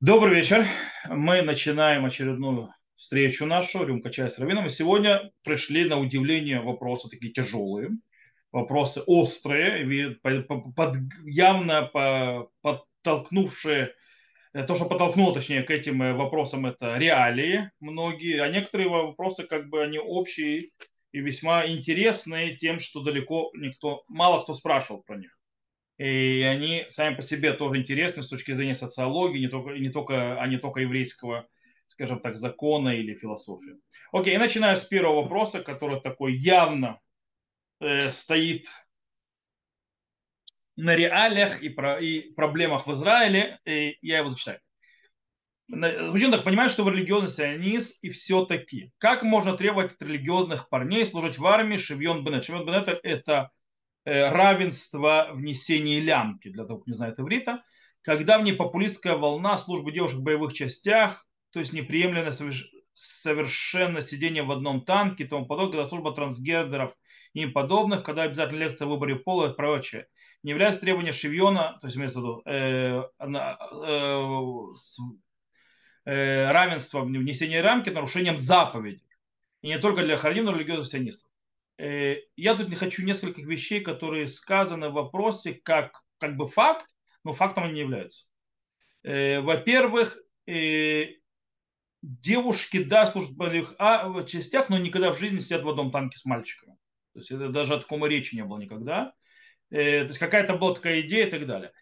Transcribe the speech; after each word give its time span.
Добрый 0.00 0.36
вечер. 0.36 0.64
Мы 1.08 1.42
начинаем 1.42 2.04
очередную 2.04 2.72
встречу 2.94 3.46
нашу, 3.46 3.84
рюмка 3.84 4.10
чая 4.10 4.28
с 4.28 4.38
раввином. 4.38 4.66
И 4.66 4.70
сегодня 4.70 5.32
пришли 5.42 5.88
на 5.88 5.98
удивление 5.98 6.60
вопросы 6.60 7.08
такие 7.08 7.32
тяжелые, 7.32 7.90
вопросы 8.52 9.02
острые, 9.06 10.14
под- 10.76 10.96
явно 11.24 11.82
по- 11.82 12.48
подтолкнувшие, 12.62 13.92
э, 14.54 14.64
то, 14.64 14.76
что 14.76 14.84
подтолкнуло, 14.84 15.34
точнее, 15.34 15.64
к 15.64 15.70
этим 15.72 16.00
э, 16.00 16.12
вопросам, 16.12 16.66
это 16.66 16.96
реалии 16.96 17.72
многие, 17.80 18.40
а 18.40 18.48
некоторые 18.48 18.88
вопросы, 18.88 19.44
как 19.48 19.68
бы, 19.68 19.82
они 19.82 19.98
общие 19.98 20.70
и 21.10 21.18
весьма 21.18 21.66
интересные 21.66 22.56
тем, 22.56 22.78
что 22.78 23.02
далеко 23.02 23.50
никто, 23.54 24.04
мало 24.08 24.42
кто 24.42 24.54
спрашивал 24.54 25.02
про 25.02 25.16
них. 25.16 25.37
И 25.98 26.42
они 26.42 26.86
сами 26.88 27.16
по 27.16 27.22
себе 27.22 27.52
тоже 27.52 27.80
интересны 27.80 28.22
с 28.22 28.28
точки 28.28 28.54
зрения 28.54 28.76
социологии, 28.76 29.40
не 29.40 29.48
только, 29.48 29.70
не 29.72 29.90
только, 29.90 30.40
а 30.40 30.46
не 30.46 30.56
только 30.56 30.80
еврейского, 30.80 31.48
скажем 31.86 32.20
так, 32.20 32.36
закона 32.36 32.90
или 32.90 33.14
философии. 33.14 33.74
Окей, 34.12 34.34
я 34.34 34.38
начинаю 34.38 34.76
с 34.76 34.84
первого 34.84 35.22
вопроса, 35.22 35.60
который 35.60 36.00
такой 36.00 36.34
явно 36.34 37.00
э, 37.80 38.12
стоит 38.12 38.68
на 40.76 40.94
реалиях 40.94 41.62
и, 41.62 41.68
про, 41.68 41.98
и 41.98 42.32
проблемах 42.32 42.86
в 42.86 42.92
Израиле, 42.92 43.58
и 43.64 43.98
я 44.00 44.18
его 44.18 44.30
зачитаю. 44.30 44.60
Звучит 45.66 46.30
так, 46.30 46.44
понимаю, 46.44 46.70
что 46.70 46.84
вы 46.84 46.92
религиозный 46.92 47.28
сионист, 47.28 47.98
и 48.02 48.10
все-таки. 48.10 48.92
Как 48.98 49.24
можно 49.24 49.54
требовать 49.54 49.92
от 49.92 50.00
религиозных 50.00 50.68
парней 50.68 51.04
служить 51.04 51.38
в 51.38 51.46
армии 51.46 51.76
Шевьон 51.76 52.24
Бенет? 52.24 52.44
Шевьон 52.44 52.64
Бенет– 52.64 52.88
это 53.02 53.50
равенство 54.08 55.28
внесения 55.32 56.00
лямки, 56.00 56.48
для 56.48 56.64
того, 56.64 56.80
кто 56.80 56.90
не 56.90 56.96
знает 56.96 57.20
иврита, 57.20 57.62
когда 58.02 58.38
в 58.38 58.42
ней 58.42 58.52
популистская 58.52 59.16
волна 59.16 59.58
службы 59.58 59.92
девушек 59.92 60.18
в 60.18 60.22
боевых 60.22 60.54
частях, 60.54 61.26
то 61.52 61.60
есть 61.60 61.72
неприемлемо 61.72 62.32
совершенно 62.94 64.02
сидение 64.02 64.42
в 64.42 64.50
одном 64.50 64.84
танке 64.84 65.24
и 65.24 65.26
тому 65.26 65.46
подобное, 65.46 65.72
когда 65.72 65.88
служба 65.88 66.12
трансгендеров 66.12 66.94
и 67.34 67.42
им 67.42 67.52
подобных, 67.52 68.02
когда 68.02 68.22
обязательно 68.22 68.58
лекция 68.58 68.86
о 68.86 68.90
выборе 68.90 69.16
пола 69.16 69.50
и 69.50 69.54
прочее, 69.54 70.08
не 70.42 70.50
является 70.50 70.80
требования 70.80 71.12
Шевьона, 71.12 71.78
то 71.80 71.86
есть 71.86 71.96
имеется 71.96 72.20
в 72.20 72.22
виду 72.22 72.42
э, 72.46 73.02
э, 73.18 73.56
э, 76.06 76.50
равенства 76.50 77.02
внесения 77.02 77.60
рамки 77.60 77.90
нарушением 77.90 78.38
заповедей. 78.38 79.04
И 79.62 79.68
не 79.68 79.78
только 79.78 80.02
для 80.02 80.16
харидим, 80.16 80.46
но 80.46 80.52
и 80.52 80.54
религиозных 80.54 80.86
сионистов. 80.86 81.27
Э, 81.78 82.16
я 82.36 82.54
тут 82.56 82.68
не 82.68 82.74
хочу 82.74 83.04
нескольких 83.04 83.46
вещей, 83.46 83.80
которые 83.80 84.28
сказаны 84.28 84.88
в 84.88 84.94
вопросе 84.94 85.54
как, 85.62 86.02
как 86.18 86.36
бы 86.36 86.48
факт, 86.48 86.86
но 87.24 87.32
фактом 87.32 87.64
они 87.64 87.74
не 87.74 87.80
являются. 87.80 88.26
Э, 89.04 89.40
во-первых, 89.40 90.18
э, 90.46 91.06
девушки, 92.02 92.82
да, 92.82 93.06
служат 93.06 93.30
в 93.30 93.36
боевых 93.36 93.74
а, 93.78 94.22
частях, 94.24 94.68
но 94.68 94.78
никогда 94.78 95.12
в 95.12 95.18
жизни 95.18 95.38
сидят 95.38 95.62
в 95.62 95.68
одном 95.68 95.92
танке 95.92 96.18
с 96.18 96.24
мальчиками. 96.24 96.76
То 97.12 97.20
есть 97.20 97.30
это 97.30 97.48
даже 97.48 97.74
о 97.74 97.78
таком 97.78 98.04
речи 98.06 98.34
не 98.34 98.44
было 98.44 98.58
никогда. 98.58 99.12
То 99.70 99.78
есть 99.78 100.18
какая-то 100.18 100.56
была 100.56 100.74
такая 100.74 101.00
идея 101.00 101.26
и 101.26 101.30
так 101.30 101.46
далее. 101.46 101.72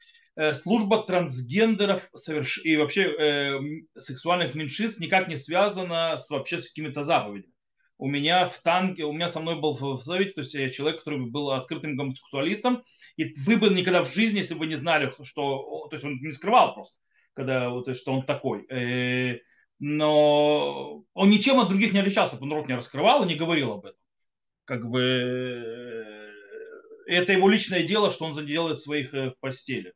Служба 0.55 1.05
трансгендеров 1.05 2.11
и 2.65 2.77
вообще 2.77 3.61
сексуальных 3.97 4.55
меньшинств 4.55 4.99
никак 4.99 5.29
не 5.29 5.37
связана 5.37 6.17
с 6.17 6.31
вообще 6.31 6.59
с 6.61 6.69
какими-то 6.69 7.05
заповедями 7.05 7.56
у 7.99 8.09
меня 8.09 8.47
в 8.47 8.61
танке, 8.63 9.05
у 9.05 9.13
меня 9.13 9.29
со 9.29 9.41
мной 9.41 9.59
был 9.59 9.73
в 9.75 10.03
совете, 10.03 10.33
то 10.33 10.41
есть 10.43 10.75
человек, 10.75 10.99
который 10.99 11.31
был 11.31 11.51
открытым 11.51 11.97
гомосексуалистом, 11.97 12.85
и 13.17 13.35
вы 13.41 13.57
бы 13.57 13.69
никогда 13.71 14.03
в 14.05 14.13
жизни, 14.13 14.39
если 14.39 14.55
бы 14.55 14.67
не 14.67 14.77
знали, 14.77 15.11
что, 15.23 15.87
то 15.89 15.95
есть 15.95 16.05
он 16.05 16.19
не 16.21 16.33
скрывал 16.33 16.75
просто, 16.75 16.99
когда, 17.33 17.73
есть, 17.87 18.01
что 18.01 18.13
он 18.13 18.27
такой, 18.27 18.67
э, 18.69 19.41
но 19.79 21.05
он 21.15 21.31
ничем 21.31 21.59
от 21.61 21.69
других 21.69 21.93
не 21.93 21.99
отличался, 21.99 22.39
он 22.41 22.53
рот 22.53 22.69
не 22.69 22.77
раскрывал 22.77 23.25
и 23.25 23.29
не 23.29 23.35
говорил 23.35 23.73
об 23.73 23.87
этом. 23.87 24.01
Как 24.65 24.89
бы 24.89 25.01
э, 25.01 26.27
это 27.06 27.33
его 27.33 27.49
личное 27.49 27.83
дело, 27.83 28.11
что 28.11 28.25
он 28.27 28.47
делает 28.47 28.81
своих 28.81 29.15
э, 29.15 29.31
в 29.31 29.39
постели. 29.41 29.93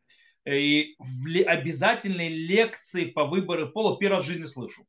И 0.47 0.95
в 0.99 1.27
обязательной 1.45 2.29
лекции 2.29 3.05
по 3.05 3.27
выбору 3.27 3.71
пола 3.71 3.99
первый 3.99 4.17
раз 4.17 4.25
в 4.25 4.29
жизни 4.29 4.47
слышу. 4.47 4.87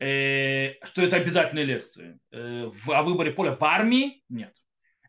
Э, 0.00 0.76
что 0.82 1.02
это 1.02 1.16
обязательные 1.16 1.66
лекции. 1.66 2.18
Э, 2.32 2.70
о 2.88 3.02
выборе 3.02 3.32
поля 3.32 3.54
в 3.54 3.62
армии 3.62 4.22
нет. 4.30 4.56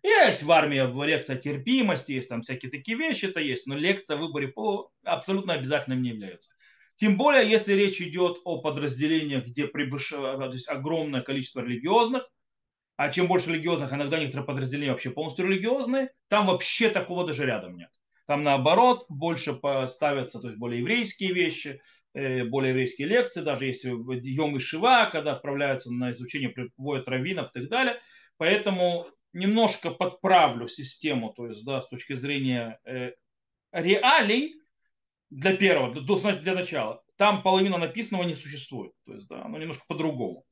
Есть 0.03 0.43
в 0.43 0.51
армии 0.51 1.05
лекция 1.05 1.37
терпимости, 1.37 2.13
есть 2.13 2.27
там 2.27 2.41
всякие 2.41 2.71
такие 2.71 2.97
вещи, 2.97 3.25
это 3.25 3.39
есть, 3.39 3.67
но 3.67 3.75
лекция 3.75 4.17
о 4.17 4.19
выборе 4.19 4.49
поля 4.49 4.89
абсолютно 5.05 5.53
обязательным 5.53 6.01
не 6.01 6.09
является. 6.09 6.55
Тем 6.95 7.17
более, 7.17 7.49
если 7.49 7.73
речь 7.73 8.01
идет 8.01 8.39
о 8.43 8.61
подразделениях, 8.61 9.45
где 9.45 9.65
превышает 9.65 10.67
огромное 10.67 11.21
количество 11.21 11.61
религиозных, 11.61 12.27
а 12.97 13.09
чем 13.09 13.27
больше 13.27 13.51
религиозных, 13.51 13.93
иногда 13.93 14.19
некоторые 14.19 14.45
подразделения 14.45 14.91
вообще 14.91 15.09
полностью 15.09 15.47
религиозные, 15.47 16.11
там 16.27 16.47
вообще 16.47 16.89
такого 16.89 17.25
даже 17.25 17.45
рядом 17.45 17.77
нет. 17.77 17.89
Там 18.27 18.43
наоборот 18.43 19.05
больше 19.07 19.59
ставятся 19.87 20.39
то 20.39 20.47
есть 20.49 20.59
более 20.59 20.81
еврейские 20.81 21.33
вещи, 21.33 21.81
более 22.13 22.69
еврейские 22.71 23.07
лекции, 23.07 23.41
даже 23.41 23.65
если 23.65 23.89
Йом 23.89 24.57
и 24.57 24.59
Шива, 24.59 25.09
когда 25.11 25.33
отправляются 25.33 25.91
на 25.91 26.11
изучение, 26.11 26.49
приводят 26.49 27.07
раввинов 27.07 27.49
и 27.49 27.59
так 27.59 27.69
далее. 27.69 27.99
Поэтому 28.37 29.07
немножко 29.33 29.91
подправлю 29.91 30.67
систему, 30.67 31.33
то 31.33 31.47
есть, 31.47 31.63
да, 31.63 31.81
с 31.81 31.89
точки 31.89 32.15
зрения 32.15 32.79
э, 32.85 33.11
реалий 33.71 34.55
для 35.29 35.55
первого, 35.55 35.93
до, 36.01 36.31
для 36.33 36.53
начала. 36.53 37.01
Там 37.17 37.43
половина 37.43 37.77
написанного 37.77 38.23
не 38.23 38.33
существует. 38.33 38.91
То 39.05 39.13
есть, 39.13 39.27
да, 39.27 39.45
оно 39.45 39.57
немножко 39.57 39.85
по-другому. 39.87 40.43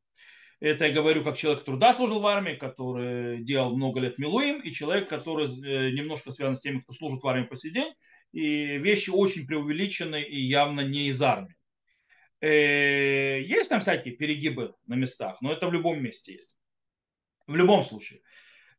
Это 0.61 0.87
я 0.87 0.93
говорю 0.93 1.23
как 1.23 1.37
человек, 1.37 1.61
который 1.61 1.79
да, 1.79 1.93
служил 1.93 2.19
в 2.19 2.27
армии, 2.27 2.55
который 2.55 3.43
делал 3.43 3.75
много 3.75 4.01
лет 4.01 4.17
милуим, 4.17 4.61
и 4.61 4.71
человек, 4.71 5.09
который 5.09 5.47
э, 5.47 5.91
немножко 5.91 6.31
связан 6.31 6.55
с 6.55 6.61
теми, 6.61 6.79
кто 6.79 6.93
служит 6.93 7.23
в 7.23 7.27
армии 7.27 7.45
по 7.45 7.55
сей 7.55 7.71
день, 7.71 7.93
и 8.31 8.77
вещи 8.77 9.09
очень 9.09 9.47
преувеличены 9.47 10.21
и 10.21 10.39
явно 10.39 10.81
не 10.81 11.07
из 11.07 11.21
армии. 11.21 11.55
Э, 12.41 13.41
есть 13.41 13.69
там 13.69 13.81
всякие 13.81 14.15
перегибы 14.15 14.73
на 14.87 14.95
местах, 14.95 15.37
но 15.41 15.51
это 15.51 15.67
в 15.67 15.73
любом 15.73 16.01
месте 16.01 16.33
есть. 16.33 16.55
В 17.47 17.55
любом 17.55 17.83
случае. 17.83 18.21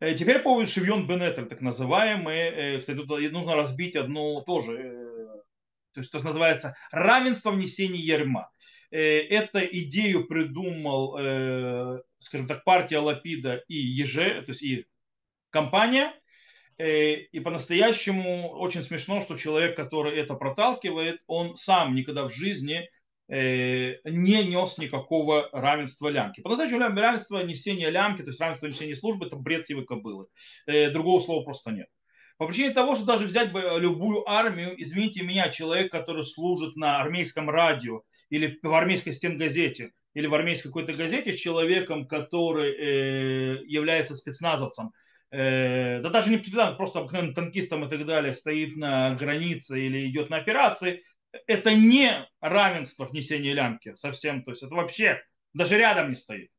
Э, 0.00 0.14
теперь 0.14 0.38
по 0.38 0.44
поводу 0.44 0.68
Шевьон 0.68 1.06
Бенетель, 1.06 1.46
так 1.46 1.60
называемый. 1.60 2.38
Э, 2.38 2.78
кстати, 2.78 2.96
тут 2.96 3.08
нужно 3.30 3.56
разбить 3.56 3.96
одну 3.96 4.42
тоже, 4.42 4.96
то 5.92 6.00
есть, 6.00 6.12
то 6.12 6.24
называется 6.24 6.76
равенство 6.92 7.50
внесения 7.50 7.98
ярма. 7.98 8.50
Эту 8.92 9.60
идею 9.60 10.26
придумал, 10.26 12.00
скажем 12.18 12.48
так, 12.48 12.64
партия 12.64 12.98
Лапида 12.98 13.62
и 13.68 13.74
Еже, 13.74 14.42
то 14.42 14.50
есть 14.50 14.62
и 14.62 14.86
компания, 15.50 16.12
и 16.80 17.40
по-настоящему 17.40 18.50
очень 18.50 18.82
смешно, 18.82 19.20
что 19.20 19.36
человек, 19.36 19.76
который 19.76 20.16
это 20.16 20.34
проталкивает, 20.34 21.20
он 21.26 21.56
сам 21.56 21.94
никогда 21.94 22.26
в 22.26 22.32
жизни 22.32 22.88
э, 23.28 23.96
не 24.04 24.44
нес 24.44 24.78
никакого 24.78 25.48
равенства 25.52 26.08
лямки. 26.08 26.40
По-настоящему 26.40 26.80
равенство 26.80 27.44
несения 27.44 27.90
лямки, 27.90 28.22
то 28.22 28.28
есть 28.28 28.40
равенство 28.40 28.66
несения 28.66 28.94
службы, 28.94 29.26
это 29.26 29.36
бред 29.36 29.66
сивы 29.66 29.84
кобылы. 29.84 30.26
Э, 30.66 30.90
другого 30.90 31.20
слова 31.20 31.44
просто 31.44 31.72
нет. 31.72 31.88
По 32.38 32.46
причине 32.46 32.70
того, 32.70 32.94
что 32.94 33.04
даже 33.04 33.26
взять 33.26 33.52
бы 33.52 33.60
любую 33.78 34.26
армию, 34.26 34.72
извините 34.82 35.22
меня, 35.22 35.50
человек, 35.50 35.92
который 35.92 36.24
служит 36.24 36.74
на 36.74 36.98
армейском 36.98 37.50
радио 37.50 38.00
или 38.30 38.58
в 38.62 38.72
армейской 38.72 39.12
стенгазете, 39.12 39.92
или 40.14 40.26
в 40.26 40.32
армейской 40.34 40.70
какой-то 40.70 40.94
газете 40.94 41.34
с 41.34 41.38
человеком, 41.38 42.06
который 42.06 42.72
э, 42.72 43.64
является 43.66 44.14
спецназовцем, 44.14 44.92
э, 45.30 46.00
да 46.00 46.08
даже 46.10 46.30
не 46.30 46.38
специально, 46.38 46.76
просто 46.76 47.00
обыкновенным 47.00 47.34
танкистом 47.34 47.84
и 47.84 47.88
так 47.88 48.06
далее, 48.06 48.34
стоит 48.34 48.76
на 48.76 49.14
границе 49.14 49.80
или 49.80 50.08
идет 50.08 50.30
на 50.30 50.36
операции, 50.36 51.02
это 51.46 51.74
не 51.74 52.26
равенство 52.40 53.06
внесения 53.06 53.52
лямки 53.52 53.94
совсем, 53.96 54.42
то 54.42 54.50
есть 54.50 54.62
это 54.62 54.74
вообще 54.74 55.22
даже 55.54 55.78
рядом 55.78 56.10
не 56.10 56.14
стоит. 56.14 56.50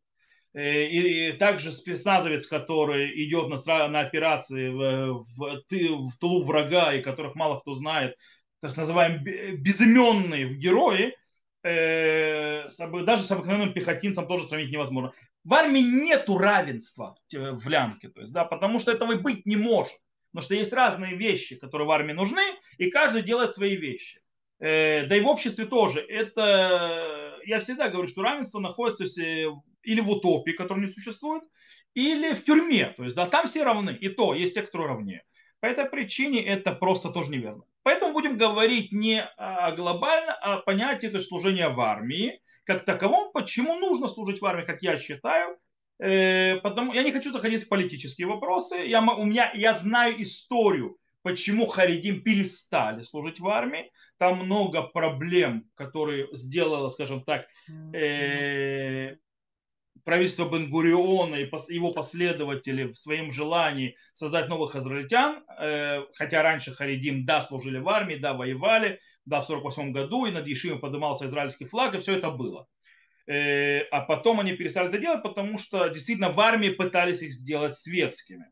Э, 0.54 0.86
и, 0.86 1.30
и 1.30 1.32
также 1.34 1.72
спецназовец, 1.72 2.48
который 2.48 3.24
идет 3.26 3.50
на, 3.50 3.88
на 3.88 4.02
операции 4.02 4.70
в, 4.70 5.24
в, 5.24 5.62
в 5.70 6.18
тылу 6.20 6.44
врага, 6.44 6.94
и 6.94 7.02
которых 7.02 7.36
мало 7.36 7.60
кто 7.60 7.74
знает, 7.74 8.16
так 8.60 8.76
называемые 8.76 9.56
безыменные 9.58 10.46
в 10.48 10.58
герои, 10.58 11.16
э, 11.64 12.68
даже 13.06 13.24
с 13.24 13.32
обыкновенным 13.32 13.74
пехотинцем 13.74 14.28
тоже 14.28 14.46
сравнить 14.46 14.72
невозможно. 14.72 15.14
В 15.44 15.54
армии 15.54 15.82
нету 15.82 16.38
равенства 16.38 17.18
в 17.32 17.68
лямке, 17.68 18.10
то 18.10 18.22
есть, 18.22 18.34
да, 18.34 18.46
потому 18.46 18.80
что 18.80 18.92
этого 18.92 19.14
и 19.14 19.18
быть 19.18 19.46
не 19.46 19.56
может. 19.56 19.94
Потому 20.32 20.46
что 20.46 20.56
есть 20.56 20.72
разные 20.72 21.16
вещи, 21.16 21.58
которые 21.58 21.88
в 21.88 21.92
армии 21.92 22.14
нужны, 22.14 22.42
и 22.78 22.90
каждый 22.90 23.22
делает 23.22 23.54
свои 23.54 23.76
вещи. 23.76 24.22
Э, 24.60 25.06
да 25.08 25.18
и 25.18 25.22
в 25.22 25.28
обществе 25.28 25.66
тоже. 25.66 26.00
Это, 26.00 27.38
я 27.44 27.60
всегда 27.60 27.90
говорю, 27.90 28.08
что 28.08 28.22
равенство 28.22 28.60
находится 28.60 29.04
э, 29.22 29.48
или 29.84 30.00
в 30.00 30.10
утопии, 30.10 30.52
которая 30.52 30.86
не 30.86 30.92
существует, 30.92 31.44
или 31.96 32.34
в 32.34 32.46
тюрьме. 32.46 32.94
То 32.96 33.04
есть, 33.04 33.16
да, 33.16 33.26
там 33.26 33.48
все 33.48 33.64
равны. 33.64 33.98
И 34.00 34.10
то, 34.10 34.34
есть 34.34 34.54
те, 34.54 34.62
кто 34.62 34.86
равнее. 34.88 35.24
По 35.60 35.66
этой 35.66 35.86
причине 35.86 36.44
это 36.46 36.74
просто 36.74 37.10
тоже 37.10 37.32
неверно. 37.32 37.64
Поэтому 37.84 38.14
будем 38.14 38.38
говорить 38.38 38.92
не 38.92 39.24
о 39.24 39.72
глобально, 39.72 40.34
а 40.42 40.56
о 40.56 40.62
понятии 40.62 41.08
то 41.08 41.18
есть, 41.18 41.28
служения 41.28 41.70
в 41.70 41.80
армии, 41.82 42.40
как 42.64 42.86
таковом, 42.86 43.32
почему 43.34 43.76
нужно 43.76 44.08
служить 44.08 44.42
в 44.42 44.46
армии, 44.46 44.66
как 44.66 44.82
я 44.82 44.98
считаю. 44.98 45.58
Э, 46.00 46.58
потому, 46.58 46.94
я 46.94 47.04
не 47.04 47.12
хочу 47.12 47.32
заходить 47.32 47.64
в 47.64 47.70
политические 47.70 48.28
вопросы. 48.28 48.76
Я, 48.78 49.02
у 49.02 49.26
меня, 49.26 49.52
я 49.54 49.76
знаю 49.76 50.22
историю, 50.22 50.98
почему 51.22 51.66
Харидим 51.66 52.24
перестали 52.24 53.04
служить 53.04 53.40
в 53.40 53.48
армии. 53.48 53.92
Там 54.18 54.46
много 54.46 54.82
проблем, 54.84 55.70
которые 55.76 56.28
сделала, 56.32 56.90
скажем 56.90 57.24
так, 57.24 57.48
э, 57.94 59.16
правительство 60.04 60.50
Бенгуриона 60.50 61.36
и 61.36 61.50
его 61.70 61.92
последователи 61.92 62.86
в 62.86 62.96
своем 62.96 63.32
желании 63.32 63.96
создать 64.14 64.50
новых 64.50 64.76
израильтян, 64.76 65.44
э, 65.60 66.02
хотя 66.16 66.42
раньше 66.42 66.72
Харидим, 66.72 67.26
да, 67.26 67.42
служили 67.42 67.78
в 67.78 67.88
армии, 67.90 68.16
да, 68.16 68.34
воевали, 68.34 69.00
да, 69.26 69.42
в 69.42 69.46
48 69.46 69.92
году, 69.92 70.26
и 70.26 70.32
над 70.32 70.48
Ешивом 70.48 70.80
поднимался 70.80 71.28
израильский 71.28 71.66
флаг, 71.66 71.96
и 71.96 72.00
все 72.00 72.18
это 72.18 72.32
было. 72.32 72.68
Э, 73.28 73.82
а 73.92 74.02
потом 74.02 74.40
они 74.40 74.54
перестали 74.54 74.90
это 74.90 74.98
делать, 74.98 75.24
потому 75.24 75.58
что 75.58 75.88
действительно 75.90 76.32
в 76.32 76.40
армии 76.40 76.70
пытались 76.70 77.22
их 77.22 77.32
сделать 77.32 77.76
светскими. 77.76 78.52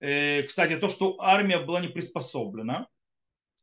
Э, 0.00 0.42
кстати, 0.42 0.76
то, 0.76 0.88
что 0.88 1.20
армия 1.20 1.58
была 1.58 1.80
не 1.80 1.88
приспособлена, 1.88 2.88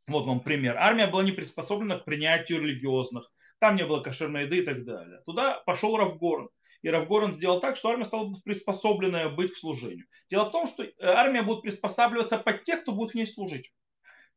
вот 0.07 0.25
вам 0.25 0.40
пример. 0.40 0.78
Армия 0.78 1.07
была 1.07 1.24
не 1.24 1.31
приспособлена 1.31 2.00
к 2.00 2.06
принятию 2.06 2.62
религиозных, 2.62 3.31
там 3.60 3.75
не 3.75 3.86
было 3.86 4.01
кошерной 4.01 4.46
еды 4.46 4.60
и 4.60 4.63
так 4.63 4.86
далее. 4.86 5.22
Туда 5.25 5.62
пошел 5.66 5.98
Равгорн 5.98 6.50
и 6.81 6.90
Равгорн 6.90 7.34
сделал 7.34 7.60
так, 7.60 7.75
что 7.75 7.90
армия 7.90 8.06
стала 8.06 8.34
приспособленная 8.44 9.30
быть 9.30 9.54
к 9.54 9.57
служению. 9.57 10.06
Дело 10.30 10.46
в 10.46 10.51
том, 10.51 10.68
что 10.68 10.84
э, 10.84 10.94
армия 11.00 11.42
будет 11.42 11.62
приспосабливаться 11.62 12.38
под 12.38 12.63
тех, 12.63 12.81
кто 12.81 12.94
будет 12.94 13.12
в 13.12 13.16
ней 13.16 13.25
служить. 13.25 13.72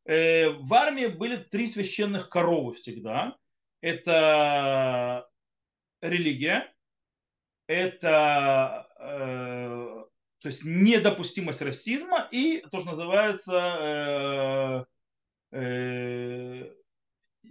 Э, 0.05 0.51
в 0.51 0.75
армии 0.75 1.07
были 1.07 1.37
три 1.37 1.67
священных 1.67 2.29
коровы 2.29 2.75
всегда. 2.75 3.37
Это 3.81 5.29
религия, 6.01 6.73
это 7.67 8.87
э, 9.01 10.05
то 10.41 10.49
есть 10.49 10.65
недопустимость 10.65 11.63
расизма 11.63 12.29
и 12.31 12.65
то, 12.71 12.81
что 12.81 12.91
называется 12.91 14.87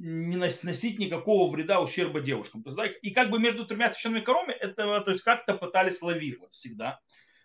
не 0.01 0.38
носить 0.38 1.00
никакого 1.00 1.51
вреда, 1.51 1.81
ущерба 1.81 2.21
девушкам. 2.21 2.63
То 2.63 2.69
есть, 2.69 2.77
да, 2.77 2.86
и 2.88 3.12
как 3.12 3.30
бы 3.30 3.39
между 3.39 3.65
тремя 3.65 3.92
священными 3.92 4.24
коровами 4.24 4.53
это 4.53 5.01
то 5.01 5.12
есть 5.12 5.24
как-то 5.24 5.56
пытались 5.56 6.01
лавировать 6.01 6.53
всегда, 6.53 7.00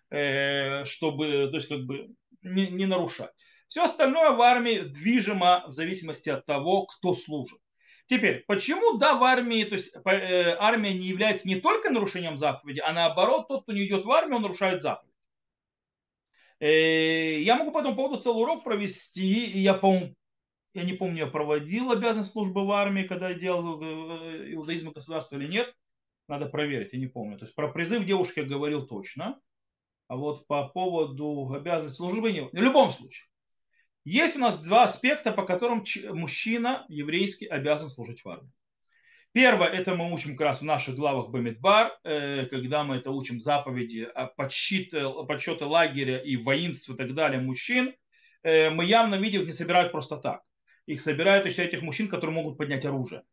э, 0.09 0.85
чтобы 0.85 1.49
то 1.49 1.55
есть 1.55 1.67
как 1.67 1.85
бы 1.85 2.09
не, 2.41 2.67
не 2.67 2.85
нарушать. 2.85 3.31
Все 3.67 3.83
остальное 3.83 4.31
в 4.31 4.41
армии 4.41 4.79
движимо 4.79 5.65
в 5.67 5.71
зависимости 5.71 6.29
от 6.29 6.45
того, 6.45 6.85
кто 6.85 7.13
служит. 7.13 7.59
Теперь, 8.07 8.45
почему, 8.47 8.97
да, 8.97 9.15
в 9.15 9.23
армии, 9.23 9.65
то 9.65 9.75
есть 9.75 9.93
э, 9.95 10.55
армия 10.59 10.93
не 10.93 11.07
является 11.07 11.47
не 11.47 11.55
только 11.55 11.89
нарушением 11.89 12.37
заповеди, 12.37 12.79
а 12.79 12.93
наоборот, 12.93 13.49
тот, 13.49 13.63
кто 13.63 13.73
не 13.73 13.85
идет 13.85 14.05
в 14.05 14.11
армию, 14.11 14.37
он 14.37 14.43
нарушает 14.43 14.81
заповедь. 14.81 15.13
Э, 16.59 17.41
я 17.41 17.57
могу 17.57 17.71
по 17.71 17.79
этому 17.79 17.95
поводу 17.95 18.21
целый 18.21 18.41
урок 18.41 18.63
провести, 18.63 19.45
и 19.45 19.59
я, 19.59 19.73
по-моему, 19.73 20.15
я 20.73 20.83
не 20.83 20.93
помню, 20.93 21.25
я 21.25 21.27
проводил 21.27 21.91
обязанность 21.91 22.31
службы 22.31 22.65
в 22.65 22.71
армии, 22.71 23.03
когда 23.03 23.29
я 23.29 23.35
делал 23.35 23.81
э, 23.81 24.53
иудаизм 24.53 24.91
государства 24.91 25.35
или 25.35 25.47
нет. 25.47 25.75
Надо 26.27 26.47
проверить, 26.47 26.93
я 26.93 26.99
не 26.99 27.07
помню. 27.07 27.37
То 27.37 27.45
есть 27.45 27.55
про 27.55 27.69
призыв 27.69 28.05
девушки 28.05 28.39
я 28.39 28.45
говорил 28.45 28.85
точно. 28.85 29.39
А 30.07 30.15
вот 30.15 30.45
по 30.47 30.67
поводу 30.67 31.51
обязанности 31.53 31.97
службы 31.97 32.31
не. 32.31 32.41
В 32.41 32.53
любом 32.53 32.91
случае. 32.91 33.27
Есть 34.09 34.37
у 34.37 34.39
нас 34.39 34.61
два 34.61 34.83
аспекта, 34.83 35.31
по 35.31 35.43
которым 35.43 35.83
мужчина 36.11 36.85
еврейский 36.87 37.45
обязан 37.45 37.89
служить 37.89 38.23
в 38.23 38.29
армии. 38.29 38.51
Первое, 39.33 39.67
это 39.67 39.95
мы 39.95 40.11
учим 40.11 40.35
как 40.35 40.47
раз 40.47 40.61
в 40.61 40.65
наших 40.65 40.95
главах 40.95 41.29
Бамидбар, 41.29 41.99
э, 42.03 42.45
когда 42.45 42.83
мы 42.83 42.95
это 42.95 43.11
учим 43.11 43.39
заповеди, 43.39 44.07
подсчеты, 44.35 45.03
подсчеты 45.27 45.65
лагеря 45.65 46.17
и 46.17 46.37
воинств 46.37 46.89
и 46.89 46.95
так 46.95 47.13
далее 47.13 47.41
мужчин. 47.41 47.93
Э, 48.43 48.69
мы 48.69 48.85
явно 48.85 49.15
видим, 49.15 49.45
не 49.45 49.53
собирают 49.53 49.91
просто 49.91 50.17
так 50.17 50.41
их 50.87 51.01
собирают 51.01 51.45
еще 51.45 51.65
этих 51.65 51.81
мужчин, 51.81 52.07
которые 52.07 52.33
могут 52.33 52.57
поднять 52.57 52.85
оружие. 52.85 53.23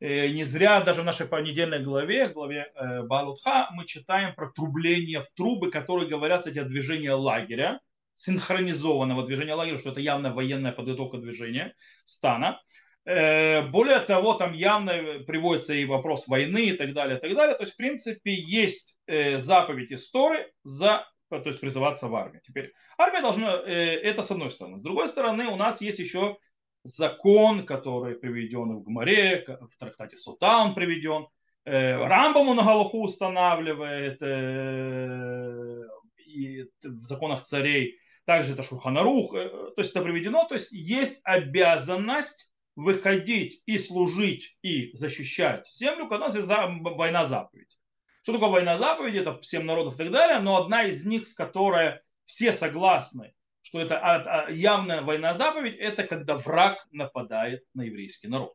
Э, 0.00 0.28
не 0.28 0.44
зря 0.44 0.80
даже 0.80 1.02
в 1.02 1.04
нашей 1.04 1.26
понедельной 1.26 1.82
главе, 1.82 2.28
главе 2.28 2.72
э, 2.74 3.02
Балутха, 3.02 3.68
мы 3.72 3.84
читаем 3.86 4.34
про 4.34 4.50
трубление 4.50 5.20
в 5.20 5.30
трубы, 5.30 5.70
которые 5.70 6.08
говорят, 6.08 6.40
кстати, 6.40 6.58
о 6.58 6.64
движении 6.64 7.08
лагеря, 7.08 7.80
синхронизованного 8.22 9.24
движения 9.24 9.54
лагеря, 9.54 9.78
что 9.78 9.90
это 9.90 10.00
явно 10.00 10.32
военная 10.32 10.72
подготовка 10.72 11.18
движения 11.18 11.74
стана. 12.04 12.60
Э, 13.04 13.62
более 13.62 14.00
того, 14.00 14.34
там 14.34 14.52
явно 14.52 14.92
приводится 15.26 15.74
и 15.74 15.84
вопрос 15.84 16.28
войны 16.28 16.66
и 16.66 16.72
так 16.72 16.92
далее, 16.92 17.18
и 17.18 17.20
так 17.20 17.34
далее. 17.34 17.56
То 17.56 17.64
есть, 17.64 17.74
в 17.74 17.76
принципе, 17.76 18.34
есть 18.34 19.00
заповедь 19.06 19.92
истории 19.92 20.46
за 20.64 21.06
то 21.30 21.48
есть 21.48 21.62
призываться 21.62 22.08
в 22.08 22.14
армию. 22.14 22.42
Теперь 22.46 22.74
армия 22.98 23.22
должна, 23.22 23.54
это 23.56 24.22
с 24.22 24.30
одной 24.30 24.50
стороны. 24.50 24.80
С 24.80 24.82
другой 24.82 25.08
стороны, 25.08 25.46
у 25.46 25.56
нас 25.56 25.80
есть 25.80 25.98
еще 25.98 26.36
закон, 26.84 27.64
который 27.64 28.16
приведен 28.16 28.76
в 28.76 28.82
Гмаре, 28.82 29.44
в 29.46 29.76
трактате 29.78 30.16
Сута 30.16 30.58
он 30.58 30.74
приведен, 30.74 31.26
э, 31.64 31.96
Рамбаму 31.96 32.54
на 32.54 32.64
Галаху 32.64 33.02
устанавливает, 33.02 34.20
э, 34.20 35.82
и 36.26 36.64
в 36.82 37.02
законах 37.02 37.42
царей, 37.42 37.98
также 38.24 38.52
это 38.52 38.62
Шурханарух, 38.62 39.34
э, 39.34 39.48
то 39.48 39.74
есть 39.78 39.90
это 39.90 40.02
приведено, 40.02 40.46
то 40.46 40.54
есть 40.54 40.72
есть 40.72 41.20
обязанность 41.24 42.52
выходить 42.76 43.62
и 43.66 43.78
служить 43.78 44.56
и 44.62 44.90
защищать 44.94 45.68
землю, 45.72 46.08
когда 46.08 46.26
у 46.26 46.32
нас 46.32 46.48
война 46.96 47.26
заповедь. 47.26 47.76
Что 48.22 48.34
такое 48.34 48.50
война 48.50 48.78
заповеди? 48.78 49.18
Это 49.18 49.38
всем 49.40 49.66
народов 49.66 49.94
и 49.94 49.98
так 49.98 50.10
далее, 50.10 50.38
но 50.38 50.56
одна 50.56 50.84
из 50.84 51.04
них, 51.04 51.28
с 51.28 51.34
которой 51.34 52.00
все 52.24 52.52
согласны, 52.52 53.34
что 53.62 53.80
это 53.80 54.46
явная 54.50 55.02
война 55.02 55.34
заповедь, 55.34 55.76
это 55.78 56.04
когда 56.04 56.36
враг 56.36 56.86
нападает 56.92 57.64
на 57.74 57.82
еврейский 57.82 58.28
народ. 58.28 58.54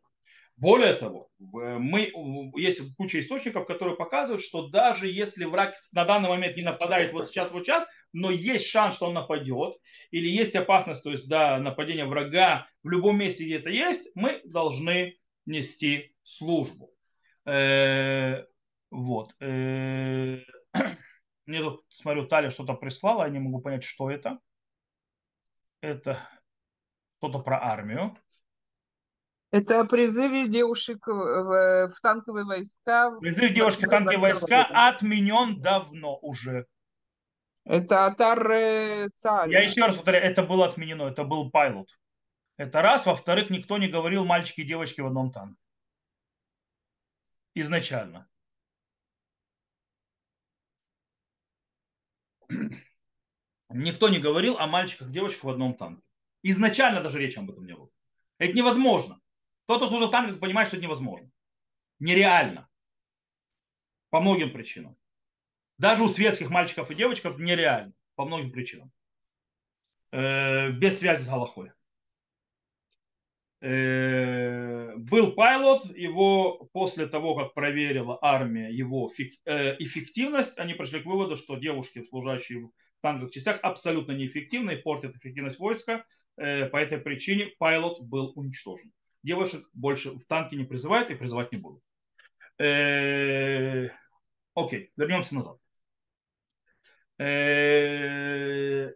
Более 0.55 0.93
того, 0.95 1.29
мы, 1.37 2.11
есть 2.55 2.95
куча 2.95 3.19
источников, 3.19 3.67
которые 3.67 3.95
показывают, 3.95 4.43
что 4.43 4.67
даже 4.69 5.07
если 5.07 5.45
враг 5.45 5.75
на 5.93 6.03
данный 6.03 6.29
момент 6.29 6.57
не 6.57 6.63
нападает 6.63 7.13
вот 7.13 7.29
сейчас, 7.29 7.51
вот 7.51 7.63
сейчас, 7.63 7.85
но 8.13 8.31
есть 8.31 8.67
шанс, 8.67 8.95
что 8.95 9.07
он 9.07 9.13
нападет, 9.13 9.77
или 10.11 10.27
есть 10.27 10.55
опасность, 10.55 11.03
то 11.03 11.11
есть 11.11 11.27
да, 11.27 11.57
нападения 11.59 12.05
врага 12.05 12.67
в 12.83 12.89
любом 12.89 13.19
месте, 13.19 13.45
где 13.45 13.57
это 13.57 13.69
есть, 13.69 14.09
мы 14.15 14.41
должны 14.45 15.17
нести 15.45 16.15
службу. 16.23 16.91
Э, 17.45 18.43
вот. 18.91 19.35
Э, 19.39 20.39
мне 21.45 21.61
тут, 21.61 21.85
смотрю, 21.89 22.25
Таля 22.27 22.51
что-то 22.51 22.73
прислала, 22.73 23.23
я 23.23 23.29
не 23.29 23.39
могу 23.39 23.61
понять, 23.61 23.83
что 23.83 24.09
это 24.09 24.39
это 25.81 26.19
что-то 27.17 27.39
про 27.39 27.63
армию. 27.63 28.17
Это 29.51 29.85
призыве 29.85 30.47
девушек 30.47 31.07
в, 31.07 31.87
в 31.87 32.01
танковые 32.01 32.45
войска. 32.45 33.11
Призыв 33.19 33.53
девушек 33.53 33.87
в 33.87 33.89
танковые 33.89 34.19
войска 34.19 34.65
отменен 34.65 35.61
давно 35.61 36.17
уже. 36.17 36.65
Это 37.67 38.05
Атар 38.05 39.11
Цаль. 39.13 39.51
Я 39.51 39.61
еще 39.61 39.81
раз 39.81 39.95
повторяю, 39.95 40.23
это 40.23 40.43
было 40.43 40.67
отменено, 40.67 41.03
это 41.03 41.25
был 41.25 41.51
пайлот. 41.51 41.89
Это 42.55 42.81
раз. 42.81 43.05
Во-вторых, 43.05 43.49
никто 43.49 43.77
не 43.77 43.89
говорил 43.89 44.23
мальчики 44.23 44.61
и 44.61 44.65
девочки 44.65 45.01
в 45.01 45.07
одном 45.07 45.31
танке. 45.31 45.61
Изначально. 47.55 48.29
Никто 53.69 54.07
не 54.07 54.19
говорил 54.19 54.57
о 54.57 54.67
мальчиках 54.67 55.09
и 55.09 55.11
девочках 55.11 55.43
в 55.43 55.49
одном 55.49 55.75
танке. 55.75 56.01
Изначально 56.43 57.01
даже 57.01 57.19
речи 57.19 57.37
об 57.37 57.51
этом 57.51 57.65
не 57.65 57.73
было. 57.73 57.89
Это 58.37 58.53
невозможно. 58.53 59.19
Тот, 59.65 59.79
кто 59.79 59.89
служил 59.89 60.07
в 60.07 60.11
танках, 60.11 60.39
понимает, 60.39 60.69
что 60.69 60.77
это 60.77 60.85
невозможно. 60.85 61.29
Нереально. 61.99 62.69
По 64.09 64.21
многим 64.21 64.53
причинам. 64.53 64.95
Даже 65.77 66.03
у 66.03 66.07
светских 66.07 66.49
мальчиков 66.49 66.89
и 66.89 66.95
девочек 66.95 67.37
нереально. 67.37 67.93
По 68.15 68.25
многим 68.25 68.51
причинам. 68.51 68.91
Э, 70.11 70.71
без 70.71 70.99
связи 70.99 71.21
с 71.21 71.29
Галахой. 71.29 71.71
Э, 73.59 74.95
был 74.97 75.33
пайлот, 75.33 75.85
его 75.95 76.69
после 76.73 77.07
того, 77.07 77.35
как 77.35 77.53
проверила 77.53 78.17
армия 78.21 78.69
его 78.69 79.09
э, 79.45 79.75
эффективность, 79.79 80.59
они 80.59 80.73
пришли 80.73 81.01
к 81.01 81.05
выводу, 81.05 81.37
что 81.37 81.55
девушки, 81.55 82.03
служащие 82.03 82.69
танковых 83.01 83.31
частях 83.31 83.59
абсолютно 83.61 84.11
неэффективны 84.11 84.71
и 84.71 84.81
портят 84.81 85.15
эффективность 85.15 85.59
войска. 85.59 86.05
Э, 86.37 86.65
по 86.65 86.77
этой 86.77 86.99
причине 86.99 87.47
пайлот 87.57 88.01
был 88.01 88.31
уничтожен. 88.35 88.91
Девушек 89.23 89.67
больше 89.73 90.11
в 90.11 90.25
танке 90.27 90.55
не 90.55 90.63
призывают 90.63 91.09
и 91.09 91.15
призывать 91.15 91.51
не 91.51 91.57
будут. 91.57 91.83
Э, 92.59 93.89
окей, 94.53 94.91
вернемся 94.95 95.35
назад. 95.35 95.57
Э, 97.19 98.91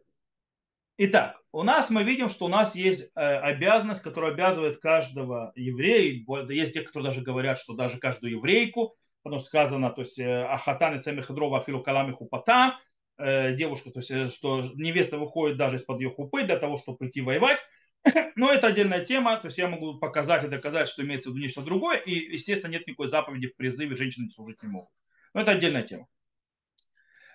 Итак, 0.98 1.42
у 1.52 1.64
нас 1.64 1.90
мы 1.90 2.04
видим, 2.04 2.30
что 2.30 2.46
у 2.46 2.48
нас 2.48 2.76
есть 2.76 3.12
э, 3.16 3.20
обязанность, 3.20 4.04
которая 4.04 4.34
обязывает 4.34 4.78
каждого 4.78 5.52
еврея. 5.56 6.24
Есть 6.50 6.74
те, 6.76 6.82
которые 6.82 7.08
даже 7.10 7.22
говорят, 7.22 7.58
что 7.58 7.74
даже 7.74 7.98
каждую 7.98 8.34
еврейку, 8.34 8.94
потому 9.24 9.40
что 9.40 9.48
сказано, 9.48 9.90
то 9.90 10.02
есть 10.02 10.20
э, 10.20 10.44
ахатан 10.44 10.96
и 10.96 11.02
цемихадрова 11.02 11.60
афилу 11.60 11.82
калами 11.82 12.12
хупата, 12.12 12.78
девушка, 13.18 13.92
то 13.92 14.00
есть 14.00 14.34
что 14.34 14.64
невеста 14.74 15.20
выходит 15.20 15.56
даже 15.56 15.76
из-под 15.76 16.02
ее 16.02 16.10
хупы 16.10 16.44
для 16.44 16.58
того, 16.58 16.80
чтобы 16.80 16.98
прийти 16.98 17.22
воевать. 17.22 17.60
Но 18.36 18.52
это 18.52 18.68
отдельная 18.68 19.06
тема, 19.06 19.38
то 19.38 19.46
есть 19.48 19.60
я 19.60 19.68
могу 19.68 20.00
показать 20.00 20.44
и 20.44 20.48
доказать, 20.48 20.88
что 20.88 21.04
имеется 21.04 21.30
в 21.30 21.34
виду 21.34 21.44
нечто 21.44 21.62
другое, 21.62 21.98
и, 21.98 22.14
естественно, 22.14 22.72
нет 22.72 22.88
никакой 22.88 23.10
заповеди 23.10 23.48
в 23.48 23.56
призыве, 23.56 23.96
женщины 23.96 24.28
служить 24.32 24.64
не 24.64 24.70
могут. 24.70 24.90
Но 25.36 25.42
это 25.42 25.52
отдельная 25.52 25.84
тема. 25.84 26.08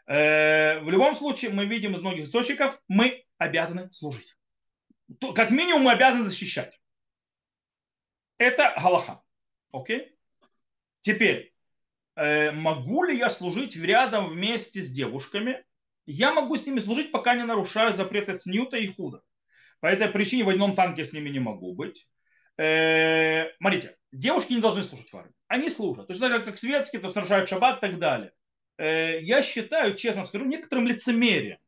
В 0.06 0.88
любом 0.88 1.16
случае, 1.16 1.50
мы 1.50 1.66
видим 1.66 1.94
из 1.94 2.00
многих 2.00 2.26
источников, 2.26 2.80
мы 2.86 3.24
обязаны 3.38 3.92
служить. 3.92 4.36
Как 5.34 5.50
минимум 5.50 5.82
мы 5.82 5.92
обязаны 5.92 6.24
защищать. 6.24 6.78
Это 8.38 8.74
Галаха. 8.76 9.22
Окей? 9.72 10.16
Теперь, 11.02 11.54
э, 12.16 12.50
могу 12.50 13.04
ли 13.04 13.16
я 13.16 13.30
служить 13.30 13.76
рядом 13.76 14.28
вместе 14.28 14.82
с 14.82 14.90
девушками? 14.90 15.64
Я 16.06 16.32
могу 16.32 16.56
с 16.56 16.66
ними 16.66 16.80
служить, 16.80 17.12
пока 17.12 17.34
не 17.34 17.44
нарушаю 17.44 17.94
запреты 17.94 18.36
Цнюта 18.38 18.76
и 18.76 18.86
Худа. 18.88 19.22
По 19.80 19.86
этой 19.86 20.08
причине 20.08 20.44
в 20.44 20.48
одном 20.48 20.74
танке 20.74 21.04
с 21.04 21.12
ними 21.12 21.30
не 21.30 21.38
могу 21.38 21.74
быть. 21.74 22.08
Э, 22.58 23.50
смотрите, 23.58 23.96
девушки 24.12 24.52
не 24.52 24.60
должны 24.60 24.82
служить 24.82 25.12
в 25.12 25.16
армии. 25.16 25.34
Они 25.48 25.70
служат. 25.70 26.06
То 26.06 26.12
есть 26.12 26.20
даже 26.20 26.40
как 26.40 26.58
светские, 26.58 27.00
то 27.00 27.06
есть 27.06 27.16
нарушают 27.16 27.48
шаббат 27.48 27.78
и 27.78 27.80
так 27.80 27.98
далее. 27.98 28.32
Э, 28.78 29.20
я 29.20 29.42
считаю, 29.42 29.94
честно 29.94 30.26
скажу, 30.26 30.44
некоторым 30.44 30.86
лицемерием 30.86 31.58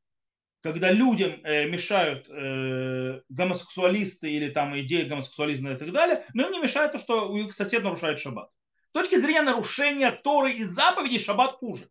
когда 0.61 0.91
людям 0.91 1.41
э, 1.45 1.67
мешают 1.67 2.29
э, 2.29 3.23
гомосексуалисты 3.29 4.31
или 4.31 4.51
там 4.51 4.79
идеи 4.81 5.05
гомосексуализма 5.05 5.73
и 5.73 5.77
так 5.77 5.93
далее, 5.93 6.25
но 6.35 6.47
им 6.47 6.53
не 6.53 6.59
мешает 6.59 6.93
то, 6.93 6.99
что 6.99 7.37
их 7.37 7.55
сосед 7.55 7.85
нарушает 7.85 8.19
шаббат. 8.19 8.51
С 8.89 8.93
точки 8.93 9.17
зрения 9.17 9.43
нарушения 9.43 10.11
Торы 10.11 10.53
и 10.53 10.65
заповедей 10.65 11.21
шаббат 11.21 11.53
хуже. 11.53 11.89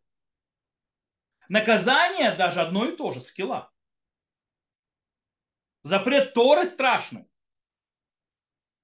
Наказание 1.47 2.31
даже 2.31 2.59
одно 2.59 2.85
и 2.85 2.95
то 2.95 3.11
же, 3.13 3.21
скилла. 3.21 3.71
Запрет 5.83 6.33
Торы 6.33 6.65
страшный. 6.65 7.25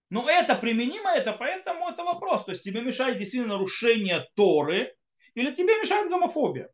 Но 0.10 0.30
это 0.30 0.56
применимо, 0.56 1.10
это 1.10 1.34
поэтому 1.34 1.90
это 1.90 2.04
вопрос. 2.04 2.46
То 2.46 2.52
есть 2.52 2.64
тебе 2.64 2.82
мешает 2.82 3.18
действительно 3.18 3.56
нарушение 3.56 4.30
Торы 4.36 4.96
или 5.36 5.54
тебе 5.54 5.80
мешает 5.80 6.10
гомофобия. 6.10 6.70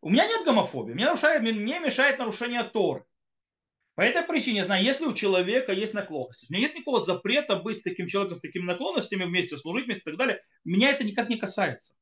У 0.00 0.10
меня 0.10 0.26
нет 0.26 0.44
гомофобии, 0.44 0.92
мне, 0.92 1.06
нарушает, 1.06 1.42
мне 1.42 1.80
мешает 1.80 2.18
нарушение 2.18 2.62
Торы. 2.62 3.04
По 3.96 4.02
этой 4.02 4.22
причине, 4.22 4.58
я 4.58 4.64
знаю, 4.64 4.84
если 4.84 5.06
у 5.06 5.14
человека 5.14 5.72
есть 5.72 5.94
наклонности, 5.94 6.46
у 6.48 6.52
меня 6.52 6.66
нет 6.66 6.74
никакого 6.74 7.00
запрета 7.00 7.56
быть 7.56 7.80
с 7.80 7.82
таким 7.82 8.06
человеком, 8.08 8.36
с 8.36 8.42
такими 8.42 8.64
наклонностями 8.64 9.24
вместе, 9.24 9.56
служить 9.56 9.86
вместе 9.86 10.02
и 10.02 10.04
так 10.04 10.18
далее, 10.18 10.42
меня 10.64 10.90
это 10.90 11.02
никак 11.02 11.30
не 11.30 11.36
касается. 11.36 11.96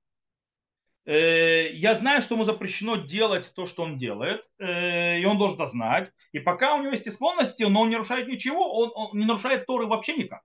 Э, 1.07 1.71
я 1.73 1.95
знаю, 1.95 2.23
что 2.23 2.35
ему 2.35 2.45
запрещено 2.45 2.97
делать 2.97 3.53
то, 3.55 3.67
что 3.67 3.83
он 3.83 3.97
делает, 3.97 4.41
э, 4.59 5.21
и 5.21 5.25
он 5.25 5.39
должен 5.39 5.57
это 5.57 5.69
знать. 5.69 6.11
И 6.33 6.41
пока 6.41 6.75
у 6.75 6.83
него 6.83 6.93
есть 6.93 7.11
склонности, 7.13 7.63
но 7.63 7.83
он 7.83 7.91
не 7.91 7.95
нарушает 7.95 8.27
ничего, 8.27 8.73
он, 8.75 8.91
он 8.95 9.19
не 9.19 9.27
нарушает 9.27 9.67
Торы 9.67 9.87
вообще 9.87 10.17
никак. 10.17 10.43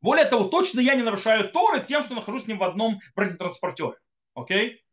Более 0.00 0.26
того, 0.26 0.44
точно 0.44 0.80
я 0.80 0.94
не 0.94 1.02
нарушаю 1.02 1.50
Торы 1.50 1.84
тем, 1.84 2.02
что 2.02 2.14
нахожусь 2.14 2.44
с 2.44 2.46
ним 2.46 2.58
в 2.58 2.62
одном 2.62 3.00
бронетранспортере. 3.14 3.96
Окей? 4.36 4.84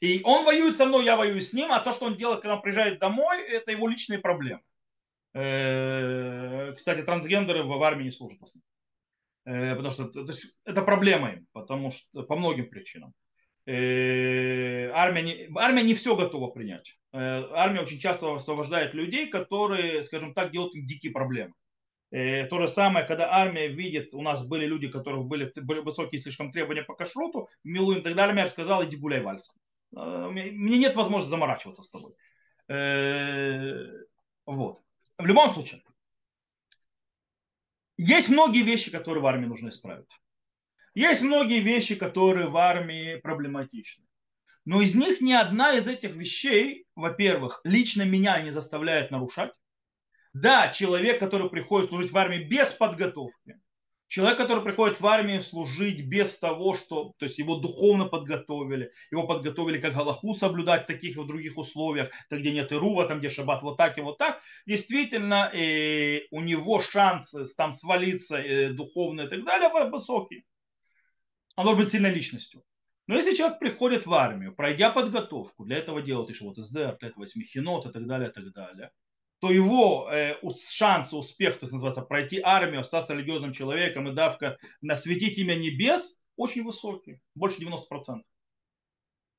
И 0.00 0.22
он 0.24 0.44
воюет 0.44 0.76
со 0.76 0.86
мной, 0.86 1.04
я 1.04 1.16
воюю 1.16 1.42
с 1.42 1.52
ним, 1.52 1.70
а 1.70 1.80
то, 1.80 1.92
что 1.92 2.06
он 2.06 2.16
делает, 2.16 2.40
когда 2.40 2.56
он 2.56 2.62
приезжает 2.62 2.98
домой, 2.98 3.42
это 3.42 3.72
его 3.72 3.88
личные 3.88 4.18
проблемы. 4.18 4.62
Э, 5.34 6.72
кстати, 6.72 7.02
трансгендеры 7.02 7.64
в 7.64 7.82
армии 7.82 8.04
не 8.04 8.10
служат 8.10 8.38
в 8.40 8.44
основном. 8.44 8.64
Э, 9.44 9.76
потому 9.76 9.92
что 9.92 10.04
то 10.06 10.20
есть, 10.22 10.58
это 10.64 10.82
проблема 10.82 11.32
им, 11.32 11.46
потому 11.52 11.90
что 11.90 12.22
по 12.22 12.36
многим 12.36 12.68
причинам. 12.68 13.12
Э, 13.66 14.90
армия 14.92 15.22
не, 15.22 15.48
армия 15.58 15.82
не 15.82 15.94
все 15.94 16.16
готова 16.16 16.50
принять. 16.50 16.96
Армия 17.12 17.80
очень 17.80 17.98
часто 17.98 18.34
освобождает 18.34 18.94
людей, 18.94 19.28
которые, 19.28 20.02
скажем 20.02 20.32
так, 20.32 20.50
делают 20.50 20.72
дикие 20.74 21.12
проблемы. 21.12 21.52
То 22.12 22.60
же 22.60 22.68
самое, 22.68 23.06
когда 23.06 23.32
армия 23.32 23.68
видит, 23.68 24.12
у 24.12 24.20
нас 24.20 24.46
были 24.46 24.66
люди, 24.66 24.84
у 24.86 24.90
которых 24.90 25.24
были, 25.24 25.50
были 25.56 25.80
высокие 25.80 26.20
слишком 26.20 26.52
требования 26.52 26.82
по 26.82 26.94
кашруту, 26.94 27.48
Милуим 27.64 28.00
и 28.00 28.02
так 28.02 28.14
далее, 28.14 28.36
армия 28.36 28.50
сказала, 28.50 28.84
иди 28.84 28.96
гуляй 28.98 29.22
вальсом. 29.22 29.56
Э, 29.96 30.28
мне 30.30 30.78
нет 30.78 30.94
возможности 30.94 31.30
заморачиваться 31.30 31.82
с 31.82 31.90
тобой. 31.90 32.12
Э, 32.68 33.86
вот. 34.44 34.82
В 35.16 35.24
любом 35.24 35.54
случае, 35.54 35.82
есть 37.96 38.28
многие 38.28 38.62
вещи, 38.62 38.90
которые 38.90 39.22
в 39.22 39.26
армии 39.26 39.46
нужно 39.46 39.70
исправить. 39.70 40.10
Есть 40.94 41.22
многие 41.22 41.60
вещи, 41.60 41.94
которые 41.94 42.48
в 42.48 42.56
армии 42.56 43.16
проблематичны. 43.16 44.04
Но 44.64 44.80
из 44.80 44.94
них 44.94 45.20
ни 45.20 45.32
одна 45.32 45.72
из 45.72 45.88
этих 45.88 46.14
вещей, 46.14 46.86
во-первых, 46.94 47.60
лично 47.64 48.02
меня 48.02 48.40
не 48.42 48.50
заставляет 48.50 49.10
нарушать. 49.10 49.52
Да, 50.32 50.68
человек, 50.68 51.20
который 51.20 51.50
приходит 51.50 51.88
служить 51.88 52.12
в 52.12 52.16
армии 52.16 52.38
без 52.38 52.72
подготовки, 52.72 53.60
Человек, 54.12 54.36
который 54.36 54.62
приходит 54.62 55.00
в 55.00 55.06
армию 55.06 55.40
служить 55.40 56.06
без 56.06 56.38
того, 56.38 56.74
что, 56.74 57.14
то 57.16 57.24
есть 57.24 57.38
его 57.38 57.56
духовно 57.56 58.04
подготовили, 58.04 58.92
его 59.10 59.26
подготовили 59.26 59.80
как 59.80 59.94
Галаху 59.94 60.34
соблюдать 60.34 60.82
в 60.82 60.86
таких 60.86 61.16
и 61.16 61.24
других 61.24 61.56
условиях, 61.56 62.10
там, 62.28 62.40
где 62.40 62.52
нет 62.52 62.70
Ирува, 62.74 63.08
там, 63.08 63.20
где 63.20 63.30
шаббат 63.30 63.62
вот 63.62 63.78
так 63.78 63.96
и 63.96 64.02
вот 64.02 64.18
так, 64.18 64.38
действительно 64.66 65.50
э, 65.54 66.26
у 66.30 66.42
него 66.42 66.82
шансы 66.82 67.46
там 67.56 67.72
свалиться 67.72 68.36
э, 68.36 68.68
духовно 68.74 69.22
и 69.22 69.28
так 69.28 69.46
далее 69.46 69.70
высокие. 69.88 70.44
Он 71.56 71.64
должен 71.64 71.82
быть 71.82 71.92
сильной 71.92 72.12
личностью. 72.12 72.62
Но 73.06 73.16
если 73.16 73.34
человек 73.34 73.60
приходит 73.60 74.04
в 74.04 74.12
армию, 74.12 74.54
пройдя 74.54 74.90
подготовку, 74.90 75.64
для 75.64 75.78
этого 75.78 76.02
делает 76.02 76.28
еще 76.28 76.44
вот 76.44 76.58
СДР, 76.58 76.98
для 77.00 77.08
этого 77.08 77.24
смехинот 77.24 77.86
и 77.86 77.90
так 77.90 78.06
далее, 78.06 78.28
и 78.28 78.32
так 78.32 78.52
далее, 78.52 78.90
то 79.42 79.50
его 79.50 80.08
э, 80.08 80.36
шансы 80.70 81.16
успеха, 81.16 81.58
так 81.58 81.72
называется, 81.72 82.02
пройти 82.02 82.40
армию, 82.40 82.80
остаться 82.82 83.12
религиозным 83.12 83.52
человеком 83.52 84.08
и 84.08 84.14
давка 84.14 84.56
насветить 84.82 85.36
имя 85.36 85.56
небес 85.56 86.22
очень 86.36 86.62
высокий, 86.62 87.20
больше 87.34 87.60
90%. 87.60 88.22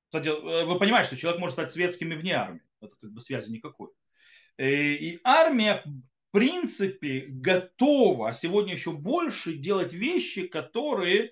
Кстати, 0.07 0.27
э, 0.27 0.65
вы 0.65 0.77
понимаете, 0.77 1.07
что 1.07 1.15
человек 1.15 1.39
может 1.39 1.53
стать 1.53 1.72
светским 1.72 2.12
и 2.12 2.15
вне 2.15 2.33
армии. 2.33 2.60
Это 2.81 2.93
как 3.00 3.13
бы 3.13 3.22
связи 3.22 3.50
никакой. 3.50 3.91
Э, 4.57 4.69
и 4.69 5.22
армия 5.24 5.81
в 5.86 6.31
принципе 6.33 7.27
готова, 7.29 8.31
а 8.31 8.33
сегодня 8.33 8.74
еще 8.74 8.91
больше, 8.91 9.53
делать 9.53 9.93
вещи, 9.93 10.48
которые 10.48 11.31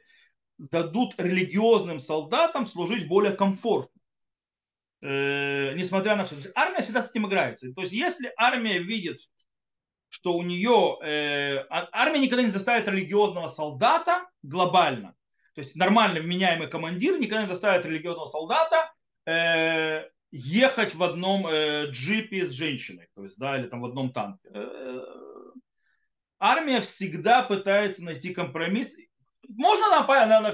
дадут 0.57 1.15
религиозным 1.17 1.99
солдатам 1.99 2.65
служить 2.65 3.09
более 3.09 3.33
комфортно 3.33 4.00
э, 5.01 5.73
несмотря 5.75 6.15
на 6.15 6.25
все. 6.25 6.35
То 6.35 6.41
есть 6.41 6.51
армия 6.55 6.81
всегда 6.81 7.01
с 7.01 7.09
этим 7.09 7.27
играется. 7.27 7.73
То 7.73 7.81
есть 7.81 7.93
если 7.93 8.31
армия 8.37 8.79
видит, 8.79 9.19
что 10.09 10.33
у 10.33 10.43
нее... 10.43 10.97
Э, 11.03 11.65
а, 11.69 11.87
армия 11.91 12.19
никогда 12.19 12.43
не 12.43 12.49
заставит 12.49 12.87
религиозного 12.87 13.47
солдата 13.47 14.25
глобально. 14.43 15.15
То 15.55 15.61
есть 15.61 15.75
нормальный 15.75 16.21
вменяемый 16.21 16.67
командир 16.67 17.17
никогда 17.17 17.41
не 17.41 17.47
заставит 17.47 17.85
религиозного 17.85 18.25
солдата 18.25 18.93
э, 19.25 20.09
ехать 20.31 20.95
в 20.95 21.03
одном 21.03 21.45
э, 21.47 21.87
джипе 21.87 22.45
с 22.45 22.51
женщиной. 22.51 23.07
То 23.15 23.23
есть, 23.23 23.37
да, 23.37 23.57
или 23.57 23.67
там 23.67 23.81
в 23.81 23.85
одном 23.85 24.13
танке. 24.13 24.49
Э, 24.53 25.01
армия 26.39 26.81
всегда 26.81 27.43
пытается 27.43 28.03
найти 28.03 28.33
компромисс. 28.33 28.95
Можно, 29.47 30.05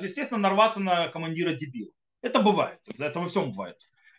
естественно, 0.01 0.39
нарваться 0.39 0.79
на 0.79 1.09
командира 1.09 1.53
дебила. 1.53 1.91
Это 2.21 2.41
бывает. 2.41 2.79
Это 2.97 3.19
во 3.19 3.27
всем 3.27 3.51
бывает. 3.51 3.77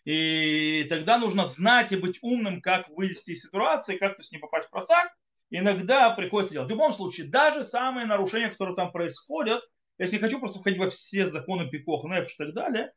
И 0.09 0.87
тогда 0.89 1.19
нужно 1.19 1.51
знать 1.51 1.93
и 1.93 1.97
быть 1.97 2.19
умным, 2.23 2.63
как 2.63 2.89
вывести 2.89 3.33
из 3.33 3.43
ситуации, 3.43 3.99
как 3.99 4.17
то 4.17 4.23
есть 4.23 4.33
не 4.33 4.39
попасть 4.39 4.69
в 4.69 4.71
просак. 4.71 5.13
Иногда 5.51 6.09
приходится 6.09 6.55
делать. 6.55 6.69
В 6.69 6.71
любом 6.71 6.95
случае, 6.95 7.29
даже 7.29 7.63
самые 7.63 8.07
нарушения, 8.07 8.49
которые 8.49 8.75
там 8.75 8.91
происходят, 8.91 9.63
я 9.99 10.07
не 10.07 10.17
хочу 10.17 10.41
просто 10.41 10.61
входить 10.61 10.79
во 10.79 10.89
все 10.89 11.29
законы 11.29 11.69
пикох, 11.69 12.05
нефш 12.05 12.33
и 12.33 12.37
так 12.39 12.55
далее, 12.55 12.93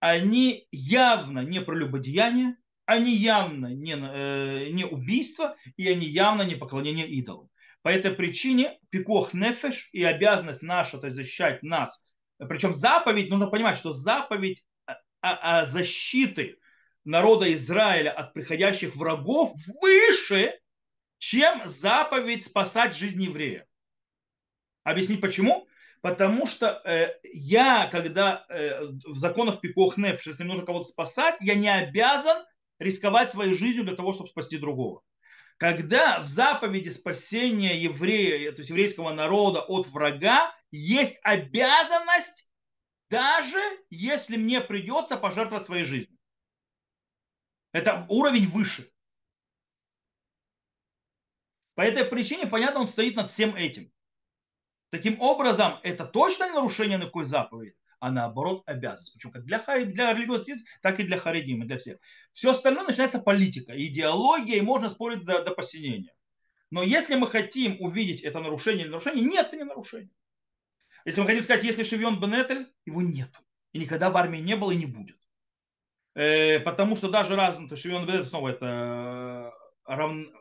они 0.00 0.66
явно 0.72 1.40
не 1.40 1.60
прелюбодеяние, 1.60 2.56
они 2.86 3.14
явно 3.14 3.66
не, 3.66 3.92
э, 3.94 4.70
не 4.70 4.86
убийство, 4.86 5.56
и 5.76 5.86
они 5.86 6.06
явно 6.06 6.40
не 6.40 6.54
поклонение 6.54 7.06
идолам. 7.06 7.50
По 7.82 7.90
этой 7.90 8.12
причине 8.12 8.78
пикох 8.88 9.34
нефеш 9.34 9.90
и 9.92 10.02
обязанность 10.02 10.62
наша, 10.62 10.96
то 10.96 11.08
есть 11.08 11.16
защищать 11.16 11.62
нас, 11.62 12.02
причем 12.38 12.72
заповедь, 12.72 13.28
нужно 13.28 13.46
понимать, 13.46 13.76
что 13.76 13.92
заповедь 13.92 14.64
защиты 15.66 16.58
народа 17.04 17.52
Израиля 17.54 18.10
от 18.10 18.34
приходящих 18.34 18.96
врагов 18.96 19.54
выше, 19.80 20.58
чем 21.18 21.68
заповедь 21.68 22.44
спасать 22.44 22.96
жизнь 22.96 23.22
еврея. 23.22 23.66
Объяснить 24.84 25.20
почему? 25.20 25.66
Потому 26.02 26.46
что 26.46 26.80
э, 26.84 27.08
я, 27.32 27.88
когда 27.90 28.44
э, 28.48 28.84
в 28.84 29.16
законах 29.16 29.60
Пикох 29.60 29.96
Неф, 29.96 30.24
если 30.26 30.44
мне 30.44 30.52
нужно 30.52 30.66
кого-то 30.66 30.86
спасать, 30.86 31.36
я 31.40 31.54
не 31.54 31.68
обязан 31.68 32.44
рисковать 32.78 33.30
своей 33.32 33.56
жизнью 33.56 33.84
для 33.84 33.96
того, 33.96 34.12
чтобы 34.12 34.28
спасти 34.28 34.58
другого. 34.58 35.02
когда 35.56 36.20
в 36.20 36.26
заповеди 36.26 36.90
спасения 36.90 37.76
еврея, 37.78 38.52
то 38.52 38.58
есть 38.58 38.70
еврейского 38.70 39.12
народа 39.12 39.60
от 39.62 39.86
врага, 39.86 40.54
есть 40.70 41.18
обязанность, 41.22 42.45
даже 43.10 43.58
если 43.90 44.36
мне 44.36 44.60
придется 44.60 45.16
пожертвовать 45.16 45.64
своей 45.64 45.84
жизнью. 45.84 46.18
Это 47.72 48.06
уровень 48.08 48.48
выше. 48.48 48.90
По 51.74 51.82
этой 51.82 52.04
причине, 52.04 52.46
понятно, 52.46 52.80
он 52.80 52.88
стоит 52.88 53.16
над 53.16 53.30
всем 53.30 53.54
этим. 53.54 53.92
Таким 54.90 55.20
образом, 55.20 55.78
это 55.82 56.06
точно 56.06 56.44
не 56.44 56.54
нарушение 56.54 56.96
никакой 56.96 57.24
заповеди, 57.24 57.76
а 58.00 58.10
наоборот 58.10 58.62
обязанность. 58.66 59.12
Причем 59.12 59.30
как 59.30 59.44
для, 59.44 59.58
для 59.84 60.14
религиозных 60.14 60.58
так 60.80 61.00
и 61.00 61.04
для 61.04 61.18
харидим, 61.18 61.66
для 61.66 61.78
всех. 61.78 61.98
Все 62.32 62.50
остальное 62.50 62.84
начинается 62.84 63.18
политика, 63.18 63.74
идеология, 63.76 64.56
и 64.56 64.62
можно 64.62 64.88
спорить 64.88 65.24
до, 65.24 65.42
до 65.42 65.50
посинения. 65.50 66.14
Но 66.70 66.82
если 66.82 67.14
мы 67.14 67.28
хотим 67.28 67.76
увидеть 67.80 68.22
это 68.22 68.40
нарушение 68.40 68.84
или 68.84 68.90
нарушение, 68.90 69.24
нет, 69.24 69.48
это 69.48 69.56
не 69.56 69.64
нарушение. 69.64 70.10
Если 71.06 71.20
мы 71.20 71.26
хотим 71.28 71.42
сказать, 71.42 71.62
если 71.62 71.84
Шевьон 71.84 72.20
Бенетель, 72.20 72.66
его 72.84 73.00
нету. 73.00 73.38
И 73.72 73.78
никогда 73.78 74.10
в 74.10 74.16
армии 74.16 74.40
не 74.40 74.56
было 74.56 74.72
и 74.72 74.76
не 74.76 74.86
будет. 74.86 75.16
Э, 76.16 76.58
потому 76.58 76.96
что 76.96 77.08
даже 77.08 77.36
раз, 77.36 77.58
то 77.68 77.76
Шевьон 77.76 78.06
Бенетель 78.06 78.26
снова 78.26 78.48
это 78.48 79.52
э, 79.86 79.94
равн, 79.94 80.34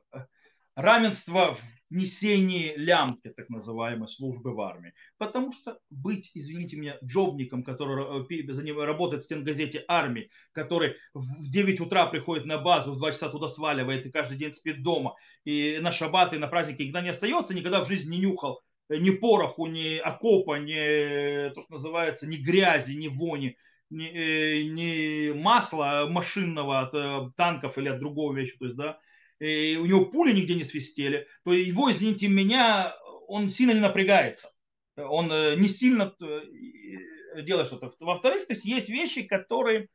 равенство 0.75 1.53
в 1.53 1.61
несении 1.91 2.73
лямки, 2.75 3.29
так 3.29 3.47
называемой, 3.49 4.07
службы 4.07 4.55
в 4.55 4.61
армии. 4.61 4.93
Потому 5.19 5.51
что 5.51 5.77
быть, 5.91 6.31
извините 6.33 6.77
меня, 6.77 6.97
джобником, 7.03 7.63
который 7.63 8.25
э, 8.27 8.51
за 8.51 8.65
него 8.65 8.85
работает 8.85 9.21
в 9.21 9.25
стенгазете 9.25 9.85
армии, 9.87 10.31
который 10.51 10.95
в 11.13 11.47
9 11.47 11.79
утра 11.79 12.07
приходит 12.07 12.45
на 12.45 12.57
базу, 12.57 12.93
в 12.93 12.97
2 12.97 13.11
часа 13.11 13.29
туда 13.29 13.47
сваливает 13.49 14.07
и 14.07 14.11
каждый 14.11 14.37
день 14.37 14.53
спит 14.53 14.81
дома, 14.81 15.15
и 15.43 15.77
на 15.79 15.91
шаббат, 15.91 16.33
и 16.33 16.39
на 16.39 16.47
праздники 16.47 16.81
никогда 16.81 17.01
не 17.01 17.09
остается, 17.09 17.53
никогда 17.53 17.83
в 17.83 17.87
жизни 17.87 18.15
не 18.15 18.21
нюхал 18.21 18.55
э, 18.55 18.74
ни 18.89 19.11
пороху, 19.11 19.67
ни 19.67 19.97
окопа, 19.97 20.57
ни, 20.59 21.49
то, 21.53 21.61
что 21.61 21.71
называется, 21.71 22.27
ни 22.27 22.37
грязи, 22.37 22.93
ни 22.93 23.07
вони, 23.07 23.57
ни, 23.89 24.07
э, 24.07 24.63
ни 24.63 25.31
масла 25.31 26.07
машинного 26.09 26.81
от 26.81 27.35
танков 27.35 27.77
или 27.77 27.89
от 27.89 27.99
другого 27.99 28.35
вещи, 28.35 28.57
то 28.57 28.65
есть, 28.65 28.77
да, 28.77 28.99
и 29.39 29.77
у 29.79 29.85
него 29.85 30.05
пули 30.05 30.33
нигде 30.33 30.55
не 30.55 30.63
свистели, 30.63 31.27
то 31.43 31.53
его, 31.53 31.91
извините 31.91 32.27
меня, 32.27 32.95
он 33.27 33.49
сильно 33.49 33.73
не 33.73 33.79
напрягается. 33.79 34.49
Он 34.97 35.31
э, 35.31 35.55
не 35.57 35.67
сильно 35.67 36.15
э, 36.21 37.41
делает 37.41 37.67
что-то. 37.67 37.91
Во-вторых, 37.99 38.47
то 38.47 38.53
есть 38.53 38.65
есть 38.65 38.89
вещи, 38.89 39.23
которые... 39.23 39.89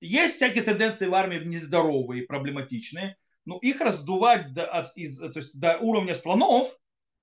Есть 0.00 0.36
всякие 0.36 0.64
тенденции 0.64 1.06
в 1.06 1.14
армии 1.14 1.44
нездоровые, 1.44 2.22
проблематичные, 2.22 3.16
но 3.44 3.58
их 3.58 3.82
раздувать 3.82 4.54
до, 4.54 4.64
от, 4.64 4.96
из, 4.96 5.18
то 5.18 5.32
есть 5.36 5.60
до 5.60 5.76
уровня 5.78 6.14
слонов, 6.14 6.72
э, 6.72 6.79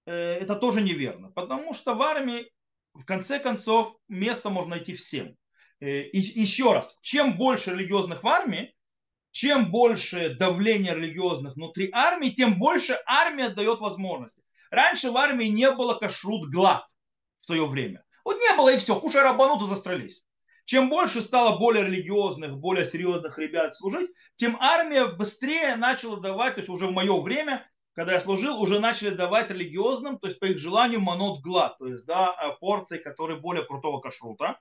это 0.07 0.55
тоже 0.55 0.81
неверно. 0.81 1.31
Потому 1.31 1.73
что 1.73 1.93
в 1.93 2.01
армии, 2.01 2.51
в 2.93 3.05
конце 3.05 3.39
концов, 3.39 3.95
место 4.07 4.49
можно 4.49 4.71
найти 4.71 4.95
всем. 4.95 5.35
И 5.79 6.17
еще 6.17 6.73
раз, 6.73 6.97
чем 7.01 7.37
больше 7.37 7.71
религиозных 7.71 8.23
в 8.23 8.27
армии, 8.27 8.73
чем 9.31 9.69
больше 9.69 10.35
давления 10.35 10.95
религиозных 10.95 11.53
внутри 11.55 11.89
армии, 11.91 12.29
тем 12.29 12.57
больше 12.57 12.99
армия 13.05 13.49
дает 13.49 13.79
возможности. 13.79 14.41
Раньше 14.71 15.11
в 15.11 15.17
армии 15.17 15.45
не 15.45 15.69
было 15.71 15.93
кашрут 15.93 16.49
глад 16.49 16.85
в 17.37 17.45
свое 17.45 17.67
время. 17.67 18.03
Вот 18.25 18.39
не 18.39 18.57
было 18.57 18.73
и 18.73 18.77
все, 18.77 18.99
кушай 18.99 19.21
рабанут 19.21 19.61
и 19.61 19.67
застрелись. 19.67 20.23
Чем 20.65 20.89
больше 20.89 21.21
стало 21.21 21.59
более 21.59 21.85
религиозных, 21.85 22.57
более 22.57 22.85
серьезных 22.85 23.37
ребят 23.37 23.75
служить, 23.75 24.09
тем 24.35 24.57
армия 24.59 25.05
быстрее 25.05 25.75
начала 25.75 26.19
давать, 26.19 26.55
то 26.55 26.61
есть 26.61 26.69
уже 26.69 26.87
в 26.87 26.91
мое 26.91 27.17
время, 27.21 27.69
когда 27.97 28.13
я 28.13 28.21
служил, 28.21 28.61
уже 28.61 28.79
начали 28.79 29.09
давать 29.09 29.49
религиозным, 29.49 30.19
то 30.19 30.27
есть 30.27 30.39
по 30.39 30.45
их 30.45 30.59
желанию 30.59 31.01
манот 31.01 31.41
глад, 31.41 31.79
то 31.79 31.87
есть 31.87 32.05
да, 32.05 32.55
порции, 32.61 32.99
которые 32.99 33.39
более 33.39 33.65
крутого 33.65 33.99
кашрута. 33.99 34.59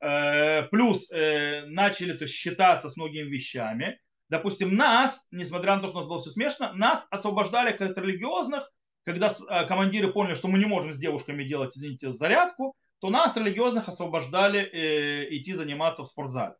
Э, 0.00 0.62
плюс 0.70 1.12
э, 1.12 1.66
начали 1.66 2.14
то 2.14 2.24
есть, 2.24 2.34
считаться 2.34 2.88
с 2.88 2.96
многими 2.96 3.28
вещами 3.28 4.00
допустим, 4.30 4.74
нас, 4.74 5.28
несмотря 5.32 5.76
на 5.76 5.82
то, 5.82 5.88
что 5.88 5.98
у 5.98 6.00
нас 6.00 6.08
было 6.08 6.20
все 6.20 6.30
смешно, 6.30 6.72
нас 6.74 7.06
освобождали 7.10 7.76
как 7.76 7.96
религиозных, 7.96 8.70
когда 9.04 9.28
э, 9.28 9.66
командиры 9.66 10.12
поняли, 10.12 10.34
что 10.34 10.48
мы 10.48 10.58
не 10.58 10.66
можем 10.66 10.92
с 10.92 10.98
девушками 10.98 11.44
делать, 11.44 11.76
извините, 11.76 12.12
зарядку, 12.12 12.74
то 13.00 13.10
нас, 13.10 13.36
религиозных, 13.36 13.88
освобождали 13.88 14.60
э, 14.60 15.36
идти 15.36 15.52
заниматься 15.52 16.02
в 16.02 16.08
спортзале. 16.08 16.54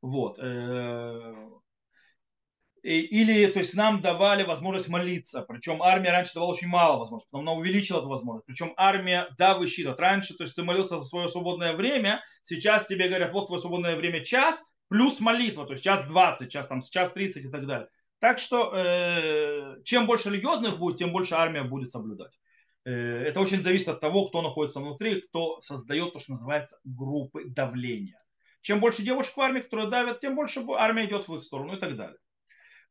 Вот. 0.00 0.38
Или, 2.82 3.46
то 3.46 3.58
есть, 3.58 3.74
нам 3.74 4.00
давали 4.00 4.42
возможность 4.44 4.88
молиться. 4.88 5.42
Причем 5.42 5.82
армия 5.82 6.10
раньше 6.10 6.34
давала 6.34 6.52
очень 6.52 6.68
мало 6.68 6.98
возможностей, 6.98 7.28
потом 7.30 7.48
она 7.48 7.58
увеличила 7.58 7.98
эту 7.98 8.08
возможность. 8.08 8.46
Причем 8.46 8.72
армия, 8.76 9.28
да, 9.38 9.54
высчитывает. 9.56 10.00
Раньше, 10.00 10.34
то 10.34 10.44
есть, 10.44 10.54
ты 10.54 10.62
молился 10.62 10.98
за 10.98 11.06
свое 11.06 11.28
свободное 11.28 11.74
время, 11.74 12.22
сейчас 12.44 12.86
тебе 12.86 13.08
говорят, 13.08 13.32
вот 13.32 13.46
твое 13.46 13.60
свободное 13.60 13.96
время 13.96 14.24
час, 14.24 14.72
плюс 14.88 15.20
молитва, 15.20 15.66
то 15.66 15.72
есть 15.72 15.84
час 15.84 16.06
20, 16.06 16.50
час, 16.50 16.66
там, 16.66 16.80
час 16.80 17.12
30 17.12 17.44
и 17.44 17.48
так 17.48 17.66
далее. 17.66 17.88
Так 18.20 18.38
что 18.38 18.72
э, 18.74 19.76
чем 19.84 20.06
больше 20.06 20.30
религиозных 20.30 20.78
будет, 20.78 20.98
тем 20.98 21.12
больше 21.12 21.34
армия 21.34 21.62
будет 21.62 21.90
соблюдать. 21.90 22.32
Э, 22.84 22.90
это 22.90 23.40
очень 23.40 23.62
зависит 23.62 23.88
от 23.88 24.00
того, 24.00 24.26
кто 24.26 24.42
находится 24.42 24.80
внутри, 24.80 25.20
кто 25.20 25.60
создает 25.60 26.12
то, 26.12 26.18
что 26.18 26.32
называется 26.32 26.78
группы 26.84 27.44
давления. 27.44 28.18
Чем 28.60 28.80
больше 28.80 29.02
девушек 29.02 29.36
в 29.36 29.40
армии, 29.40 29.60
которые 29.60 29.88
давят, 29.88 30.20
тем 30.20 30.34
больше 30.34 30.64
армия 30.76 31.06
идет 31.06 31.28
в 31.28 31.36
их 31.36 31.44
сторону 31.44 31.76
и 31.76 31.78
так 31.78 31.96
далее. 31.96 32.18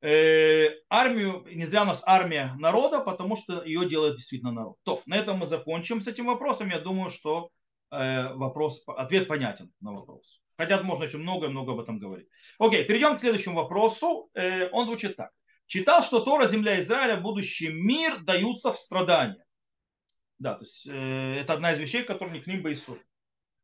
Э, 0.02 0.70
армию, 0.90 1.44
не 1.48 1.66
зря 1.66 1.82
у 1.82 1.86
нас 1.86 2.04
армия 2.06 2.54
народа, 2.60 3.00
потому 3.00 3.36
что 3.36 3.64
ее 3.64 3.90
делает 3.90 4.18
действительно 4.18 4.52
народ. 4.52 4.78
То, 4.84 5.02
на 5.08 5.16
этом 5.16 5.38
мы 5.38 5.48
закончим 5.48 6.02
с 6.02 6.08
этим 6.08 6.28
вопросом. 6.28 6.70
Я 6.70 6.80
думаю, 6.80 7.10
что 7.10 7.50
э, 7.92 8.34
вопрос, 8.34 8.84
ответ 8.88 9.28
понятен 9.28 9.72
на 9.82 9.94
вопрос. 9.94 10.42
Хотя 10.56 10.82
можно 10.84 11.04
еще 11.04 11.18
много-много 11.18 11.74
об 11.74 11.80
этом 11.80 12.00
говорить. 12.00 12.28
Окей, 12.60 12.84
перейдем 12.86 13.18
к 13.18 13.22
следующему 13.22 13.56
вопросу. 13.56 14.30
Э, 14.34 14.70
он 14.72 14.86
звучит 14.86 15.16
так. 15.16 15.32
Читал, 15.66 16.04
что 16.04 16.20
Тора, 16.20 16.48
земля 16.48 16.80
Израиля, 16.80 17.18
будущий 17.18 17.70
мир 17.70 18.20
даются 18.20 18.72
в 18.72 18.78
страдания. 18.78 19.44
Да, 20.40 20.54
то 20.54 20.64
есть 20.64 20.88
э, 20.88 21.40
это 21.42 21.54
одна 21.54 21.74
из 21.74 21.80
вещей, 21.80 22.04
которые 22.04 22.38
не 22.38 22.44
к 22.44 22.48
ним 22.48 22.62
Бейсур. 22.62 23.00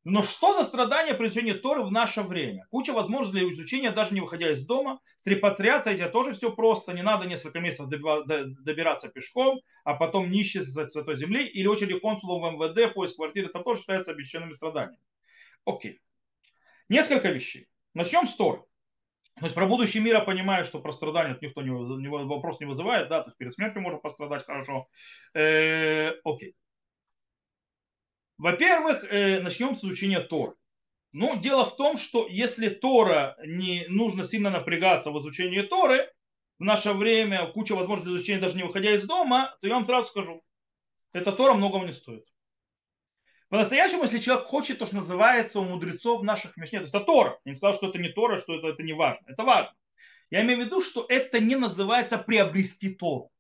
Но 0.06 0.22
что 0.22 0.58
за 0.58 0.66
страдания 0.66 1.14
при 1.14 1.28
изучении 1.28 1.54
Торы 1.54 1.84
в 1.84 1.92
наше 1.92 2.24
время? 2.24 2.68
Куча 2.70 2.92
возможностей 2.92 3.40
для 3.40 3.54
изучения, 3.54 3.92
даже 3.92 4.14
не 4.14 4.20
выходя 4.20 4.52
из 4.52 4.66
дома. 4.66 5.00
С 5.18 5.26
репатриацией 5.26 5.96
это 5.96 6.10
тоже 6.10 6.34
все 6.34 6.54
просто. 6.54 6.92
Не 6.92 7.04
надо 7.04 7.26
несколько 7.26 7.62
месяцев 7.62 7.88
добираться 7.88 9.08
пешком, 9.08 9.62
а 9.86 9.94
потом 9.94 10.30
нищий 10.30 10.60
за 10.60 10.88
Святой 10.90 11.18
Земли. 11.18 11.46
Или 11.46 11.68
очереди 11.68 12.00
консулом 12.00 12.58
в 12.58 12.62
МВД, 12.62 12.94
поиск 12.94 13.16
квартиры. 13.16 13.48
Это 13.48 13.60
тоже 13.60 13.82
считается 13.82 14.12
обещанными 14.12 14.52
страданиями. 14.52 15.04
Окей. 15.66 16.02
Несколько 16.90 17.30
вещей. 17.30 17.68
Начнем 17.94 18.28
с 18.28 18.36
Торы. 18.36 18.64
То 19.40 19.46
есть 19.46 19.56
про 19.56 19.66
будущий 19.66 20.00
мир 20.00 20.16
я 20.16 20.22
понимаю, 20.22 20.66
что 20.66 20.80
про 20.80 20.92
страдания 20.92 21.38
никто 21.42 21.62
не, 21.62 21.72
вопрос 21.72 22.60
не 22.60 22.68
вызывает, 22.68 23.10
да, 23.10 23.22
то 23.22 23.30
есть 23.30 23.38
перед 23.38 23.52
смертью 23.52 23.82
можно 23.82 24.00
пострадать 24.00 24.46
хорошо. 24.46 24.88
Э, 25.34 26.12
окей. 26.24 26.56
Во-первых, 28.44 29.06
э, 29.06 29.40
начнем 29.40 29.74
с 29.74 29.86
изучения 29.86 30.20
Торы. 30.20 30.56
Ну, 31.14 31.40
дело 31.40 31.64
в 31.64 31.78
том, 31.78 31.96
что 31.96 32.28
если 32.28 32.68
Тора 32.68 33.38
не 33.46 33.86
нужно 33.88 34.26
сильно 34.26 34.50
напрягаться 34.50 35.12
в 35.12 35.20
изучении 35.20 35.62
Торы, 35.62 36.12
в 36.60 36.64
наше 36.66 36.92
время 36.92 37.48
куча 37.48 37.74
возможностей 37.74 38.14
изучения, 38.14 38.42
даже 38.42 38.58
не 38.58 38.64
выходя 38.64 38.92
из 38.92 39.06
дома, 39.06 39.56
то 39.62 39.68
я 39.68 39.76
вам 39.76 39.86
сразу 39.86 40.10
скажу, 40.10 40.44
эта 41.14 41.32
Тора 41.32 41.54
многого 41.54 41.86
не 41.86 41.94
стоит. 41.94 42.26
По-настоящему, 43.48 44.04
если 44.04 44.20
человек 44.20 44.44
хочет, 44.44 44.78
то, 44.78 44.88
что 44.88 44.96
называется 44.96 45.62
у 45.62 45.64
мудрецов 45.64 46.22
наших 46.22 46.58
Мишне, 46.58 46.80
то 46.80 46.84
есть 46.84 46.94
это 46.94 47.06
Тора. 47.06 47.40
Я 47.46 47.52
не 47.52 47.56
сказал, 47.56 47.76
что 47.76 47.88
это 47.88 47.98
не 47.98 48.10
Тора, 48.10 48.40
что 48.40 48.56
это, 48.56 48.68
это 48.68 48.84
не 48.84 48.92
важно. 48.92 49.24
Это 49.28 49.44
важно. 49.46 49.74
Я 50.32 50.42
имею 50.42 50.60
в 50.60 50.66
виду, 50.66 50.82
что 50.82 51.06
это 51.08 51.40
не 51.40 51.56
называется 51.56 52.18
приобрести 52.18 52.94
Тору. 52.94 53.32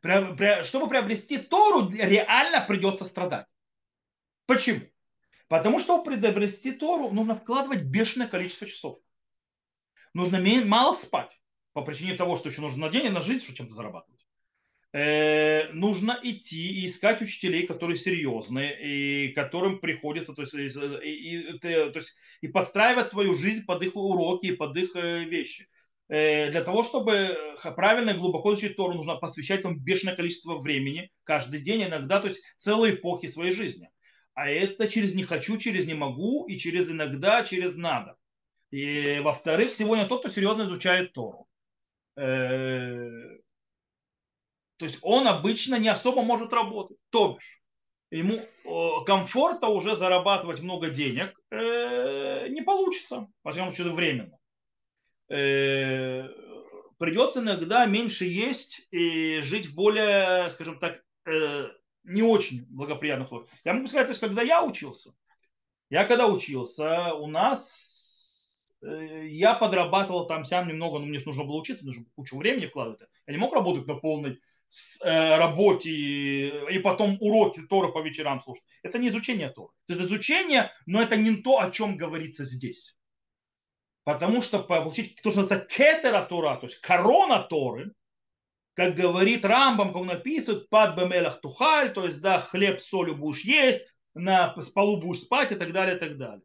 Чтобы 0.00 0.88
приобрести 0.88 1.38
Тору, 1.38 1.90
реально 1.90 2.60
придется 2.66 3.04
страдать. 3.04 3.46
Почему? 4.46 4.80
Потому 5.48 5.80
что 5.80 6.02
приобрести 6.02 6.72
Тору 6.72 7.10
нужно 7.10 7.34
вкладывать 7.34 7.82
бешеное 7.82 8.28
количество 8.28 8.66
часов. 8.66 8.98
Нужно 10.14 10.40
мало 10.64 10.94
спать. 10.94 11.40
По 11.72 11.82
причине 11.82 12.14
того, 12.14 12.36
что 12.36 12.48
еще 12.48 12.60
нужно 12.60 12.86
на 12.86 12.92
день 12.92 13.06
и 13.06 13.10
на 13.10 13.22
жизнь, 13.22 13.40
чтобы 13.42 13.58
чем-то 13.58 13.74
зарабатывать. 13.74 14.26
Э, 14.92 15.70
нужно 15.72 16.18
идти 16.22 16.80
и 16.80 16.86
искать 16.86 17.20
учителей, 17.20 17.66
которые 17.66 17.98
серьезные, 17.98 19.28
и 19.28 19.32
которым 19.32 19.80
приходится, 19.80 20.32
то 20.32 20.42
есть, 20.42 20.54
и, 20.54 20.66
и, 20.66 21.58
то 21.58 21.68
есть, 21.68 22.16
и 22.40 22.48
подстраивать 22.48 23.10
свою 23.10 23.34
жизнь 23.34 23.66
под 23.66 23.82
их 23.82 23.96
уроки, 23.96 24.56
под 24.56 24.76
их 24.76 24.96
э, 24.96 25.24
вещи. 25.24 25.68
Э, 26.08 26.50
для 26.50 26.62
того, 26.62 26.82
чтобы 26.82 27.36
правильно 27.76 28.10
и 28.10 28.18
глубоко 28.18 28.52
изучить 28.52 28.76
Тору, 28.76 28.94
нужно 28.94 29.16
посвящать 29.16 29.62
там 29.62 29.78
бешеное 29.78 30.16
количество 30.16 30.58
времени 30.58 31.10
каждый 31.24 31.60
день, 31.60 31.84
иногда, 31.84 32.20
то 32.20 32.28
есть 32.28 32.42
целые 32.58 32.94
эпохи 32.94 33.28
своей 33.28 33.52
жизни. 33.52 33.90
А 34.34 34.48
это 34.48 34.88
через 34.88 35.14
не 35.14 35.24
хочу, 35.24 35.58
через 35.58 35.86
не 35.86 35.94
могу, 35.94 36.46
и 36.46 36.56
через 36.56 36.90
иногда, 36.90 37.42
через 37.42 37.76
надо. 37.76 38.16
И 38.70 39.20
во-вторых, 39.22 39.72
сегодня 39.72 40.06
тот, 40.06 40.20
кто 40.20 40.30
серьезно 40.30 40.62
изучает 40.62 41.12
Тору, 41.12 41.48
Э, 42.18 43.38
то 44.76 44.84
есть 44.84 44.98
он 45.02 45.28
обычно 45.28 45.76
не 45.76 45.88
особо 45.88 46.22
может 46.22 46.52
работать. 46.52 46.98
То 47.10 47.36
бишь, 47.36 47.62
ему 48.10 48.40
комфорта 49.04 49.68
уже 49.68 49.96
зарабатывать 49.96 50.60
много 50.60 50.90
денег 50.90 51.38
э, 51.50 52.48
не 52.48 52.62
получится, 52.62 53.28
во 53.44 53.52
всяком 53.52 53.70
случае, 53.70 53.94
временно. 53.94 54.37
Э, 55.28 56.28
придется 56.98 57.40
иногда 57.40 57.86
меньше 57.86 58.24
есть 58.24 58.86
и 58.90 59.40
жить 59.42 59.66
в 59.66 59.74
более, 59.74 60.50
скажем 60.50 60.78
так, 60.78 61.02
не 62.04 62.22
очень 62.22 62.64
благоприятных 62.70 63.28
условиях. 63.28 63.50
Я 63.64 63.74
могу 63.74 63.86
сказать, 63.86 64.06
то 64.06 64.12
есть, 64.12 64.20
когда 64.20 64.42
я 64.42 64.64
учился, 64.64 65.10
я 65.90 66.04
когда 66.04 66.26
учился, 66.26 67.12
у 67.14 67.26
нас 67.26 68.72
я 68.80 69.54
подрабатывал 69.54 70.26
там 70.26 70.44
сам 70.44 70.68
немного, 70.68 70.98
но 70.98 71.06
мне 71.06 71.20
нужно 71.26 71.44
было 71.44 71.56
учиться, 71.56 71.84
нужно 71.84 72.06
кучу 72.14 72.36
времени 72.36 72.66
вкладывать. 72.66 73.00
Я 73.26 73.32
не 73.34 73.38
мог 73.38 73.52
работать 73.52 73.86
на 73.86 73.96
полной 73.96 74.40
Э, 75.02 75.38
работе 75.38 75.90
и 75.90 76.78
потом 76.80 77.16
уроки 77.20 77.60
Тора 77.60 77.88
по 77.88 78.02
вечерам 78.02 78.38
слушать. 78.38 78.64
Это 78.82 78.98
не 78.98 79.08
изучение 79.08 79.48
Тора. 79.48 79.72
Это 79.88 80.04
изучение, 80.04 80.70
но 80.84 81.00
это 81.00 81.16
не 81.16 81.36
то, 81.36 81.58
о 81.60 81.70
чем 81.70 81.96
говорится 81.96 82.44
здесь. 82.44 82.97
Потому 84.08 84.40
что 84.40 84.60
получить 84.60 85.20
то, 85.22 85.30
что 85.30 85.42
называется 85.42 85.66
кетера 85.68 86.22
Тора, 86.22 86.56
то 86.56 86.66
есть 86.66 86.80
корона 86.80 87.42
Торы, 87.42 87.92
как 88.72 88.94
говорит 88.94 89.44
Рамбам, 89.44 89.88
как 89.88 90.00
он 90.00 90.06
написывает, 90.06 90.70
под 90.70 90.96
бемелах 90.96 91.42
тухаль, 91.42 91.92
то 91.92 92.06
есть 92.06 92.22
да, 92.22 92.40
хлеб 92.40 92.80
с 92.80 92.88
солью 92.88 93.16
будешь 93.16 93.44
есть, 93.44 93.86
на 94.14 94.56
полу 94.74 94.96
будешь 94.96 95.20
спать 95.20 95.52
и 95.52 95.56
так 95.56 95.74
далее, 95.74 95.96
и 95.96 95.98
так 95.98 96.16
далее. 96.16 96.40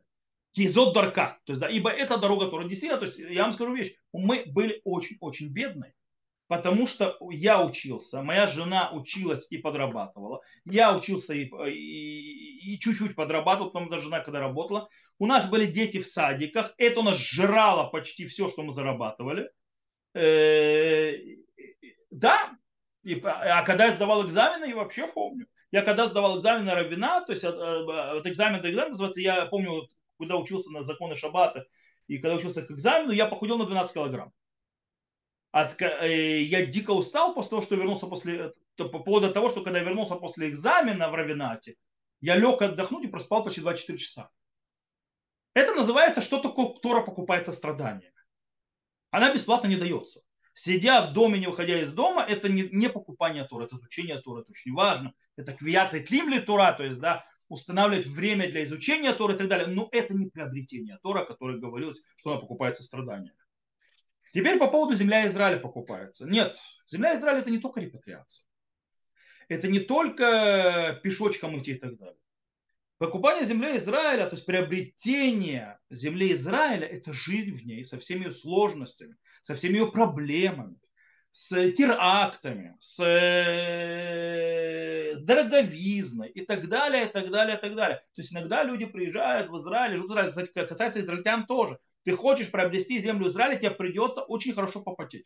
Кизот 0.52 0.93
дарка, 0.93 1.39
то 1.45 1.54
есть 1.54 1.62
да, 1.62 1.69
ибо 1.69 1.89
это 1.89 2.17
дорога 2.17 2.47
Тора. 2.47 2.65
Действительно, 2.65 2.99
то 2.99 3.06
есть 3.06 3.19
я 3.19 3.43
вам 3.43 3.54
скажу 3.54 3.73
вещь, 3.73 3.95
мы 4.12 4.43
были 4.45 4.82
очень-очень 4.84 5.54
бедные 5.54 5.93
потому 6.56 6.86
что 6.86 7.18
я 7.32 7.63
учился, 7.63 8.22
моя 8.22 8.46
жена 8.46 8.92
училась 8.92 9.48
и 9.50 9.58
подрабатывала, 9.58 10.42
я 10.66 10.96
учился 10.96 11.34
и, 11.34 11.46
и, 11.72 12.74
и 12.74 12.80
чуть-чуть 12.80 13.16
подрабатывал, 13.16 13.72
потом 13.72 13.89
даже 13.89 14.04
жена 14.04 14.20
когда 14.20 14.39
работала. 14.39 14.88
У 15.18 15.26
нас 15.26 15.50
были 15.50 15.66
дети 15.66 16.00
в 16.00 16.06
садиках, 16.06 16.76
это 16.78 17.00
у 17.00 17.04
нас 17.04 17.18
жрало 17.18 17.89
почти 17.89 18.28
все, 18.28 18.50
что 18.50 18.62
мы 18.62 18.72
зарабатывали. 18.72 19.50
Э, 20.13 21.16
да, 22.12 22.52
и, 23.02 23.20
а 23.24 23.63
когда 23.63 23.88
я 23.88 23.94
сдавал 23.94 24.28
экзамены, 24.28 24.70
я 24.70 24.76
вообще 24.76 25.08
помню. 25.08 25.48
Я 25.72 25.82
когда 25.82 26.06
сдавал 26.06 26.38
экзамен 26.38 26.66
на 26.66 26.76
равина, 26.76 27.22
то 27.22 27.32
есть 27.32 27.44
от, 27.44 27.56
э, 27.56 28.18
от 28.20 28.28
экзамена 28.28 28.62
до 28.62 28.70
экзамена 28.70 28.92
называется, 28.92 29.22
я 29.22 29.48
помню, 29.48 29.88
когда 30.20 30.38
учился 30.38 30.70
на 30.70 30.84
законы 30.84 31.16
шаббата, 31.16 31.66
и 32.06 32.20
когда 32.20 32.36
учился 32.36 32.62
к 32.62 32.70
экзамену, 32.70 33.12
я 33.12 33.26
похудел 33.26 33.58
на 33.58 33.66
12 33.66 33.92
килограмм 33.92 34.32
от, 35.54 35.80
э, 35.82 36.42
я 36.42 36.66
дико 36.66 36.92
устал 36.92 37.36
после 37.36 37.52
того, 37.52 37.62
что 37.62 37.76
вернулся 37.76 38.08
после, 38.08 38.54
по 38.76 38.88
поводу 38.88 39.32
того, 39.32 39.50
что 39.50 39.62
когда 39.62 39.78
я 39.80 39.86
вернулся 39.86 40.16
после 40.16 40.50
экзамена 40.50 41.10
в 41.10 41.13
Равинате, 41.13 41.76
я 42.22 42.36
лег 42.36 42.60
отдохнуть 42.63 43.06
и 43.06 43.08
проспал 43.08 43.44
почти 43.44 43.62
24 43.62 44.00
часа. 44.00 44.32
Это 45.54 45.76
называется, 45.76 46.22
что 46.22 46.39
такое 46.39 46.74
Тора 46.82 47.04
покупается 47.04 47.52
страдания. 47.52 48.12
Она 49.12 49.32
бесплатно 49.32 49.68
не 49.68 49.76
дается. 49.76 50.22
Сидя 50.56 51.02
в 51.02 51.13
доме, 51.13 51.38
не 51.38 51.46
выходя 51.46 51.80
из 51.80 51.94
дома, 51.94 52.24
это 52.24 52.50
не, 52.50 52.63
не 52.72 52.89
покупание 52.89 53.44
Тора, 53.44 53.66
это 53.66 53.76
изучение 53.76 54.20
Тора, 54.22 54.42
это 54.42 54.50
очень 54.50 54.74
важно. 54.74 55.13
Это 55.36 55.54
квиат 55.54 55.94
и 55.94 56.00
тлимли 56.00 56.39
Тора, 56.39 56.74
то 56.74 56.84
есть, 56.84 57.00
да, 57.00 57.26
устанавливать 57.48 58.08
время 58.08 58.50
для 58.50 58.63
изучения 58.63 59.13
Тора 59.13 59.36
и 59.36 59.38
так 59.38 59.48
далее. 59.48 59.68
Но 59.68 59.88
это 59.92 60.16
не 60.16 60.26
приобретение 60.26 60.98
Тора, 61.04 61.22
о 61.22 61.26
которой 61.26 61.60
говорилось, 61.60 62.02
что 62.18 62.32
она 62.32 62.39
покупается 62.39 62.82
страдания. 62.82 63.36
Теперь 64.34 64.58
по 64.58 64.67
поводу 64.67 64.96
земля 64.96 65.28
Израиля 65.28 65.60
покупается. 65.60 66.26
Нет, 66.26 66.58
земля 66.88 67.15
Израиля 67.15 67.39
это 67.39 67.52
не 67.52 67.60
только 67.60 67.82
репатриация. 67.82 68.43
Это 69.48 69.67
не 69.67 69.80
только 69.80 71.00
пешочком 71.04 71.60
идти 71.60 71.74
и 71.74 71.78
так 71.78 71.96
далее. 71.98 72.17
Покупание 72.98 73.46
земли 73.46 73.78
Израиля, 73.78 74.26
то 74.26 74.36
есть 74.36 74.48
приобретение 74.48 75.78
земли 75.91 76.34
Израиля, 76.34 76.88
это 76.88 77.13
жизнь 77.13 77.56
в 77.56 77.63
ней 77.65 77.86
со 77.86 78.00
всеми 78.00 78.24
ее 78.26 78.32
сложностями, 78.32 79.17
со 79.43 79.54
всеми 79.56 79.78
ее 79.78 79.91
проблемами, 79.91 80.78
с 81.32 81.50
терактами, 81.74 82.76
с, 82.80 82.98
с 85.13 85.24
дороговизной 85.24 86.30
и 86.30 86.46
так 86.46 86.69
далее, 86.69 87.06
и 87.06 87.10
так 87.10 87.30
далее, 87.30 87.58
и 87.58 87.60
так 87.60 87.76
далее. 87.76 87.98
То 88.15 88.22
есть 88.22 88.32
иногда 88.34 88.63
люди 88.63 88.86
приезжают 88.86 89.50
в 89.50 89.58
Израиль, 89.58 89.98
живут 89.98 90.10
в 90.10 90.13
Израиле, 90.13 90.32
кстати, 90.32 90.67
касается 90.67 91.02
израильтян 91.02 91.46
тоже 91.46 91.78
ты 92.04 92.13
хочешь 92.13 92.52
приобрести 92.52 93.00
землю 93.00 93.28
Израиля, 93.28 93.58
тебе 93.58 93.72
придется 93.72 94.22
очень 94.22 94.54
хорошо 94.54 94.82
попотеть. 94.82 95.26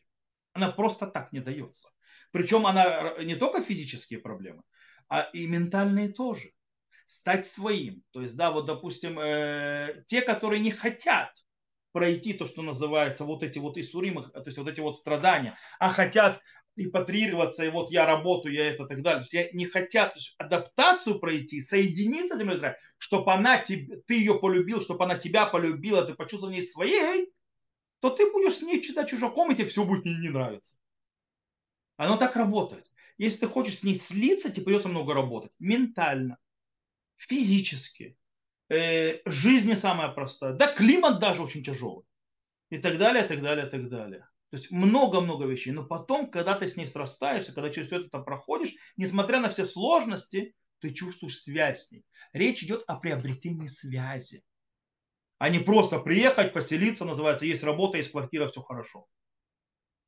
Она 0.54 0.72
просто 0.72 1.08
так 1.08 1.32
не 1.34 1.40
дается. 1.40 1.90
Причем 2.32 2.66
она 2.66 3.16
не 3.24 3.36
только 3.36 3.62
физические 3.62 4.20
проблемы, 4.20 4.64
а 5.10 5.22
и 5.22 5.48
ментальные 5.48 6.10
тоже. 6.10 6.52
Стать 7.06 7.46
своим. 7.46 8.04
То 8.12 8.22
есть, 8.22 8.36
да, 8.36 8.52
вот, 8.52 8.66
допустим, 8.66 9.18
э, 9.18 10.04
те, 10.08 10.22
которые 10.22 10.60
не 10.60 10.72
хотят 10.72 11.32
пройти 11.94 12.34
то, 12.34 12.46
что 12.46 12.62
называется 12.62 13.24
вот 13.24 13.44
эти 13.44 13.60
вот 13.60 13.78
исуримы, 13.78 14.24
то 14.24 14.44
есть 14.46 14.58
вот 14.58 14.68
эти 14.68 14.82
вот 14.82 14.98
страдания, 14.98 15.58
а 15.80 15.90
хотят 15.90 16.42
репатрироваться, 16.78 17.66
и 17.66 17.70
вот 17.70 17.92
я 17.92 18.06
работаю, 18.06 18.54
я 18.54 18.70
это 18.70 18.84
и 18.84 18.88
так 18.88 19.02
далее. 19.02 19.24
То 19.24 19.38
есть 19.38 19.54
не 19.54 19.66
хотят 19.66 20.16
есть 20.16 20.36
адаптацию 20.38 21.20
пройти, 21.20 21.60
соединиться 21.60 22.36
с 22.36 22.40
землей 22.40 22.60
чтобы 22.98 23.34
она, 23.34 23.58
ты 23.58 24.00
ее 24.10 24.40
полюбил, 24.40 24.82
чтобы 24.82 25.04
она 25.04 25.18
тебя 25.18 25.46
полюбила, 25.46 26.06
ты 26.06 26.14
почувствовал 26.14 26.52
в 26.52 26.56
ней 26.56 26.62
своей, 26.62 27.34
то 28.00 28.10
ты 28.10 28.32
будешь 28.32 28.58
с 28.58 28.62
ней 28.62 28.82
читать 28.82 29.10
чужаком, 29.10 29.52
и 29.52 29.56
тебе 29.56 29.68
все 29.68 29.84
будет 29.84 30.06
не, 30.06 30.16
не 30.16 30.30
нравиться. 30.30 30.78
Оно 31.98 32.18
так 32.18 32.36
работает. 32.36 32.90
Если 33.18 33.42
ты 33.42 33.48
хочешь 33.48 33.80
с 33.80 33.84
ней 33.84 33.96
слиться, 33.96 34.52
тебе 34.52 34.66
придется 34.66 34.90
много 34.90 35.14
работать. 35.14 35.52
Ментально, 35.58 36.38
физически. 37.16 38.16
Э, 38.70 39.20
жизнь 39.26 39.70
не 39.70 39.76
самая 39.76 40.10
простая. 40.10 40.54
Да, 40.54 40.72
климат 40.72 41.20
даже 41.20 41.42
очень 41.42 41.64
тяжелый. 41.64 42.06
И 42.70 42.78
так 42.78 42.98
далее, 42.98 43.26
и 43.26 43.28
так 43.28 43.42
далее, 43.42 43.66
и 43.66 43.70
так 43.70 43.90
далее. 43.90 44.28
То 44.50 44.58
есть 44.58 44.72
много-много 44.72 45.46
вещей. 45.46 45.72
Но 45.72 45.86
потом, 45.86 46.32
когда 46.32 46.54
ты 46.56 46.68
с 46.68 46.78
ней 46.78 46.88
срастаешься, 46.88 47.54
когда 47.54 47.70
через 47.70 47.88
все 47.88 48.02
это 48.02 48.20
проходишь, 48.20 48.76
несмотря 48.96 49.40
на 49.40 49.50
все 49.50 49.66
сложности, 49.66 50.56
ты 50.80 50.94
чувствуешь 50.94 51.40
связь 51.40 51.88
с 51.88 51.92
ней. 51.92 52.06
Речь 52.34 52.64
идет 52.64 52.84
о 52.88 52.98
приобретении 52.98 53.68
связи. 53.68 54.44
А 55.40 55.50
не 55.50 55.60
просто 55.60 56.00
приехать, 56.00 56.54
поселиться, 56.54 57.06
называется, 57.06 57.46
есть 57.46 57.64
работа, 57.64 57.98
есть 57.98 58.12
квартира, 58.12 58.48
все 58.48 58.62
хорошо. 58.62 59.08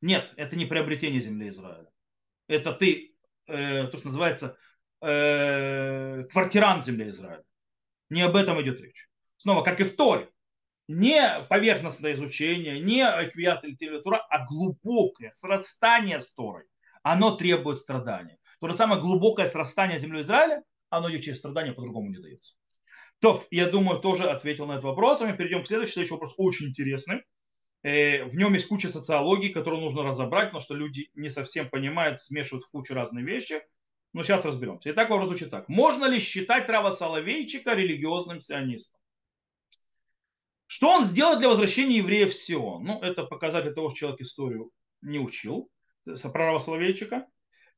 Нет, 0.01 0.33
это 0.37 0.55
не 0.55 0.65
приобретение 0.65 1.21
земли 1.21 1.49
Израиля. 1.49 1.91
Это 2.47 2.71
ты, 2.71 3.15
э, 3.47 3.87
то, 3.87 3.97
что 3.97 4.07
называется, 4.07 4.57
э, 5.01 6.23
квартирант 6.31 6.85
земли 6.85 7.09
Израиля. 7.09 7.43
Не 8.09 8.21
об 8.21 8.35
этом 8.35 8.61
идет 8.61 8.79
речь. 8.79 9.07
Снова, 9.35 9.63
как 9.63 9.81
и 9.81 9.83
в 9.83 9.95
Торе 9.95 10.29
не 10.89 11.39
поверхностное 11.49 12.13
изучение, 12.13 12.81
не 12.81 13.01
аквиат 13.01 13.63
или 13.63 13.71
литература, 13.71 14.17
а 14.29 14.45
глубокое 14.47 15.31
срастание 15.31 16.19
с 16.19 16.33
Торой. 16.33 16.63
Оно 17.03 17.35
требует 17.35 17.77
страдания. 17.77 18.39
То 18.59 18.67
же 18.67 18.73
самое 18.73 18.99
глубокое 18.99 19.45
срастание 19.45 19.99
с 19.99 20.01
землей 20.01 20.21
Израиля, 20.21 20.63
оно 20.89 21.15
через 21.17 21.37
страдания 21.37 21.73
по-другому 21.73 22.09
не 22.09 22.17
дается. 22.17 22.55
То, 23.19 23.43
я 23.51 23.69
думаю, 23.69 23.99
тоже 23.99 24.29
ответил 24.29 24.65
на 24.65 24.73
этот 24.73 24.85
вопрос. 24.85 25.21
А 25.21 25.27
мы 25.27 25.37
перейдем 25.37 25.63
к 25.63 25.67
следующему. 25.67 25.93
Следующий 25.93 26.13
вопрос 26.13 26.33
очень 26.37 26.69
интересный. 26.69 27.23
Э, 27.83 28.23
в 28.23 28.35
нем 28.35 28.53
есть 28.55 28.67
куча 28.67 28.89
социологии, 28.89 29.49
которую 29.49 29.81
нужно 29.81 30.03
разобрать, 30.03 30.45
потому 30.45 30.61
что 30.61 30.73
люди 30.73 31.11
не 31.13 31.29
совсем 31.29 31.69
понимают, 31.69 32.19
смешивают 32.19 32.65
в 32.65 32.71
кучу 32.71 32.95
разные 32.95 33.23
вещи. 33.23 33.61
Но 34.13 34.23
сейчас 34.23 34.43
разберемся. 34.43 34.91
Итак, 34.91 35.11
вопрос 35.11 35.29
звучит 35.29 35.51
так. 35.51 35.69
Можно 35.69 36.05
ли 36.05 36.19
считать 36.19 36.65
Трава 36.65 36.91
Соловейчика 36.91 37.75
религиозным 37.75 38.41
сионистом? 38.41 38.98
Что 40.71 40.89
он 40.89 41.03
сделал 41.03 41.39
для 41.39 41.49
возвращения 41.49 41.97
евреев 41.97 42.31
в 42.31 42.35
Сион? 42.35 42.83
Ну, 42.83 43.01
это 43.01 43.23
показатель 43.23 43.73
того, 43.73 43.89
что 43.89 43.97
человек 43.97 44.21
историю 44.21 44.69
не 45.01 45.17
учил, 45.17 45.71
права 46.31 46.59
Соловейчика. 46.59 47.25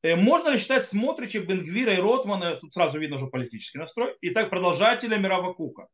Э, 0.01 0.17
можно 0.17 0.49
ли 0.49 0.58
считать 0.58 0.86
Смотрича, 0.86 1.39
Бенгвира 1.39 1.93
и 1.93 2.01
Ротмана, 2.01 2.58
тут 2.58 2.73
сразу 2.73 2.99
видно 2.99 3.15
уже 3.15 3.27
политический 3.27 3.77
настрой, 3.77 4.13
и 4.19 4.32
так 4.32 4.49
продолжателя 4.49 5.15
Мирава 5.15 5.54
Кука? 5.54 5.88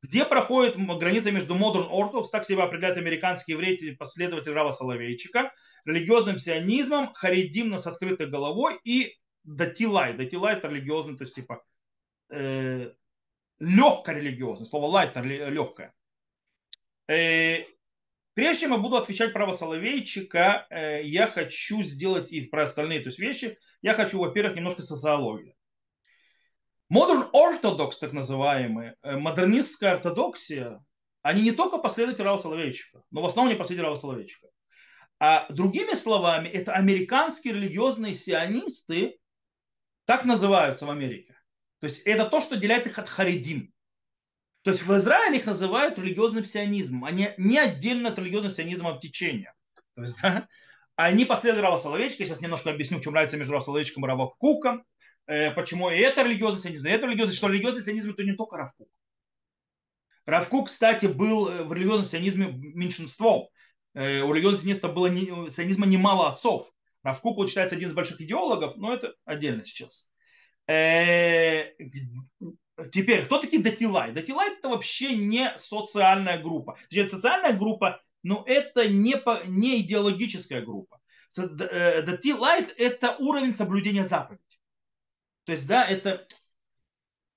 Где 0.00 0.24
проходит 0.24 0.78
граница 0.78 1.30
между 1.32 1.54
Modern 1.54 1.90
Orthodox, 1.90 2.28
так 2.32 2.46
себя 2.46 2.64
определяют 2.64 2.96
американские 2.96 3.58
евреи, 3.58 3.94
последователи 3.94 4.54
Рава 4.54 4.70
Соловейчика, 4.70 5.52
религиозным 5.84 6.38
сионизмом, 6.38 7.12
харидимно 7.12 7.76
с 7.76 7.86
открытой 7.86 8.30
головой 8.30 8.80
и 8.84 9.18
датилай. 9.44 10.14
Датилай 10.14 10.54
это 10.54 10.68
религиозный, 10.68 11.18
то 11.18 11.24
есть 11.24 11.34
типа 11.34 11.62
э, 12.30 12.90
легко 13.58 14.12
религиозный, 14.12 14.66
слово 14.66 14.86
лайт 14.86 15.14
легкое. 15.14 15.92
Э, 17.08 17.64
прежде 18.34 18.62
чем 18.62 18.72
я 18.72 18.78
буду 18.78 18.96
отвечать 18.96 19.32
про 19.32 19.52
Соловейчика, 19.54 20.66
э, 20.70 21.02
я 21.04 21.26
хочу 21.26 21.82
сделать 21.82 22.32
и 22.32 22.42
про 22.42 22.64
остальные 22.64 23.00
то 23.00 23.08
есть 23.08 23.18
вещи. 23.18 23.58
Я 23.82 23.94
хочу, 23.94 24.18
во-первых, 24.18 24.56
немножко 24.56 24.82
социологии. 24.82 25.56
Modern 26.92 27.30
Orthodox, 27.32 27.92
так 28.00 28.12
называемые, 28.12 28.96
э, 29.02 29.16
модернистская 29.16 29.94
ортодоксия, 29.94 30.84
они 31.22 31.42
не 31.42 31.52
только 31.52 31.78
последователи 31.78 32.24
Рава 32.24 32.38
Соловейчика, 32.38 33.02
но 33.10 33.22
в 33.22 33.26
основном 33.26 33.52
не 33.52 33.58
последователи 33.58 33.86
Рава 33.86 33.96
Соловейчика. 33.96 34.48
А 35.18 35.46
другими 35.50 35.94
словами, 35.94 36.48
это 36.48 36.72
американские 36.72 37.54
религиозные 37.54 38.14
сионисты, 38.14 39.18
так 40.04 40.24
называются 40.24 40.84
в 40.84 40.90
Америке. 40.90 41.36
То 41.80 41.86
есть 41.86 42.00
это 42.00 42.26
то, 42.26 42.40
что 42.40 42.56
деляет 42.56 42.86
их 42.86 42.98
от 42.98 43.08
харидим. 43.08 43.71
То 44.62 44.70
есть 44.70 44.82
в 44.84 44.96
Израиле 44.96 45.38
их 45.38 45.46
называют 45.46 45.98
религиозным 45.98 46.44
сионизмом, 46.44 47.04
они 47.04 47.30
не 47.36 47.58
отдельно 47.58 48.10
от 48.10 48.18
религиозного 48.18 48.54
сионизма 48.54 48.98
течения. 49.00 49.54
То 49.96 50.02
есть, 50.02 50.20
да, 50.22 50.48
они 50.94 51.24
последовали 51.24 51.62
Рава 51.62 51.78
Соловейчика, 51.78 52.24
сейчас 52.24 52.40
немножко 52.40 52.70
объясню, 52.70 52.98
в 52.98 53.02
чем 53.02 53.14
разница 53.14 53.38
между 53.38 53.52
Рава 53.52 53.64
Соловейчиком 53.64 54.04
и 54.04 54.08
Рава 54.08 54.28
Куком, 54.38 54.84
э, 55.26 55.50
почему 55.50 55.90
и 55.90 55.98
это 55.98 56.22
религиозный 56.22 56.62
сионизм, 56.62 56.86
и 56.86 56.90
это 56.90 57.06
религиозный, 57.06 57.34
что 57.34 57.48
религиозный 57.48 57.82
сионизм 57.82 58.10
это 58.10 58.22
не 58.22 58.34
только 58.34 58.56
Рав 58.56 58.72
Кук. 58.76 58.88
Рав 60.26 60.48
Кук, 60.48 60.68
кстати, 60.68 61.06
был 61.06 61.48
э, 61.48 61.64
в 61.64 61.72
религиозном 61.72 62.06
сионизме 62.06 62.52
меньшинством. 62.52 63.48
Э, 63.94 64.20
у 64.20 64.32
религиозного 64.32 64.64
сионизма 64.64 64.88
было 64.90 65.06
не, 65.08 65.50
сионизма 65.50 65.86
немало 65.86 66.30
отцов. 66.30 66.70
Рав 67.02 67.20
Кук 67.20 67.48
считается 67.48 67.74
один 67.74 67.88
из 67.88 67.94
больших 67.94 68.20
идеологов, 68.20 68.76
но 68.76 68.94
это 68.94 69.14
отдельно 69.24 69.64
сейчас. 69.64 70.08
Теперь, 72.90 73.24
кто 73.24 73.38
такие 73.38 73.62
датилай? 73.62 74.12
Датилай 74.12 74.52
это 74.52 74.68
вообще 74.68 75.14
не 75.16 75.56
социальная 75.56 76.38
группа. 76.38 76.78
Значит, 76.90 77.10
социальная 77.10 77.52
группа, 77.52 78.00
но 78.22 78.44
это 78.46 78.88
не, 78.88 79.16
по, 79.16 79.42
не 79.46 79.80
идеологическая 79.80 80.62
группа. 80.62 81.00
Датилайт 81.36 82.74
это 82.76 83.16
уровень 83.18 83.54
соблюдения 83.54 84.04
заповедей. 84.04 84.60
То 85.44 85.52
есть, 85.52 85.66
да, 85.66 85.84
это, 85.84 86.26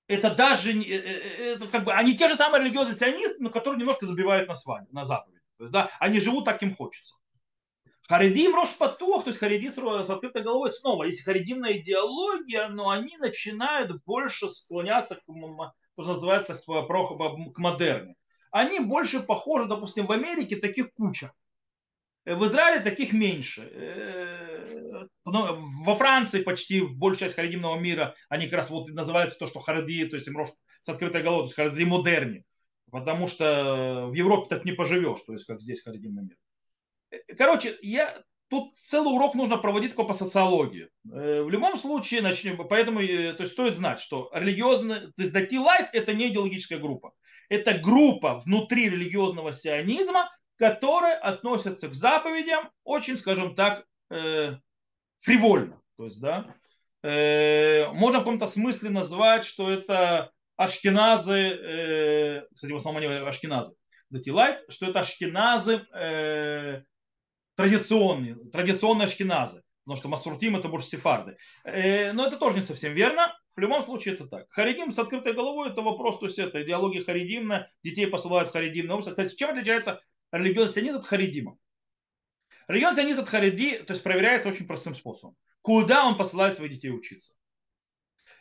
это 0.06 0.34
даже, 0.34 0.72
э, 0.72 0.82
э, 0.84 0.98
э, 0.98 1.54
это 1.54 1.66
как 1.66 1.84
бы, 1.84 1.92
они 1.92 2.16
те 2.16 2.28
же 2.28 2.36
самые 2.36 2.62
религиозные 2.62 2.96
сионисты, 2.96 3.42
но 3.42 3.50
которые 3.50 3.80
немножко 3.80 4.06
забивают 4.06 4.48
на 4.48 4.54
свадьбу, 4.54 4.92
на 4.92 5.04
заповедь. 5.04 5.42
То 5.58 5.64
есть, 5.64 5.72
да, 5.72 5.90
они 5.98 6.20
живут 6.20 6.44
так, 6.44 6.62
им 6.62 6.72
хочется. 6.72 7.14
Харидим 8.08 8.54
Рошпатух, 8.54 9.24
то 9.24 9.30
есть 9.30 9.40
харидим 9.40 9.72
с 9.72 10.10
открытой 10.10 10.42
головой, 10.42 10.70
снова, 10.70 11.04
если 11.04 11.24
харидимная 11.24 11.72
идеология, 11.78 12.68
но 12.68 12.90
они 12.90 13.16
начинают 13.16 14.04
больше 14.04 14.48
склоняться 14.50 15.16
к, 15.16 15.24
то, 15.24 16.02
что 16.02 16.12
называется, 16.12 16.54
к, 16.54 16.62
к 16.64 17.58
модерне. 17.58 18.14
Они 18.52 18.78
больше 18.78 19.20
похожи, 19.20 19.66
допустим, 19.66 20.06
в 20.06 20.12
Америке 20.12 20.56
таких 20.56 20.92
куча. 20.92 21.32
В 22.24 22.44
Израиле 22.44 22.80
таких 22.80 23.12
меньше. 23.12 23.68
Э, 23.72 25.06
во 25.24 25.94
Франции 25.96 26.42
почти 26.42 26.82
большая 26.82 27.28
часть 27.28 27.36
харидимного 27.36 27.78
мира, 27.78 28.14
они 28.28 28.46
как 28.46 28.54
раз 28.54 28.70
вот 28.70 28.88
называются 28.88 29.38
то, 29.38 29.46
что 29.46 29.58
харади, 29.58 30.06
то 30.06 30.16
есть 30.16 30.28
им 30.28 30.36
с 30.80 30.88
открытой 30.88 31.22
головой, 31.22 31.42
то 31.42 31.46
есть 31.46 31.56
харади 31.56 31.84
модерни. 31.84 32.44
Потому 32.90 33.26
что 33.26 34.06
в 34.08 34.14
Европе 34.14 34.46
так 34.48 34.64
не 34.64 34.72
поживешь, 34.72 35.20
то 35.26 35.32
есть 35.32 35.44
как 35.44 35.60
здесь 35.60 35.82
харидимный 35.82 36.22
мир. 36.22 36.36
Короче, 37.36 37.76
я 37.82 38.22
тут 38.48 38.76
целый 38.76 39.14
урок 39.14 39.34
нужно 39.34 39.58
проводить 39.58 39.94
только 39.94 40.08
по 40.08 40.14
социологии. 40.14 40.88
Э, 41.12 41.42
в 41.42 41.50
любом 41.50 41.76
случае, 41.76 42.22
начнем, 42.22 42.56
поэтому 42.68 43.00
э, 43.00 43.32
то 43.32 43.42
есть, 43.42 43.52
стоит 43.54 43.74
знать, 43.74 44.00
что 44.00 44.30
религиозный, 44.32 45.12
то 45.12 45.22
есть 45.22 45.32
Дати 45.32 45.58
Лайт 45.58 45.88
это 45.92 46.14
не 46.14 46.28
идеологическая 46.28 46.78
группа. 46.78 47.12
Это 47.48 47.78
группа 47.78 48.38
внутри 48.38 48.88
религиозного 48.88 49.52
сионизма, 49.52 50.30
которая 50.56 51.16
относится 51.16 51.88
к 51.88 51.94
заповедям 51.94 52.70
очень, 52.84 53.16
скажем 53.16 53.54
так, 53.54 53.84
э, 54.10 54.56
фривольно. 55.18 55.80
То 55.96 56.04
есть, 56.06 56.20
да, 56.20 56.44
э, 57.02 57.88
можно 57.92 58.18
в 58.18 58.22
каком-то 58.22 58.46
смысле 58.46 58.90
назвать, 58.90 59.44
что 59.44 59.70
это 59.70 60.30
ашкеназы, 60.56 61.32
э, 61.32 62.46
кстати, 62.54 62.72
в 62.72 62.76
основном 62.76 63.02
они 63.02 63.12
ашкеназы, 63.26 63.76
Датилайт, 64.10 64.64
что 64.68 64.86
это 64.86 65.00
ашкеназы 65.00 65.86
э, 65.92 66.82
традиционные, 67.56 68.36
традиционные 68.52 69.06
ашкеназы, 69.06 69.62
потому 69.84 69.96
что 69.96 70.08
Масуртим 70.08 70.56
это 70.56 70.68
больше 70.68 70.88
сефарды. 70.88 71.36
Э, 71.64 72.12
но 72.12 72.26
это 72.26 72.36
тоже 72.36 72.56
не 72.56 72.62
совсем 72.62 72.94
верно. 72.94 73.36
В 73.56 73.60
любом 73.60 73.82
случае 73.82 74.14
это 74.14 74.26
так. 74.26 74.46
Харидим 74.50 74.90
с 74.90 74.98
открытой 74.98 75.32
головой 75.32 75.70
это 75.70 75.80
вопрос, 75.80 76.18
то 76.18 76.26
есть 76.26 76.38
это 76.38 76.62
идеология 76.62 77.02
харидимна, 77.02 77.68
детей 77.82 78.06
посылают 78.06 78.50
в 78.50 78.52
харидимное. 78.52 79.00
Кстати, 79.00 79.34
чем 79.34 79.50
отличается 79.50 80.00
религиозный 80.30 80.74
сионизм 80.74 80.98
от 80.98 81.06
харидима? 81.06 81.56
Религиозный 82.68 83.02
сионизм 83.02 83.22
от 83.22 83.28
хариди, 83.28 83.78
то 83.78 83.92
есть 83.92 84.02
проверяется 84.02 84.50
очень 84.50 84.66
простым 84.66 84.94
способом. 84.94 85.36
Куда 85.62 86.06
он 86.06 86.18
посылает 86.18 86.56
своих 86.56 86.72
детей 86.72 86.90
учиться? 86.90 87.32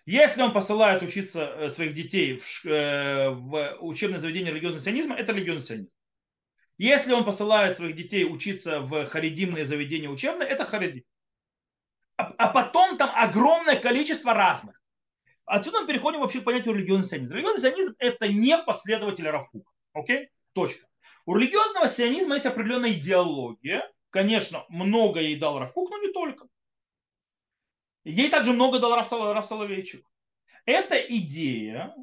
Если 0.06 0.42
он 0.42 0.52
посылает 0.52 1.02
учиться 1.02 1.46
э, 1.46 1.70
своих 1.70 1.96
детей 1.96 2.38
в, 2.38 2.66
э, 2.66 3.30
в 3.30 3.78
учебное 3.80 4.20
заведение 4.20 4.52
религиозного 4.52 4.84
сионизма, 4.84 5.16
это 5.16 5.32
религиозный 5.32 5.64
сионизм. 5.64 5.90
Если 6.78 7.14
он 7.14 7.24
посылает 7.24 7.78
своих 7.78 7.96
детей 7.96 8.26
учиться 8.26 8.82
в 8.82 9.06
харидимные 9.06 9.66
заведения 9.66 10.10
учебные, 10.10 10.50
это 10.50 10.66
хариди. 10.66 11.06
А, 12.18 12.34
а 12.38 12.48
потом 12.50 12.98
там 12.98 13.12
огромное 13.14 13.78
количество 13.78 14.34
разных. 14.34 14.82
Отсюда 15.46 15.82
мы 15.82 15.88
переходим 15.88 16.20
вообще 16.20 16.42
к 16.42 16.44
понятию 16.44 16.74
религиозный 16.74 17.08
сионизм. 17.08 17.34
Религиозный 17.34 17.70
сионизм 17.70 17.96
это 18.00 18.28
не 18.28 18.58
последователь 18.58 19.28
Равкука. 19.30 19.72
Окей? 19.94 20.30
Точка. 20.54 20.88
У 21.26 21.36
религиозного 21.36 21.88
сионизма 21.88 22.36
есть 22.36 22.46
определенная 22.46 22.92
идеология. 22.92 23.90
Конечно, 24.10 24.66
много 24.70 25.20
ей 25.20 25.38
дал 25.38 25.60
Равкук, 25.60 25.90
но 25.92 25.98
не 26.00 26.12
только. 26.12 26.48
Ей 28.04 28.30
также 28.30 28.54
много 28.54 28.80
дал 28.80 28.96
Раф. 28.96 29.12
Это 30.66 30.96
идея, 30.98 31.96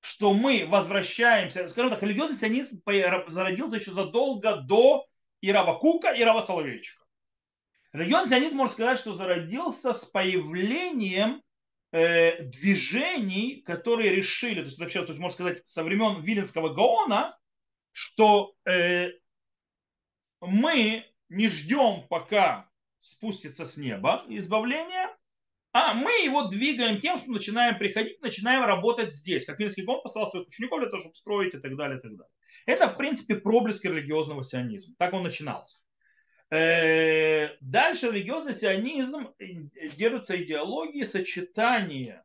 что 0.00 0.32
мы 0.32 0.66
возвращаемся, 0.66 1.68
скажем 1.68 1.90
так, 1.90 2.02
религиозный 2.02 2.36
сионизм 2.36 2.82
зародился 3.28 3.76
еще 3.76 3.90
задолго 3.90 4.56
до 4.56 5.06
Ирава 5.40 5.78
Кука 5.78 6.12
и 6.12 6.22
Рава 6.22 6.40
Соловейчика. 6.40 7.04
Религиозный 7.92 8.38
сионизм, 8.38 8.56
можно 8.56 8.72
сказать, 8.72 8.98
что 8.98 9.14
зародился 9.14 9.94
с 9.94 10.04
появлением 10.04 11.42
э, 11.92 12.42
движений, 12.42 13.62
которые 13.62 14.14
решили, 14.14 14.60
то 14.60 14.66
есть 14.66 14.78
вообще, 14.78 15.00
то 15.00 15.08
есть 15.08 15.20
можно 15.20 15.34
сказать, 15.34 15.66
со 15.66 15.82
времен 15.82 16.20
Виленского 16.22 16.74
Гаона, 16.74 17.38
что 17.92 18.54
э, 18.66 19.12
мы 20.40 21.04
не 21.28 21.48
ждем, 21.48 22.06
пока 22.08 22.70
спустится 23.00 23.64
с 23.64 23.76
неба 23.76 24.24
избавление, 24.28 25.08
а 25.78 25.94
мы 25.94 26.10
его 26.24 26.48
двигаем 26.48 26.98
тем, 26.98 27.16
что 27.16 27.30
начинаем 27.30 27.78
приходить, 27.78 28.20
начинаем 28.20 28.64
работать 28.64 29.14
здесь. 29.14 29.46
Как 29.46 29.60
Вильский 29.60 29.84
гон 29.84 30.02
послал 30.02 30.26
своих 30.26 30.48
учеников 30.48 30.80
для 30.80 30.88
того, 30.88 31.00
чтобы 31.00 31.14
строить 31.14 31.54
и 31.54 31.58
так 31.58 31.76
далее, 31.76 31.98
и 31.98 32.02
так 32.02 32.10
далее. 32.10 32.32
Это, 32.66 32.88
в 32.88 32.96
принципе, 32.96 33.36
проблеск 33.36 33.84
религиозного 33.84 34.42
сионизма. 34.42 34.96
Так 34.98 35.12
он 35.12 35.22
начинался. 35.22 35.78
Э, 36.50 37.50
дальше 37.60 38.10
религиозный 38.10 38.54
сионизм 38.54 39.28
э, 39.38 39.44
держится 39.96 40.42
идеологии 40.42 41.04
сочетания, 41.04 42.24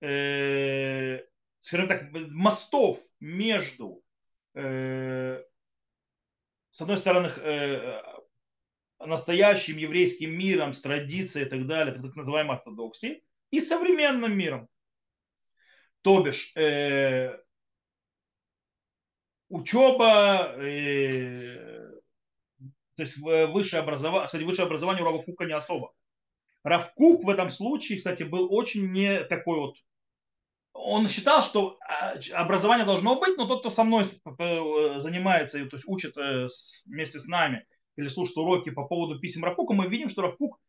э, 0.00 1.22
скажем 1.60 1.88
так, 1.88 2.12
мостов 2.12 3.00
между, 3.18 4.00
с 4.54 5.42
одной 6.78 6.98
стороны, 6.98 7.28
настоящим 8.98 9.76
еврейским 9.76 10.36
миром, 10.36 10.72
с 10.72 10.80
традицией 10.80 11.46
и 11.46 11.48
так 11.48 11.66
далее, 11.66 11.94
так 11.94 12.16
называемой 12.16 12.56
ортодоксией, 12.56 13.22
и 13.50 13.60
современным 13.60 14.36
миром. 14.36 14.68
То 16.02 16.22
бишь, 16.22 16.52
э, 16.56 17.36
учеба, 19.48 20.54
э, 20.58 21.90
то 22.94 23.02
есть 23.02 23.16
высшее 23.18 23.82
образование, 23.82 24.26
кстати, 24.26 24.44
высшее 24.44 24.66
образование 24.66 25.02
у 25.02 25.06
Рава 25.06 25.22
Кука 25.22 25.44
не 25.44 25.52
особо. 25.52 25.92
Рав 26.62 26.94
Кук 26.94 27.24
в 27.24 27.28
этом 27.28 27.50
случае, 27.50 27.98
кстати, 27.98 28.22
был 28.22 28.52
очень 28.52 28.90
не 28.92 29.24
такой 29.24 29.58
вот 29.58 29.76
он 30.78 31.08
считал, 31.08 31.42
что 31.42 31.78
а, 31.80 32.14
образование 32.34 32.84
должно 32.84 33.18
быть, 33.18 33.36
но 33.36 33.46
тот, 33.46 33.60
кто 33.60 33.70
со 33.70 33.84
мной 33.84 34.04
э, 34.04 35.00
занимается, 35.00 35.58
то 35.66 35.76
есть 35.76 35.84
учит 35.86 36.16
э, 36.16 36.48
вместе 36.84 37.18
с 37.18 37.26
нами, 37.26 37.66
или 37.96 38.08
слушать 38.08 38.36
уроки 38.36 38.70
по 38.70 38.84
поводу 38.84 39.18
писем 39.18 39.44
Равкука, 39.44 39.74
мы 39.74 39.88
видим, 39.88 40.08
что 40.08 40.22
Равкук 40.22 40.60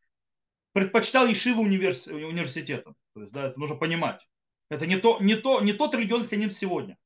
предпочитал 0.74 1.28
Ешиву 1.28 1.62
универс... 1.64 2.08
университетом. 2.08 2.96
То 3.14 3.22
есть, 3.22 3.34
да, 3.34 3.48
это 3.48 3.60
нужно 3.60 3.76
понимать. 3.76 4.28
Это 4.70 4.86
не, 4.86 4.98
то, 4.98 5.18
не, 5.20 5.36
то, 5.36 5.62
не 5.62 5.74
тот 5.74 5.96
религиозный 5.96 6.28
сионизм 6.28 6.52
сегодня. 6.52 6.98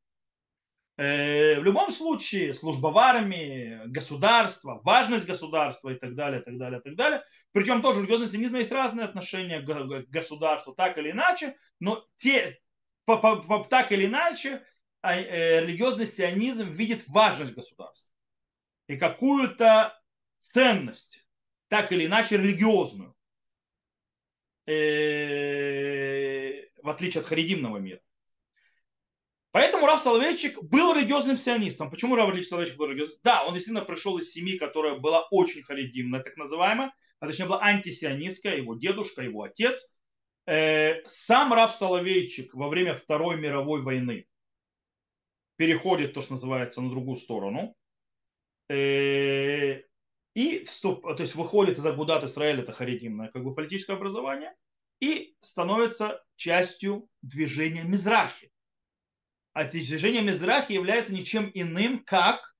Э, 0.97 1.59
в 1.59 1.63
любом 1.63 1.91
случае, 1.91 2.53
служба 2.53 2.87
в 2.87 2.97
армии, 2.97 3.81
государство, 3.87 4.81
важность 4.83 5.25
государства 5.25 5.89
и 5.89 5.95
так 5.95 6.15
далее, 6.15 6.41
и 6.41 6.43
так 6.43 6.57
далее, 6.57 6.79
и 6.79 6.83
так 6.83 6.95
далее. 6.95 7.23
Причем 7.53 7.81
тоже 7.81 8.01
религиозный 8.01 8.27
сионизм 8.27 8.55
есть 8.57 8.71
разные 8.71 9.05
отношения 9.05 9.61
к 9.61 10.09
государству, 10.09 10.73
так 10.73 10.97
или 10.97 11.11
иначе, 11.11 11.55
но 11.79 12.05
те, 12.17 12.59
по, 13.05 13.17
по, 13.17 13.37
по, 13.37 13.63
так 13.63 13.91
или 13.91 14.05
иначе, 14.05 14.63
а, 15.01 15.15
э, 15.15 15.61
религиозный 15.61 16.05
сионизм 16.05 16.69
видит 16.69 17.07
важность 17.07 17.53
государства 17.53 18.13
и 18.87 18.97
какую-то 18.97 19.97
ценность, 20.41 21.25
так 21.69 21.91
или 21.93 22.05
иначе 22.05 22.37
религиозную, 22.37 23.15
э, 24.65 24.71
в 26.83 26.89
отличие 26.89 27.21
от 27.21 27.27
харидимного 27.27 27.77
мира. 27.77 28.01
Поэтому 29.51 29.85
Рав 29.85 30.01
Соловейчик 30.01 30.63
был 30.63 30.93
религиозным 30.95 31.37
сионистом. 31.37 31.89
Почему 31.89 32.15
Рав 32.15 32.33
Соловейчик 32.43 32.77
был 32.77 32.87
религиозным? 32.87 33.19
Да, 33.23 33.45
он 33.45 33.53
действительно 33.53 33.85
пришел 33.85 34.17
из 34.17 34.31
семьи, 34.31 34.57
которая 34.57 34.97
была 34.97 35.27
очень 35.29 35.61
харидимная, 35.61 36.23
так 36.23 36.37
называемая, 36.37 36.93
а 37.19 37.27
точнее 37.27 37.45
была 37.45 37.61
антисионистская, 37.61 38.57
его 38.57 38.75
дедушка, 38.75 39.21
его 39.21 39.43
отец. 39.43 39.93
Э, 40.47 41.03
сам 41.05 41.53
Рав 41.53 41.71
Соловейчик 41.71 42.53
во 42.53 42.69
время 42.69 42.95
Второй 42.95 43.37
мировой 43.37 43.81
войны 43.81 44.25
переходит, 45.57 46.13
то, 46.13 46.21
что 46.21 46.33
называется, 46.33 46.81
на 46.81 46.89
другую 46.89 47.17
сторону. 47.17 47.75
И 50.33 50.63
вступ, 50.63 51.03
то 51.03 51.21
есть 51.21 51.35
выходит 51.35 51.77
из 51.77 51.85
Агудат 51.85 52.23
Израиль, 52.23 52.61
это 52.61 52.71
харидимное 52.71 53.29
как 53.29 53.43
бы 53.43 53.53
политическое 53.53 53.93
образование, 53.93 54.53
и 54.99 55.35
становится 55.41 56.23
частью 56.35 57.09
движения 57.21 57.83
Мизрахи 57.83 58.51
а 59.53 59.65
движение 59.65 60.21
Мизрахи 60.21 60.73
является 60.73 61.13
ничем 61.13 61.51
иным, 61.53 62.03
как 62.03 62.55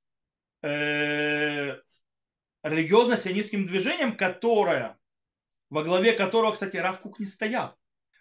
э, 0.62 1.78
религиозно-сионистским 2.64 3.66
движением, 3.66 4.18
которое, 4.18 5.00
во 5.70 5.84
главе 5.84 6.14
которого, 6.14 6.52
кстати, 6.52 6.78
Равкук 6.78 7.20
не 7.20 7.26
стоял. 7.26 7.78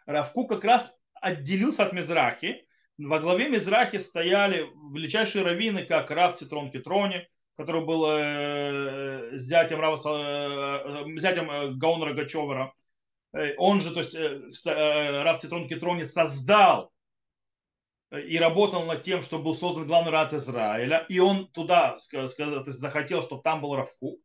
Равкук 0.06 0.48
как 0.48 0.64
раз 0.64 0.98
отделился 1.14 1.84
от 1.84 1.92
Мизрахи. 1.92 2.66
Во 2.96 3.18
главе 3.18 3.48
Мизрахи 3.48 3.98
стояли 3.98 4.68
величайшие 4.94 5.44
раввины, 5.44 5.84
как 5.84 6.10
Рав 6.10 6.36
Цитрон 6.36 6.70
Китрони, 6.70 7.28
который 7.61 7.85
был 7.85 8.07
э, 8.09 9.37
зятем, 9.37 9.81
Рава, 9.81 9.96
э, 9.96 11.05
зятем 11.18 11.51
э, 11.51 11.73
Гаона 11.75 12.07
Рогачевера. 12.07 12.73
Э, 13.35 13.55
он 13.59 13.83
же, 13.83 13.92
то 13.92 14.01
есть 14.01 14.14
э, 14.14 14.40
э 14.66 15.23
Рав 15.23 15.38
Цитрон 15.38 15.68
Китрони 15.68 16.05
создал 16.05 16.90
и 18.11 18.38
работал 18.38 18.87
над 18.87 19.03
тем, 19.03 19.20
что 19.20 19.38
был 19.38 19.55
создан 19.55 19.87
главный 19.87 20.11
рад 20.11 20.33
Израиля, 20.33 21.05
и 21.09 21.18
он 21.18 21.49
туда 21.49 21.99
сказал, 21.99 22.29
то 22.64 22.70
есть 22.70 22.81
захотел, 22.81 23.23
чтобы 23.23 23.42
там 23.42 23.61
был 23.61 23.77
Равку. 23.77 24.18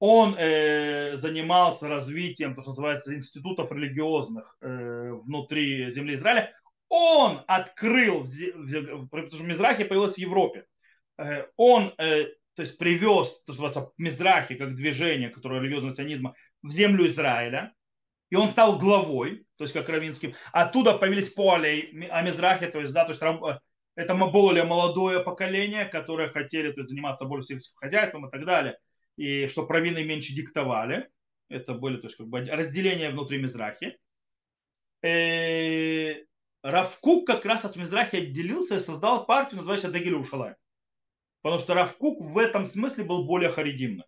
Он 0.00 0.34
э, 0.36 1.14
занимался 1.16 1.88
развитием, 1.88 2.54
то, 2.54 2.62
что 2.62 2.70
называется, 2.70 3.14
институтов 3.14 3.72
религиозных 3.72 4.56
э, 4.60 5.12
внутри 5.12 5.90
земли 5.92 6.16
Израиля. 6.16 6.52
Он 6.88 7.42
открыл, 7.46 8.24
потому 9.10 9.30
что 9.30 9.44
Мизрахи 9.44 9.84
появилась 9.84 10.14
в 10.14 10.18
Европе. 10.18 10.66
Э, 11.18 11.46
он 11.56 11.92
э, 11.98 12.26
то 12.58 12.62
есть 12.62 12.76
привез, 12.76 13.44
то, 13.44 13.52
что 13.52 13.62
называется, 13.62 13.92
Мизрахи 13.98 14.56
как 14.56 14.74
движение, 14.74 15.30
которое 15.30 15.60
религиозного 15.60 15.94
сионизма, 15.94 16.34
в 16.60 16.70
землю 16.70 17.06
Израиля 17.06 17.72
и 18.30 18.34
он 18.34 18.48
стал 18.48 18.80
главой, 18.80 19.46
то 19.56 19.62
есть 19.62 19.72
как 19.72 19.88
Равинским. 19.88 20.34
Оттуда 20.52 20.98
появились 20.98 21.30
полей 21.30 22.08
Амизрахи, 22.10 22.66
то 22.66 22.80
есть, 22.80 22.92
да, 22.92 23.04
то 23.04 23.12
есть 23.12 23.22
э, 23.22 23.60
это 23.94 24.14
более 24.16 24.64
молодое 24.64 25.20
поколение, 25.20 25.84
которые 25.84 26.28
хотели 26.28 26.72
то 26.72 26.80
есть, 26.80 26.90
заниматься 26.90 27.26
больше 27.26 27.50
сельским 27.50 27.76
хозяйством 27.76 28.26
и 28.26 28.30
так 28.32 28.44
далее, 28.44 28.76
и 29.16 29.46
что 29.46 29.66
правины 29.66 30.02
меньше 30.02 30.34
диктовали. 30.34 31.08
Это 31.48 31.74
были 31.74 31.98
то 31.98 32.08
есть, 32.08 32.16
как 32.16 32.26
бы 32.26 32.40
разделения 32.40 33.10
внутри 33.10 33.38
Мизрахи. 33.38 33.96
Э, 35.02 36.16
Равкук 36.62 37.24
как 37.24 37.44
раз 37.44 37.64
от 37.64 37.76
Мизрахи 37.76 38.16
отделился 38.16 38.78
и 38.78 38.80
создал 38.80 39.26
партию, 39.26 39.58
называющуюся 39.58 39.92
Дагиль 39.92 40.14
Ушалай. 40.14 40.56
Потому 41.42 41.60
что 41.60 41.74
Равкук 41.74 42.20
в 42.20 42.38
этом 42.38 42.64
смысле 42.64 43.04
был 43.04 43.24
более 43.24 43.50
харидимным. 43.50 44.04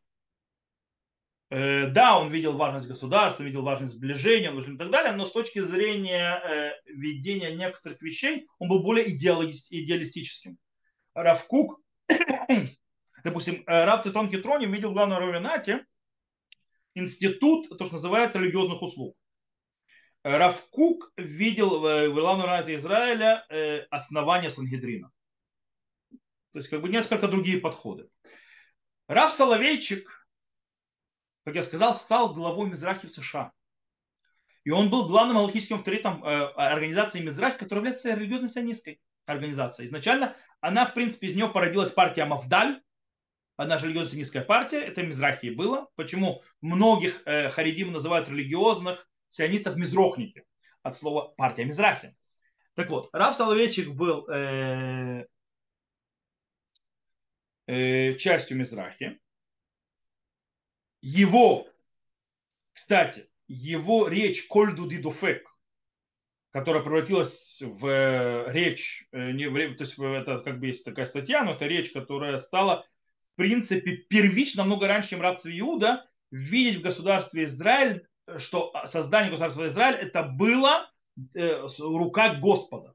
Э, 1.50 1.88
да, 1.88 2.18
он 2.18 2.30
видел 2.30 2.56
важность 2.56 2.86
государства, 2.86 3.42
видел 3.42 3.62
важность 3.62 3.94
сближения 3.94 4.52
и 4.52 4.76
так 4.76 4.90
далее, 4.90 5.12
но 5.12 5.26
с 5.26 5.32
точки 5.32 5.58
зрения 5.60 6.40
э, 6.44 6.72
ведения 6.86 7.52
некоторых 7.54 8.00
вещей 8.00 8.46
он 8.58 8.68
был 8.68 8.82
более 8.82 9.10
идеалистическим. 9.10 10.58
Равкук, 11.12 11.80
допустим, 13.24 13.64
э, 13.66 13.84
Рав 13.84 14.04
Цитон 14.04 14.30
Китрони 14.30 14.66
видел 14.66 14.90
в 14.90 14.94
главном 14.94 15.18
равенате 15.18 15.84
институт, 16.94 17.68
то, 17.76 17.84
что 17.84 17.94
называется, 17.94 18.38
религиозных 18.38 18.80
услуг. 18.80 19.16
Равкук 20.22 21.12
видел 21.16 21.80
в 21.80 22.12
главном 22.12 22.46
равенате 22.46 22.76
Израиля 22.76 23.44
основание 23.90 24.50
Сангедрина. 24.50 25.10
То 26.52 26.58
есть 26.58 26.68
как 26.68 26.80
бы 26.82 26.88
несколько 26.88 27.28
другие 27.28 27.58
подходы. 27.58 28.08
Рав 29.08 29.32
Соловейчик– 29.32 30.16
как 31.44 31.54
я 31.54 31.62
сказал, 31.62 31.96
стал 31.96 32.32
главой 32.32 32.68
Мизрахи 32.68 33.06
в 33.06 33.12
США. 33.12 33.52
И 34.64 34.70
он 34.70 34.90
был 34.90 35.08
главным 35.08 35.38
аллахическим 35.38 35.76
авторитетом 35.76 36.22
э, 36.22 36.28
организации 36.28 37.20
Мизрах, 37.20 37.56
которая 37.56 37.84
является 37.84 38.14
религиозной 38.14 38.50
сионистской 38.50 39.00
организацией. 39.26 39.88
Изначально 39.88 40.36
она, 40.60 40.84
в 40.84 40.92
принципе, 40.92 41.28
из 41.28 41.34
нее 41.34 41.48
породилась 41.48 41.92
партия 41.92 42.26
Мавдаль, 42.26 42.82
одна 43.56 43.78
же 43.78 43.86
религиозная 43.86 44.12
сионистская 44.12 44.44
партия, 44.44 44.80
это 44.80 45.02
Мизрахи 45.02 45.48
было. 45.48 45.88
Почему 45.96 46.42
многих 46.60 47.22
э, 47.24 47.48
харидим 47.48 47.90
называют 47.90 48.28
религиозных 48.28 49.08
сионистов 49.30 49.76
мизрохники, 49.76 50.44
от 50.82 50.96
слова 50.96 51.32
партия 51.36 51.64
Мизрахи. 51.64 52.14
Так 52.74 52.90
вот, 52.90 53.08
Рав 53.12 53.34
Соловейчик 53.34 53.88
был 53.88 54.28
э, 54.28 55.24
э, 57.70 58.16
частью 58.16 58.56
Мизрахи 58.58 59.20
его, 61.02 61.68
кстати, 62.72 63.28
его 63.48 64.08
речь 64.08 64.46
Кольду 64.46 64.88
Дидуфек, 64.88 65.48
которая 66.50 66.82
превратилась 66.82 67.62
в 67.62 67.86
э, 67.86 68.52
речь, 68.52 69.06
э, 69.12 69.32
не 69.32 69.48
в, 69.48 69.76
то 69.76 69.84
есть 69.84 69.98
это 69.98 70.40
как 70.40 70.58
бы 70.58 70.66
есть 70.66 70.84
такая 70.84 71.06
статья, 71.06 71.44
но 71.44 71.52
это 71.52 71.66
речь, 71.66 71.92
которая 71.92 72.38
стала 72.38 72.86
в 73.22 73.36
принципе 73.36 73.96
первично 73.96 74.62
намного 74.62 74.88
раньше, 74.88 75.10
чем 75.10 75.22
Рав 75.22 75.40
Иуда, 75.46 76.06
видеть 76.30 76.80
в 76.80 76.82
государстве 76.82 77.44
Израиль, 77.44 78.06
что 78.38 78.72
создание 78.84 79.30
государства 79.30 79.68
Израиль 79.68 79.96
это 79.96 80.22
было 80.24 80.90
рука 81.78 82.34
Господа. 82.34 82.94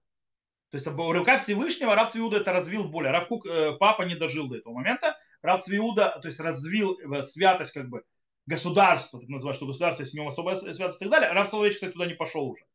То 0.76 0.78
есть 0.78 0.88
рука 0.88 1.38
Всевышнего, 1.38 1.96
Рав 1.96 2.18
Иуда 2.18 2.38
это 2.38 2.52
развил 2.52 2.90
более. 2.90 3.14
Рав 3.14 3.30
Кук, 3.30 3.48
папа 3.80 4.02
не 4.02 4.16
дожил 4.16 4.50
до 4.50 4.58
этого 4.58 4.74
момента, 4.74 5.18
Рав 5.42 5.64
Цвиуда, 5.64 6.20
то 6.22 6.28
есть 6.28 6.42
развил 6.42 6.98
святость 7.24 7.72
как 7.72 7.88
бы 7.88 8.04
государства, 8.46 9.22
так 9.22 9.30
называют, 9.30 9.56
что 9.56 9.68
государство 9.68 10.04
есть 10.04 10.12
в 10.12 10.18
нем 10.18 10.28
особая 10.28 10.58
святость 10.58 11.02
и 11.02 11.06
так 11.06 11.12
далее. 11.12 11.32
Рав 11.32 11.50
Соловейчик, 11.50 11.94
туда 11.94 12.08
не 12.08 12.16
пошел 12.16 12.50
уже. 12.50 12.66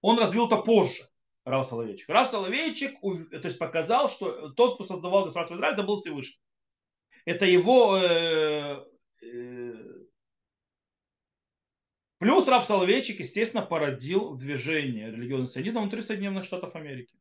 Он 0.00 0.18
развил 0.18 0.46
это 0.46 0.56
позже. 0.56 1.02
Рав 1.44 1.66
Соловейчик. 1.66 2.08
Рав 2.08 2.28
Соловейчик 2.28 2.98
то 3.02 3.40
есть, 3.44 3.58
показал, 3.58 4.08
что 4.08 4.48
тот, 4.52 4.76
кто 4.76 4.86
создавал 4.86 5.26
государство 5.26 5.54
Израиль, 5.54 5.74
это 5.74 5.82
был 5.82 5.98
Всевышний. 5.98 6.40
Это 7.26 7.44
его 7.44 7.98
э, 7.98 8.86
э, 9.22 9.74
Плюс 12.16 12.48
Рав 12.48 12.64
Соловейчик, 12.64 13.18
естественно, 13.20 13.62
породил 13.62 14.34
движение 14.34 15.10
религиозного 15.10 15.50
сионизма 15.50 15.82
внутри 15.82 16.00
Соединенных 16.00 16.46
Штатов 16.46 16.74
Америки. 16.74 17.20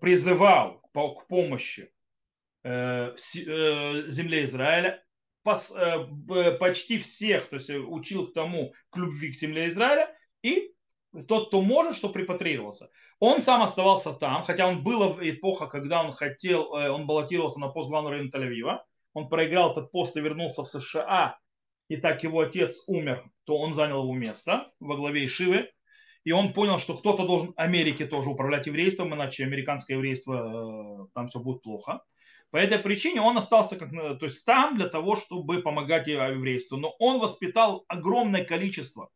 Призывал 0.00 0.80
к 0.92 1.26
помощи 1.26 1.92
Э, 2.64 3.16
э, 3.16 4.02
земле 4.08 4.44
Израиля, 4.44 5.02
э, 5.44 6.52
почти 6.60 6.98
всех, 7.00 7.48
то 7.48 7.56
есть 7.56 7.70
учил 7.70 8.28
к 8.28 8.34
тому, 8.34 8.72
к 8.90 8.96
любви 8.98 9.32
к 9.32 9.34
земле 9.34 9.66
Израиля, 9.66 10.14
и 10.42 10.72
тот, 11.26 11.48
кто 11.48 11.60
может, 11.60 11.96
что 11.96 12.08
препатрировался. 12.08 12.88
Он 13.18 13.42
сам 13.42 13.62
оставался 13.62 14.12
там, 14.12 14.44
хотя 14.44 14.68
он 14.68 14.84
был 14.84 15.14
в 15.14 15.28
эпоха, 15.28 15.66
когда 15.66 16.04
он 16.04 16.12
хотел, 16.12 16.70
он 16.70 17.06
баллотировался 17.06 17.58
на 17.58 17.68
пост 17.68 17.88
главного 17.88 18.14
района 18.14 18.30
Тель-Авива, 18.30 18.78
он 19.12 19.28
проиграл 19.28 19.72
этот 19.72 19.90
пост 19.90 20.16
и 20.16 20.20
вернулся 20.20 20.62
в 20.62 20.70
США, 20.70 21.38
и 21.88 21.96
так 21.96 22.22
его 22.22 22.40
отец 22.40 22.84
умер, 22.86 23.28
то 23.44 23.58
он 23.58 23.74
занял 23.74 24.04
его 24.04 24.14
место 24.14 24.70
во 24.78 24.96
главе 24.96 25.26
Ишивы, 25.26 25.68
и 26.24 26.32
он 26.32 26.52
понял, 26.52 26.78
что 26.78 26.96
кто-то 26.96 27.26
должен 27.26 27.52
Америке 27.56 28.06
тоже 28.06 28.28
управлять 28.30 28.66
еврейством, 28.66 29.14
иначе 29.14 29.44
американское 29.44 29.96
еврейство, 29.96 31.08
там 31.14 31.28
все 31.28 31.40
будет 31.40 31.62
плохо. 31.62 32.02
По 32.50 32.58
этой 32.58 32.78
причине 32.78 33.20
он 33.22 33.38
остался 33.38 33.76
как, 33.76 33.90
то 33.90 34.26
есть 34.26 34.44
там 34.44 34.76
для 34.76 34.88
того, 34.88 35.16
чтобы 35.16 35.62
помогать 35.62 36.06
еврейству. 36.06 36.76
Но 36.76 36.94
он 36.98 37.18
воспитал 37.18 37.84
огромное 37.88 38.44
количество 38.44 39.08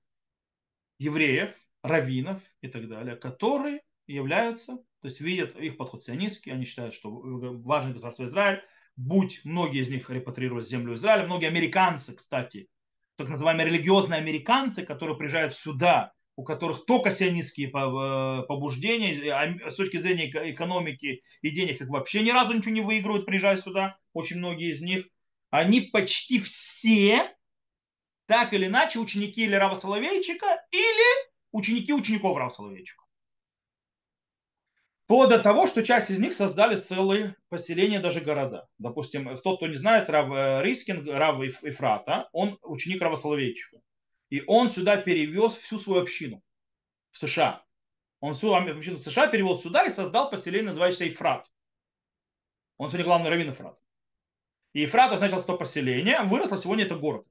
евреев, 0.98 1.54
раввинов 1.82 2.40
и 2.62 2.68
так 2.68 2.88
далее, 2.88 3.14
которые 3.14 3.82
являются, 4.06 4.76
то 4.76 5.08
есть 5.08 5.20
видят 5.20 5.56
их 5.56 5.76
подход 5.76 6.02
сионистский, 6.02 6.52
они 6.52 6.64
считают, 6.64 6.94
что 6.94 7.10
важно 7.12 7.92
государство 7.92 8.24
Израиль, 8.24 8.62
будь 8.96 9.44
многие 9.44 9.82
из 9.82 9.90
них 9.90 10.08
репатрируют 10.10 10.66
землю 10.66 10.94
Израиля, 10.94 11.26
многие 11.26 11.46
американцы, 11.46 12.14
кстати, 12.14 12.68
так 13.16 13.28
называемые 13.28 13.66
религиозные 13.66 14.18
американцы, 14.18 14.84
которые 14.84 15.16
приезжают 15.16 15.54
сюда 15.54 16.14
у 16.36 16.44
которых 16.44 16.84
только 16.84 17.10
сионистские 17.10 17.68
побуждения, 17.68 19.32
а 19.32 19.70
с 19.70 19.76
точки 19.76 19.96
зрения 19.96 20.30
экономики 20.52 21.22
и 21.40 21.50
денег 21.50 21.80
их 21.80 21.88
вообще 21.88 22.22
ни 22.22 22.30
разу 22.30 22.52
ничего 22.52 22.74
не 22.74 22.82
выигрывают, 22.82 23.26
приезжая 23.26 23.56
сюда, 23.56 23.98
очень 24.12 24.36
многие 24.38 24.70
из 24.70 24.82
них, 24.82 25.06
они 25.50 25.80
почти 25.80 26.38
все 26.38 27.34
так 28.26 28.52
или 28.52 28.66
иначе 28.66 28.98
ученики 28.98 29.44
или 29.44 29.54
Рава 29.54 29.74
Соловейчика, 29.74 30.62
или 30.70 31.30
ученики 31.52 31.92
учеников 31.92 32.36
Рава 32.36 32.50
Соловейчика. 32.50 33.04
Вплоть 35.04 35.28
до 35.28 35.38
того, 35.38 35.68
что 35.68 35.84
часть 35.84 36.10
из 36.10 36.18
них 36.18 36.34
создали 36.34 36.80
целые 36.80 37.36
поселения, 37.48 38.00
даже 38.00 38.20
города. 38.20 38.66
Допустим, 38.78 39.36
тот, 39.38 39.58
кто 39.58 39.68
не 39.68 39.76
знает, 39.76 40.10
Рав 40.10 40.32
э, 40.32 40.62
Рискин, 40.64 41.08
Рав 41.08 41.40
Ифрата, 41.40 42.28
он 42.32 42.58
ученик 42.62 43.00
Рава 43.00 43.14
Соловейчика. 43.14 43.78
И 44.30 44.42
он 44.46 44.68
сюда 44.68 44.96
перевез 44.96 45.54
всю 45.54 45.78
свою 45.78 46.02
общину 46.02 46.42
в 47.10 47.18
США. 47.18 47.64
Он 48.20 48.34
всю 48.34 48.52
общину 48.54 48.98
в 48.98 49.02
США 49.02 49.28
перевел 49.28 49.56
сюда 49.56 49.84
и 49.84 49.90
создал 49.90 50.30
поселение, 50.30 50.68
называющееся 50.68 51.08
Ифрат. 51.08 51.50
Он 52.78 52.88
сегодня 52.88 53.06
главный 53.06 53.30
раввин 53.30 53.50
Ифрат. 53.50 53.78
И 54.72 54.82
Ефратов 54.82 55.20
начал 55.20 55.38
с 55.38 55.44
того 55.44 55.58
поселения, 55.58 56.22
выросло 56.24 56.58
сегодня 56.58 56.84
это 56.84 56.96
город. 56.96 57.26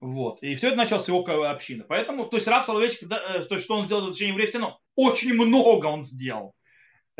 Вот. 0.00 0.42
И 0.42 0.54
все 0.54 0.68
это 0.68 0.76
началось 0.76 1.04
с 1.04 1.08
его 1.08 1.22
общины. 1.22 1.84
Поэтому, 1.86 2.26
то 2.26 2.36
есть 2.36 2.48
Рав 2.48 2.64
Соловейчик, 2.64 3.10
э, 3.10 3.44
то 3.44 3.58
что 3.58 3.76
он 3.76 3.84
сделал 3.84 4.08
в 4.08 4.14
течение 4.14 4.32
евреев, 4.32 4.54
ну, 4.54 4.78
очень 4.94 5.34
много 5.34 5.86
он 5.86 6.02
сделал. 6.02 6.54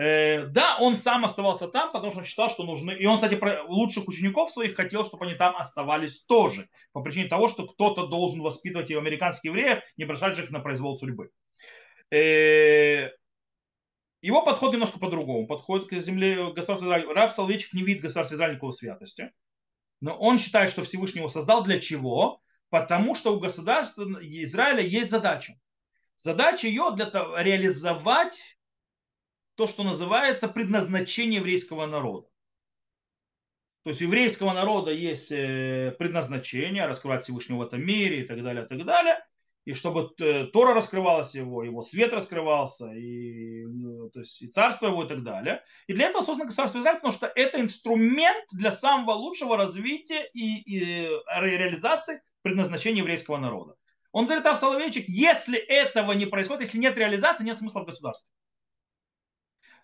Э, 0.01 0.47
да, 0.47 0.79
он 0.81 0.97
сам 0.97 1.27
оставался 1.27 1.69
там, 1.69 1.93
потому 1.93 2.11
что 2.11 2.21
он 2.21 2.25
считал, 2.25 2.49
что 2.49 2.65
нужны... 2.65 2.93
И 2.93 3.05
он, 3.05 3.17
кстати, 3.17 3.39
лучших 3.69 4.09
учеников 4.09 4.51
своих 4.51 4.75
хотел, 4.75 5.05
чтобы 5.05 5.27
они 5.27 5.35
там 5.35 5.55
оставались 5.57 6.25
тоже. 6.25 6.71
По 6.93 7.03
причине 7.03 7.29
того, 7.29 7.49
что 7.49 7.67
кто-то 7.67 8.07
должен 8.07 8.41
воспитывать 8.41 8.91
американских 8.91 9.51
евреев, 9.51 9.83
не 9.99 10.07
бросать 10.07 10.39
их 10.39 10.49
на 10.51 10.61
произвол 10.61 10.97
судьбы. 10.97 11.29
Э, 12.11 13.11
его 14.23 14.43
подход 14.43 14.73
немножко 14.73 14.99
по-другому. 14.99 15.47
Подход 15.47 15.87
к 15.87 15.95
земле 16.01 16.51
государства 16.51 16.87
Израиля. 16.87 17.13
Рав 17.13 17.35
Соловейчик 17.35 17.75
не 17.75 17.83
видит 17.83 18.03
государства 18.03 18.37
Израиля 18.37 18.53
никакой 18.55 18.73
святости. 18.73 19.33
Но 20.01 20.17
он 20.17 20.39
считает, 20.39 20.71
что 20.71 20.83
Всевышний 20.83 21.19
его 21.19 21.29
создал 21.29 21.63
для 21.63 21.79
чего? 21.79 22.41
Потому 22.71 23.15
что 23.15 23.37
у 23.37 23.39
государства 23.39 24.05
Израиля 24.23 24.81
есть 24.81 25.11
задача. 25.11 25.61
Задача 26.17 26.69
ее 26.69 26.91
для 26.97 27.05
того, 27.05 27.37
реализовать 27.39 28.57
то, 29.61 29.67
что 29.67 29.83
называется 29.83 30.49
предназначение 30.49 31.41
еврейского 31.41 31.85
народа. 31.85 32.27
То 33.83 33.91
есть 33.91 34.01
еврейского 34.01 34.55
народа 34.55 34.91
есть 34.91 35.31
э, 35.33 35.95
предназначение 35.99 36.87
раскрывать 36.87 37.25
Всевышнего 37.25 37.59
в 37.59 37.63
этом 37.63 37.85
мире 37.85 38.23
и 38.23 38.25
так 38.27 38.43
далее, 38.43 38.65
и 38.65 38.67
так 38.67 38.87
далее 38.87 39.23
и 39.67 39.75
чтобы 39.75 40.15
э, 40.19 40.47
Тора 40.47 40.73
раскрывалась 40.73 41.35
его, 41.35 41.63
его 41.63 41.83
свет 41.83 42.15
раскрывался, 42.15 42.91
и, 42.93 43.67
ну, 43.67 44.09
то 44.09 44.21
есть, 44.21 44.41
и 44.41 44.49
царство 44.49 44.87
его 44.87 45.05
и 45.05 45.09
так 45.09 45.23
далее. 45.23 45.63
И 45.87 45.93
для 45.93 46.07
этого 46.07 46.23
создано 46.23 46.47
государство 46.47 46.79
Израиль, 46.79 46.97
потому 46.97 47.13
что 47.13 47.31
это 47.35 47.61
инструмент 47.61 48.47
для 48.53 48.73
самого 48.73 49.13
лучшего 49.13 49.59
развития 49.59 50.29
и, 50.33 50.63
и 50.63 51.09
реализации 51.37 52.23
предназначения 52.41 53.03
еврейского 53.03 53.37
народа. 53.37 53.77
Он 54.13 54.25
говорит, 54.25 54.47
а 54.47 54.57
Соловейчик, 54.57 55.05
если 55.07 55.59
этого 55.59 56.13
не 56.13 56.25
происходит, 56.25 56.63
если 56.63 56.79
нет 56.79 56.97
реализации, 56.97 57.45
нет 57.45 57.59
смысла 57.59 57.83
в 57.83 57.87
государстве. 57.87 58.27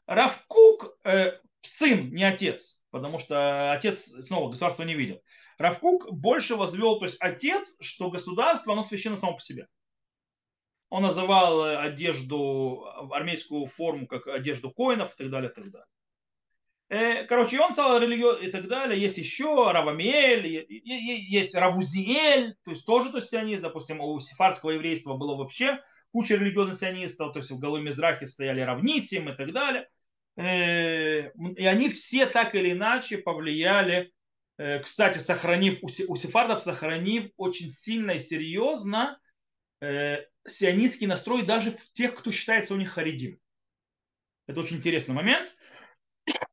Равкук, 0.07 0.99
э, 1.05 1.33
сын, 1.61 2.11
не 2.13 2.25
отец, 2.25 2.83
потому 2.91 3.19
что 3.19 3.73
отец 3.73 4.13
снова 4.27 4.51
государство 4.51 4.85
не 4.85 4.95
видел. 4.95 5.21
Равкук 5.59 6.13
больше 6.13 6.57
возвел, 6.57 6.99
то 6.99 7.07
есть 7.07 7.17
отец, 7.21 7.79
что 7.81 8.11
государство, 8.11 8.73
оно 8.73 8.83
священно 8.83 9.17
само 9.17 9.35
по 9.35 9.41
себе. 9.41 9.69
Он 10.89 11.03
называл 11.03 11.65
э, 11.65 11.77
одежду, 11.77 12.87
армейскую 13.11 13.67
форму, 13.67 14.07
как 14.07 14.27
одежду 14.29 14.71
коинов 14.71 15.15
и 15.15 15.19
так 15.19 15.31
далее, 15.31 15.51
и 15.51 15.55
так 15.55 15.71
далее. 15.71 15.89
Э, 16.89 17.25
короче, 17.25 17.61
он 17.61 17.73
стал 17.73 17.99
религио 17.99 18.35
и 18.35 18.51
так 18.51 18.69
далее. 18.69 19.01
Есть 19.01 19.19
еще 19.19 19.73
Равамиэль, 19.73 20.67
есть 20.69 21.57
Равузиэль, 21.57 22.55
то 22.65 22.71
есть 22.71 22.87
тоже 22.87 23.11
то 23.11 23.17
есть 23.17 23.31
сионист. 23.31 23.63
Допустим, 23.63 24.01
у 24.01 24.21
сефардского 24.21 24.71
еврейства 24.71 25.17
было 25.17 25.35
вообще 25.35 25.81
куча 26.13 26.37
религиозных 26.37 26.79
сионистов, 26.79 27.33
то 27.33 27.41
есть 27.41 27.51
в 27.51 27.59
голове 27.59 27.83
Мизрахе 27.83 28.27
стояли 28.27 28.61
Равнисим 28.61 29.29
и 29.29 29.35
так 29.35 29.53
далее. 29.53 29.89
Э, 30.37 31.31
и 31.33 31.67
они 31.67 31.89
все 31.89 32.27
так 32.27 32.55
или 32.55 32.73
иначе 32.73 33.19
повлияли 33.19 34.13
Э, 34.59 34.79
кстати, 34.79 35.19
сохранив, 35.19 35.81
у 35.83 36.17
сефардов 36.17 36.63
сохранив 36.63 37.31
очень 37.37 37.71
сильно 37.71 38.13
и 38.13 38.19
серьезно 38.19 39.21
э, 39.81 40.25
сионистский 40.47 41.07
настрой 41.07 41.45
даже 41.45 41.79
тех, 41.93 42.15
кто 42.15 42.33
считается 42.33 42.75
у 42.75 42.79
них 42.79 42.91
харидим. 42.91 43.39
Это 44.47 44.61
очень 44.61 44.77
интересный 44.77 45.15
момент. 45.15 45.55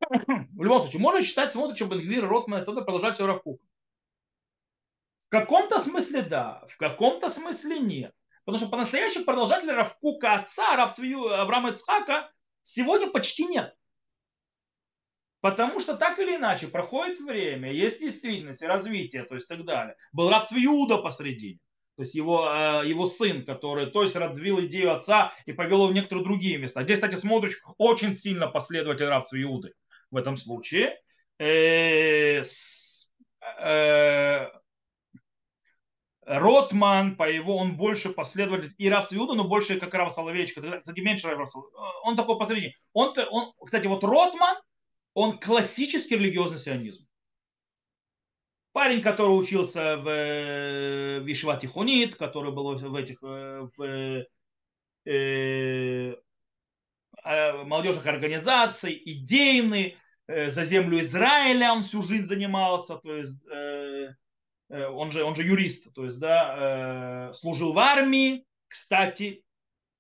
В 0.10 0.64
любом 0.64 0.82
случае, 0.82 1.02
можно 1.02 1.22
считать 1.22 1.52
Смотрича, 1.52 1.86
Бенгвир, 1.86 2.28
Ротман 2.28 2.62
и 2.62 2.66
тот 2.66 2.76
продолжать 2.86 3.16
все 3.16 3.26
Равкук. 3.26 3.62
В 5.20 5.30
каком-то 5.30 5.80
смысле 5.80 6.24
да, 6.24 6.66
в 6.70 6.78
каком-то 6.78 7.30
смысле 7.30 7.80
нет. 7.80 8.14
Потому 8.44 8.62
что 8.62 8.70
по-настоящему 8.70 9.24
продолжателей 9.24 9.74
Равкука 9.74 10.34
отца, 10.34 10.76
Равцвию 10.76 11.34
Авраама 11.34 11.72
Ицхака, 11.72 12.32
сегодня 12.64 13.10
почти 13.10 13.46
нет. 13.46 13.76
Потому 15.42 15.82
что 15.82 15.96
так 15.98 16.20
или 16.20 16.38
иначе 16.38 16.68
проходит 16.68 17.20
время, 17.20 17.72
есть 17.72 18.00
действительность, 18.00 18.62
развитие, 18.62 19.24
то 19.26 19.36
есть 19.36 19.48
так 19.48 19.66
далее. 19.66 19.96
Был 20.14 20.30
Рав 20.30 20.48
Цвиуда 20.48 20.98
посредине. 21.00 21.60
То 21.96 22.04
есть 22.04 22.16
его, 22.16 22.50
э, 22.50 22.88
его 22.88 23.06
сын, 23.06 23.46
который, 23.46 23.86
то 23.88 24.04
есть 24.04 24.16
развил 24.16 24.60
идею 24.62 24.96
отца 24.96 25.34
и 25.46 25.54
повел 25.54 25.80
его 25.80 25.88
в 25.88 25.94
некоторые 25.94 26.24
другие 26.24 26.58
места. 26.58 26.84
Здесь, 26.84 27.00
кстати, 27.00 27.16
смотришь, 27.16 27.62
очень 27.78 28.16
сильно 28.16 28.48
последователь 28.48 29.06
Рав 29.06 29.28
Цвиуды 29.28 29.74
в 30.10 30.18
этом 30.18 30.38
случае. 30.38 30.98
Э, 31.40 32.42
э, 33.60 34.50
Ротман, 36.26 37.16
по 37.16 37.30
его, 37.30 37.58
он 37.58 37.76
больше 37.76 38.10
последователь 38.10 38.74
и 38.78 38.90
Рав 38.90 39.08
Цвиуда, 39.08 39.34
но 39.34 39.44
больше 39.44 39.80
как 39.80 39.94
Рав 39.94 40.12
Соловейчик. 40.14 40.64
Кстати, 40.80 41.00
меньше 41.00 41.28
Рав 41.28 41.50
Он 42.04 42.16
такой 42.16 42.38
посредине. 42.38 42.76
Он, 42.94 43.14
он, 43.32 43.54
кстати, 43.64 43.88
вот 43.88 44.04
Ротман, 44.04 44.58
он 45.14 45.40
классический 45.40 46.16
религиозный 46.16 46.60
сионизм. 46.60 47.06
Парень, 48.72 49.02
который 49.02 49.40
учился 49.40 49.98
в, 49.98 50.08
э, 50.08 51.20
в 51.20 51.32
Ишива 51.32 51.58
Тихонит, 51.58 52.16
который 52.16 52.52
был 52.52 52.76
в 52.76 52.96
этих 52.96 53.22
э, 53.22 53.68
в, 53.78 54.26
э, 55.06 56.16
э, 57.24 57.64
молодежных 57.64 58.08
организаций, 58.08 59.00
идейный, 59.06 59.98
э, 60.28 60.50
за 60.50 60.64
землю 60.64 61.00
Израиля 61.02 61.74
он 61.74 61.84
всю 61.84 62.02
жизнь 62.02 62.26
занимался, 62.26 62.98
то 62.98 63.16
есть 63.16 63.46
э, 63.46 63.93
он 64.70 65.12
же, 65.12 65.24
он 65.24 65.36
же 65.36 65.44
юрист, 65.44 65.94
то 65.94 66.06
есть, 66.06 66.20
да, 66.20 67.30
э, 67.30 67.34
служил 67.34 67.74
в 67.74 67.80
армии, 67.80 68.46
кстати, 68.68 69.44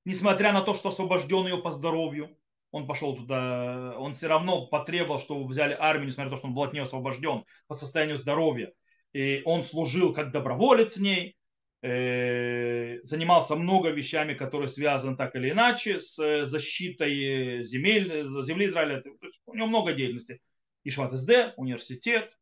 несмотря 0.05 0.53
на 0.53 0.61
то, 0.61 0.73
что 0.73 0.89
освобожден 0.89 1.45
ее 1.45 1.57
по 1.57 1.71
здоровью, 1.71 2.35
он 2.71 2.87
пошел 2.87 3.15
туда, 3.15 3.95
он 3.99 4.13
все 4.13 4.27
равно 4.27 4.65
потребовал, 4.65 5.19
чтобы 5.19 5.45
взяли 5.45 5.77
армию, 5.79 6.07
несмотря 6.07 6.31
на 6.31 6.35
то, 6.35 6.37
что 6.37 6.47
он 6.47 6.55
был 6.55 6.63
от 6.63 6.73
нее 6.73 6.83
освобожден 6.83 7.45
по 7.67 7.75
состоянию 7.75 8.17
здоровья. 8.17 8.73
И 9.13 9.43
он 9.45 9.61
служил 9.61 10.11
как 10.11 10.31
доброволец 10.31 10.95
в 10.95 11.01
ней, 11.01 11.37
э, 11.83 12.99
занимался 13.03 13.55
много 13.55 13.89
вещами, 13.89 14.33
которые 14.33 14.69
связаны 14.69 15.15
так 15.15 15.35
или 15.35 15.51
иначе 15.51 15.99
с 15.99 16.45
защитой 16.45 17.63
земель, 17.63 18.25
земли 18.43 18.65
Израиля. 18.65 19.03
у 19.45 19.53
него 19.53 19.67
много 19.67 19.93
деятельности. 19.93 20.41
Ишват 20.83 21.13
СД, 21.13 21.53
университет. 21.57 22.35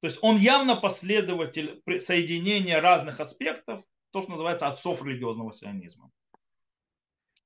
То 0.00 0.08
есть 0.08 0.18
он 0.22 0.38
явно 0.38 0.76
последователь 0.76 1.82
соединения 2.00 2.80
разных 2.80 3.20
аспектов, 3.20 3.84
то, 4.10 4.20
что 4.20 4.32
называется 4.32 4.68
отцов 4.68 5.04
религиозного 5.04 5.52
сионизма. 5.52 6.10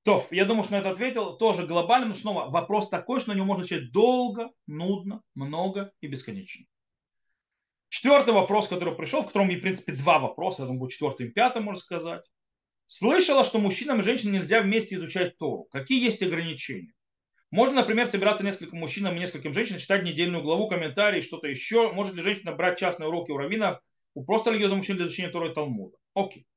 То, 0.03 0.25
я 0.31 0.45
думаю, 0.45 0.63
что 0.63 0.73
на 0.73 0.79
это 0.79 0.91
ответил. 0.91 1.37
Тоже 1.37 1.67
глобально, 1.67 2.07
но 2.07 2.13
снова 2.13 2.49
вопрос 2.49 2.89
такой, 2.89 3.19
что 3.19 3.31
на 3.31 3.35
него 3.35 3.45
можно 3.45 3.63
отвечать 3.63 3.91
долго, 3.91 4.51
нудно, 4.65 5.21
много 5.35 5.91
и 6.01 6.07
бесконечно. 6.07 6.65
Четвертый 7.89 8.33
вопрос, 8.33 8.67
который 8.67 8.95
пришел, 8.95 9.21
в 9.21 9.27
котором, 9.27 9.49
в 9.49 9.59
принципе, 9.59 9.91
два 9.93 10.17
вопроса, 10.17 10.63
думаю, 10.63 10.79
будет 10.79 10.91
четвертый 10.91 11.27
и 11.27 11.29
пятый, 11.29 11.61
можно 11.61 11.79
сказать. 11.79 12.23
Слышала, 12.87 13.43
что 13.43 13.59
мужчинам 13.59 13.99
и 13.99 14.03
женщинам 14.03 14.35
нельзя 14.35 14.61
вместе 14.61 14.95
изучать 14.95 15.37
Тору. 15.37 15.65
Какие 15.71 16.03
есть 16.03 16.23
ограничения? 16.23 16.93
Можно, 17.51 17.81
например, 17.81 18.07
собираться 18.07 18.45
нескольким 18.45 18.79
мужчинам 18.79 19.15
и 19.15 19.19
нескольким 19.19 19.53
женщинам, 19.53 19.79
читать 19.79 20.03
недельную 20.03 20.41
главу, 20.41 20.69
комментарии, 20.69 21.21
что-то 21.21 21.47
еще. 21.47 21.91
Может 21.91 22.15
ли 22.15 22.23
женщина 22.23 22.53
брать 22.53 22.79
частные 22.79 23.09
уроки 23.09 23.31
у 23.31 23.37
раввина, 23.37 23.81
у 24.13 24.23
просто 24.23 24.51
религиозных 24.51 24.77
мужчин 24.77 24.95
для 24.95 25.05
изучения 25.05 25.29
Торы 25.29 25.51
и 25.51 25.53
Талмуда? 25.53 25.97
Окей. 26.13 26.47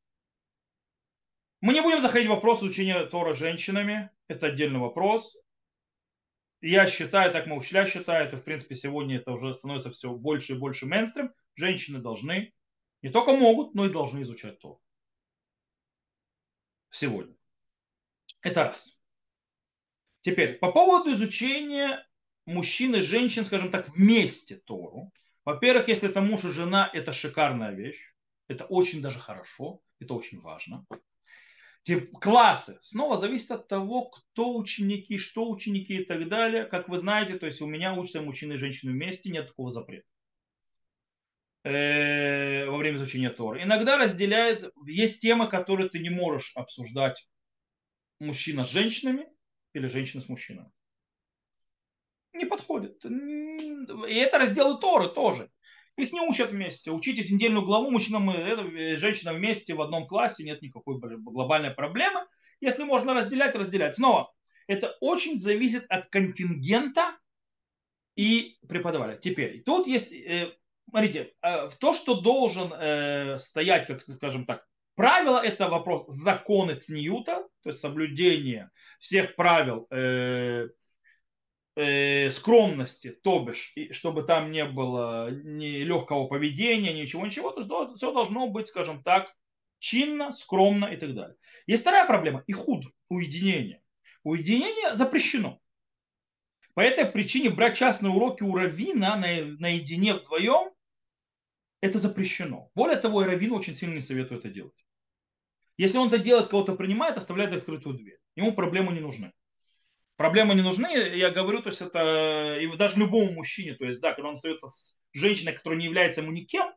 Мы 1.61 1.73
не 1.73 1.81
будем 1.81 2.01
заходить 2.01 2.29
в 2.29 2.31
вопрос 2.31 2.61
изучения 2.61 3.07
Тора 3.07 3.35
женщинами. 3.35 4.11
Это 4.29 4.47
отдельный 4.47 4.79
вопрос. 4.79 5.37
Я 6.61 6.89
считаю, 6.89 7.33
так 7.33 7.47
мы 7.47 7.57
учителя 7.57 7.87
считают, 7.87 8.33
и 8.33 8.37
в 8.37 8.43
принципе 8.43 8.75
сегодня 8.75 9.17
это 9.17 9.33
уже 9.33 9.53
становится 9.53 9.91
все 9.91 10.13
больше 10.13 10.53
и 10.53 10.59
больше 10.59 10.87
мейнстрим. 10.87 11.33
Женщины 11.57 11.99
должны, 11.99 12.55
не 13.03 13.11
только 13.11 13.33
могут, 13.33 13.75
но 13.75 13.85
и 13.85 13.91
должны 13.91 14.23
изучать 14.23 14.59
Тору. 14.61 14.81
Сегодня. 16.91 17.35
Это 18.43 18.65
раз. 18.65 19.04
Теперь, 20.25 20.55
по 20.55 20.73
поводу 20.73 21.11
изучения 21.11 22.03
мужчин 22.47 22.97
и 22.97 23.03
женщин, 23.03 23.45
скажем 23.45 23.71
так, 23.71 23.91
вместе 23.91 24.57
Тору. 24.57 25.13
Во-первых, 25.45 25.89
если 25.89 26.09
это 26.09 26.23
муж 26.23 26.45
и 26.45 26.51
жена, 26.51 26.91
это 26.95 27.13
шикарная 27.13 27.73
вещь. 27.73 28.01
Это 28.49 28.65
очень 28.65 29.03
даже 29.03 29.19
хорошо, 29.19 29.83
это 30.01 30.15
очень 30.15 30.39
важно. 30.39 30.87
Классы. 32.23 32.79
Снова 32.81 33.19
зависит 33.19 33.51
от 33.51 33.69
того, 33.69 34.09
кто 34.09 34.57
ученики, 34.57 35.19
что 35.19 35.51
ученики 35.51 35.97
и 35.97 36.05
так 36.07 36.27
далее. 36.29 36.65
Как 36.65 36.89
вы 36.89 36.97
знаете, 36.97 37.39
то 37.39 37.45
есть 37.45 37.61
у 37.61 37.67
меня 37.67 37.93
учатся 37.93 38.23
мужчины 38.23 38.55
и 38.55 38.57
женщины 38.57 38.93
вместе, 38.93 39.31
нет 39.31 39.49
такого 39.49 39.71
запрета 39.71 40.07
во 41.65 42.77
время 42.77 42.97
изучения 42.97 43.31
Торы. 43.31 43.63
Иногда 43.63 43.99
разделяет, 43.99 44.73
есть 44.87 45.21
темы, 45.21 45.49
которые 45.49 45.91
ты 45.91 45.99
не 45.99 46.11
можешь 46.11 46.53
обсуждать 46.55 47.29
мужчина 48.21 48.65
с 48.65 48.71
женщинами 48.71 49.27
или 49.75 49.87
женщина 49.89 50.23
с 50.23 50.29
мужчинами. 50.29 50.71
Не 52.33 52.47
подходит. 52.47 53.05
И 53.05 54.15
это 54.15 54.39
разделы 54.39 54.81
Торы 54.81 55.09
тоже. 55.09 55.51
Их 55.97 56.13
не 56.13 56.21
учат 56.21 56.51
вместе. 56.51 56.91
Учить 56.91 57.31
недельную 57.31 57.65
главу 57.65 57.91
мужчинам 57.91 58.31
и 58.31 58.35
э, 58.35 58.97
женщинам 58.97 59.37
вместе 59.37 59.75
в 59.75 59.83
одном 59.83 60.07
классе 60.07 60.43
нет 60.43 60.61
никакой 60.63 60.99
глобальной 60.99 61.71
проблемы. 61.71 62.27
Если 62.61 62.83
можно 62.83 63.15
разделять, 63.15 63.55
разделять. 63.55 63.95
Снова, 63.95 64.33
это 64.67 64.97
очень 65.01 65.39
зависит 65.39 65.85
от 65.89 66.09
контингента 66.09 67.17
и 68.17 68.59
преподавателя. 68.69 69.19
Теперь, 69.19 69.63
тут 69.63 69.87
есть, 69.87 70.13
э, 70.13 70.53
смотрите, 70.89 71.33
э, 71.43 71.69
то, 71.79 71.95
что 71.95 72.21
должен 72.21 73.39
стоять, 73.39 73.87
как 73.87 74.03
скажем 74.03 74.47
так, 74.47 74.67
правило, 74.95 75.39
это 75.39 75.69
вопрос 75.69 76.05
законы 76.09 76.75
Цниюта, 76.75 77.47
то 77.63 77.71
есть 77.71 77.81
соблюдение 77.81 78.71
всех 78.99 79.37
правил 79.37 79.87
э, 79.91 80.69
скромности, 82.31 83.11
то 83.11 83.41
бишь, 83.41 83.75
чтобы 83.91 84.23
там 84.23 84.51
не 84.51 84.65
было 84.65 85.31
ни 85.31 85.79
легкого 85.79 86.27
поведения, 86.27 86.93
ничего, 86.93 87.27
ничего, 87.27 87.51
то 87.51 87.61
есть 87.61 87.97
все 87.97 88.13
должно 88.13 88.47
быть, 88.49 88.69
скажем 88.69 89.03
так, 89.03 89.35
чинно, 89.81 90.33
скромно 90.33 90.87
и 90.87 90.97
так 90.97 91.15
далее. 91.15 91.37
Есть 91.67 91.83
вторая 91.83 92.07
проблема– 92.07 92.43
и 92.47 92.53
худ, 92.53 92.85
уединение. 93.09 93.83
Уединение 94.23 94.95
запрещено. 94.95 95.61
По 96.75 96.81
этой 96.81 97.05
причине 97.07 97.51
брать 97.51 97.77
частные 97.77 98.13
уроки 98.13 98.43
у 98.43 98.55
Равина 98.55 99.17
на, 99.17 99.27
наедине 99.59 100.15
вдвоем– 100.15 100.71
это 101.81 101.99
запрещено. 101.99 102.71
Более 102.75 102.97
того, 102.97 103.23
и 103.23 103.27
Равин 103.27 103.53
очень 103.53 103.75
сильно 103.75 103.95
не 103.95 104.01
советую 104.01 104.39
это 104.41 104.49
делать. 104.49 104.84
Если 105.77 105.99
он 105.99 106.09
это 106.09 106.19
делает, 106.19 106.49
кого-то 106.49 106.77
принимает, 106.77 107.17
оставляет 107.17 107.53
открытую 107.53 107.97
дверь. 107.97 108.19
Ему 108.37 108.53
проблемы 108.53 108.93
не 108.93 109.01
нужны. 109.01 109.33
Проблемы 110.17 110.55
не 110.55 110.63
нужны, 110.63 110.87
я 111.17 111.31
говорю, 111.31 111.61
то 111.61 111.71
есть 111.71 111.81
это 111.81 112.57
и 112.61 112.77
даже 112.77 113.01
любому 113.01 113.33
мужчине, 113.33 113.75
то 113.75 113.85
есть, 113.85 114.01
да, 114.01 114.13
когда 114.13 114.29
он 114.29 114.35
остается 114.35 114.69
с 114.69 114.97
женщиной, 115.13 115.55
которая 115.55 115.79
не 115.79 115.87
является 115.87 116.21
ему 116.21 116.31
никем, 116.31 116.73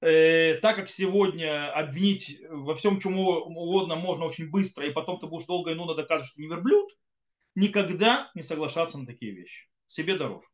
э, 0.00 0.54
так 0.60 0.74
как 0.74 0.90
сегодня 0.90 1.72
обвинить 1.72 2.40
во 2.48 2.74
всем, 2.74 2.98
чему 2.98 3.28
угодно 3.28 3.94
можно 3.94 4.24
очень 4.24 4.50
быстро, 4.50 4.86
и 4.86 4.92
потом 4.92 5.20
ты 5.20 5.28
будешь 5.28 5.46
долго 5.46 5.70
и 5.70 5.74
нудно 5.74 5.94
доказывать, 5.94 6.32
что 6.32 6.40
не 6.40 6.48
верблюд, 6.48 6.90
никогда 7.54 8.32
не 8.34 8.42
соглашаться 8.42 8.98
на 8.98 9.06
такие 9.06 9.30
вещи. 9.30 9.68
Себе 9.86 10.16
дороже. 10.16 10.46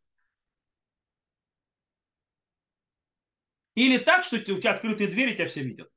Или 3.74 3.96
так, 3.96 4.24
что 4.24 4.36
у 4.36 4.40
тебя 4.40 4.72
открытые 4.72 5.08
двери, 5.08 5.34
тебя 5.34 5.46
все 5.46 5.62
видят. 5.62 5.88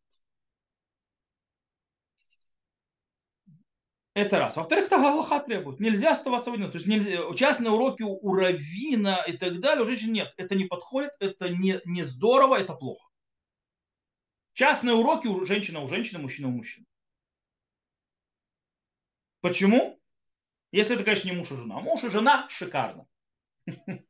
Это 4.15 4.39
раз. 4.39 4.55
Во-вторых, 4.55 4.85
это 4.85 4.95
Галаха 4.95 5.41
требует. 5.41 5.81
Нельзя 5.81 6.13
оставаться 6.13 6.49
в 6.49 6.53
один. 6.53 6.71
То 6.71 6.77
есть 6.77 6.87
нельзя, 6.87 7.21
частные 7.35 7.69
уроки 7.69 8.01
у 8.01 8.33
равина 8.33 9.21
и 9.27 9.35
так 9.35 9.59
далее 9.59 9.83
у 9.83 9.85
женщин 9.85 10.13
нет. 10.13 10.33
Это 10.37 10.55
не 10.55 10.63
подходит, 10.63 11.11
это 11.19 11.49
не, 11.49 11.81
не 11.83 12.03
здорово, 12.03 12.55
это 12.55 12.73
плохо. 12.73 13.05
Частные 14.53 14.95
уроки 14.95 15.27
у 15.27 15.45
женщины 15.45 15.79
у 15.79 15.89
женщины, 15.89 16.19
мужчина 16.19 16.47
у 16.47 16.51
мужчины. 16.51 16.85
Почему? 19.41 19.99
Если 20.71 20.95
это, 20.95 21.03
конечно, 21.03 21.29
не 21.29 21.35
муж 21.35 21.51
и 21.51 21.55
жена. 21.55 21.81
Муж 21.81 22.05
и 22.05 22.09
жена 22.09 22.47
шикарно. 22.49 23.05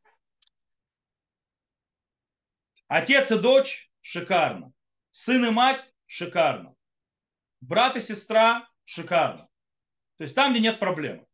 Отец 2.88 3.32
и 3.32 3.39
дочь 3.39 3.91
шикарно. 4.01 4.72
Сын 5.10 5.45
и 5.45 5.49
мать 5.49 5.84
шикарно. 6.06 6.76
Брат 7.60 7.95
и 7.95 7.99
сестра 7.99 8.70
шикарно. 8.86 9.49
То 10.18 10.24
есть 10.24 10.36
там, 10.36 10.51
где 10.51 10.61
нет 10.61 10.80
проблемы. 10.80 11.26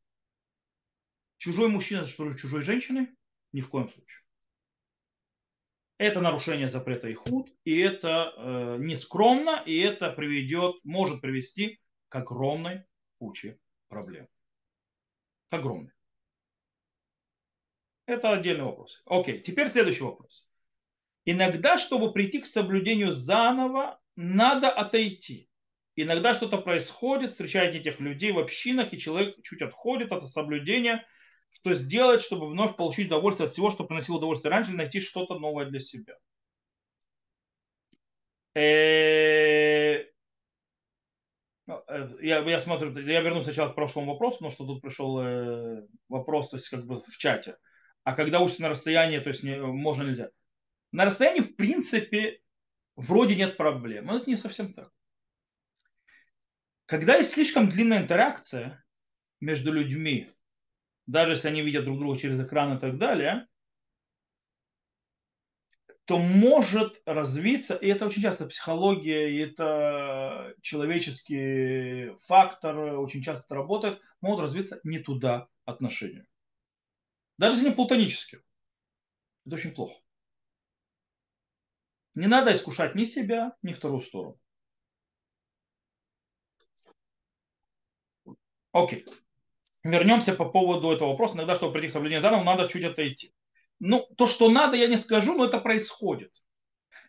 Чужой 1.38 1.69
мужчина 1.69 2.05
с 2.05 2.13
чужой 2.13 2.61
женщиной? 2.61 3.09
Ни 3.51 3.61
в 3.61 3.69
коем 3.69 3.89
случае. 3.89 4.21
Это 5.97 6.19
нарушение 6.19 6.67
запрета 6.67 7.09
и 7.09 7.13
худ, 7.13 7.53
и 7.63 7.77
это 7.77 8.34
э, 8.36 8.77
нескромно, 8.79 9.61
и 9.67 9.77
это 9.77 10.11
приведет, 10.11 10.77
может 10.84 11.21
привести 11.21 11.79
к 12.07 12.15
огромной 12.15 12.86
куче 13.19 13.59
проблем. 13.88 14.27
К 15.49 15.53
огромной. 15.53 15.91
Это 18.07 18.32
отдельный 18.32 18.63
вопрос. 18.63 19.03
Окей, 19.05 19.41
теперь 19.41 19.69
следующий 19.69 20.03
вопрос. 20.03 20.49
Иногда, 21.25 21.77
чтобы 21.77 22.11
прийти 22.11 22.41
к 22.41 22.47
соблюдению 22.47 23.11
заново, 23.11 24.01
надо 24.15 24.71
отойти. 24.71 25.51
Иногда 25.95 26.33
что-то 26.33 26.57
происходит, 26.57 27.31
встречаете 27.31 27.79
этих 27.79 27.99
людей 27.99 28.31
в 28.31 28.39
общинах, 28.39 28.93
и 28.93 28.99
человек 28.99 29.35
чуть 29.43 29.61
отходит 29.61 30.11
от 30.11 30.27
соблюдения, 30.29 31.05
что 31.51 31.73
сделать, 31.73 32.21
чтобы 32.21 32.49
вновь 32.49 32.77
получить 32.77 33.07
удовольствие 33.07 33.47
от 33.47 33.53
всего, 33.53 33.71
что 33.71 33.83
приносило 33.83 34.17
удовольствие 34.17 34.51
раньше, 34.51 34.71
найти 34.71 35.01
что-то 35.01 35.37
новое 35.37 35.65
для 35.65 35.81
себя. 35.81 36.15
Э, 38.53 40.05
ну, 41.67 41.81
э, 41.87 42.09
я, 42.21 42.39
я 42.39 42.59
смотрю, 42.59 42.97
я 43.07 43.21
вернусь 43.21 43.45
сначала 43.45 43.69
к 43.69 43.75
прошлому 43.75 44.13
вопросу, 44.13 44.37
потому 44.37 44.51
что 44.51 44.65
тут 44.65 44.81
пришел 44.81 45.19
э, 45.19 45.87
вопрос, 46.09 46.49
то 46.49 46.57
есть 46.57 46.69
как 46.69 46.85
бы 46.85 47.01
в 47.01 47.17
чате. 47.17 47.57
А 48.03 48.15
когда 48.15 48.39
учишься 48.39 48.63
на 48.63 48.69
расстоянии, 48.69 49.19
то 49.19 49.29
есть 49.29 49.43
не, 49.43 49.57
можно 49.57 50.03
нельзя. 50.03 50.29
На 50.91 51.05
расстоянии, 51.05 51.41
в 51.41 51.55
принципе, 51.55 52.41
вроде 52.95 53.35
нет 53.35 53.57
проблем. 53.57 54.05
Но 54.05 54.17
это 54.17 54.29
не 54.29 54.37
совсем 54.37 54.73
так. 54.73 54.91
Когда 56.91 57.15
есть 57.15 57.31
слишком 57.31 57.69
длинная 57.69 57.99
интеракция 57.99 58.83
между 59.39 59.71
людьми, 59.71 60.29
даже 61.07 61.31
если 61.31 61.47
они 61.47 61.61
видят 61.61 61.85
друг 61.85 61.97
друга 61.97 62.19
через 62.19 62.37
экран 62.41 62.75
и 62.75 62.81
так 62.81 62.97
далее, 62.97 63.47
то 66.03 66.19
может 66.19 67.01
развиться, 67.05 67.75
и 67.75 67.87
это 67.87 68.07
очень 68.07 68.21
часто 68.21 68.45
психология, 68.45 69.31
и 69.31 69.37
это 69.37 70.53
человеческий 70.61 72.13
фактор, 72.19 72.75
очень 72.99 73.23
часто 73.23 73.55
работает, 73.55 74.01
могут 74.19 74.41
развиться 74.41 74.81
не 74.83 74.99
туда 74.99 75.47
отношения. 75.63 76.27
Даже 77.37 77.55
если 77.55 77.69
не 77.69 77.75
платонические. 77.75 78.41
Это 79.45 79.55
очень 79.55 79.73
плохо. 79.73 79.97
Не 82.15 82.27
надо 82.27 82.51
искушать 82.51 82.95
ни 82.95 83.05
себя, 83.05 83.55
ни 83.61 83.71
вторую 83.71 84.01
сторону. 84.01 84.40
Окей. 88.72 89.05
Вернемся 89.84 90.34
по 90.34 90.45
поводу 90.45 90.91
этого 90.91 91.09
вопроса. 91.09 91.36
Иногда, 91.36 91.55
чтобы 91.55 91.74
прийти 91.74 91.89
к 91.89 91.91
соблюдению 91.91 92.22
заново, 92.22 92.43
надо 92.43 92.67
чуть 92.67 92.84
отойти. 92.84 93.34
Ну, 93.80 94.07
то, 94.15 94.28
что 94.28 94.49
надо, 94.49 94.78
я 94.78 94.88
не 94.88 94.97
скажу, 94.97 95.34
но 95.34 95.45
это 95.45 95.59
происходит. 95.59 96.32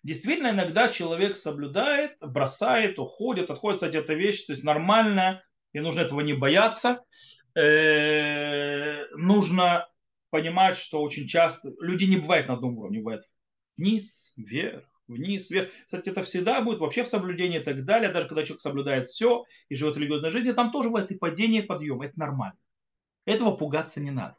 Действительно, 0.02 0.48
иногда 0.48 0.88
человек 0.88 1.36
соблюдает, 1.36 2.16
бросает, 2.20 2.98
уходит, 2.98 3.50
отходит, 3.50 3.80
кстати, 3.80 3.96
эта 3.96 4.14
вещь, 4.14 4.46
то 4.46 4.52
есть 4.52 4.64
нормальная, 4.64 5.44
и 5.72 5.80
нужно 5.80 6.00
этого 6.00 6.20
не 6.20 6.32
бояться. 6.32 7.04
Э, 7.54 9.06
нужно 9.14 9.88
понимать, 10.30 10.76
что 10.76 11.02
очень 11.02 11.28
часто 11.28 11.72
люди 11.78 12.04
не 12.04 12.16
бывают 12.16 12.48
на 12.48 12.54
одном 12.54 12.78
уровне, 12.78 12.98
бывают 12.98 13.22
вниз, 13.76 14.32
вверх, 14.36 14.84
вниз, 15.08 15.50
вверх. 15.50 15.72
Кстати, 15.84 16.08
это 16.10 16.22
всегда 16.22 16.60
будет 16.60 16.78
вообще 16.78 17.02
в 17.04 17.08
соблюдении 17.08 17.60
и 17.60 17.62
так 17.62 17.84
далее. 17.84 18.10
Даже 18.10 18.28
когда 18.28 18.44
человек 18.44 18.60
соблюдает 18.60 19.06
все 19.06 19.44
и 19.68 19.74
живет 19.74 19.96
религиозной 19.96 20.30
жизнью, 20.30 20.54
там 20.54 20.70
тоже 20.70 20.88
бывает 20.88 21.10
и 21.10 21.16
падение, 21.16 21.62
и 21.62 21.66
подъем. 21.66 22.02
Это 22.02 22.18
нормально. 22.18 22.58
Этого 23.24 23.56
пугаться 23.56 24.00
не 24.00 24.10
надо. 24.10 24.36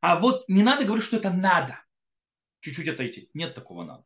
А 0.00 0.18
вот 0.18 0.48
не 0.48 0.62
надо 0.62 0.84
говорить, 0.84 1.04
что 1.04 1.16
это 1.16 1.30
надо. 1.30 1.80
Чуть-чуть 2.60 2.88
отойти. 2.88 3.30
Нет 3.34 3.54
такого 3.54 3.84
надо. 3.84 4.04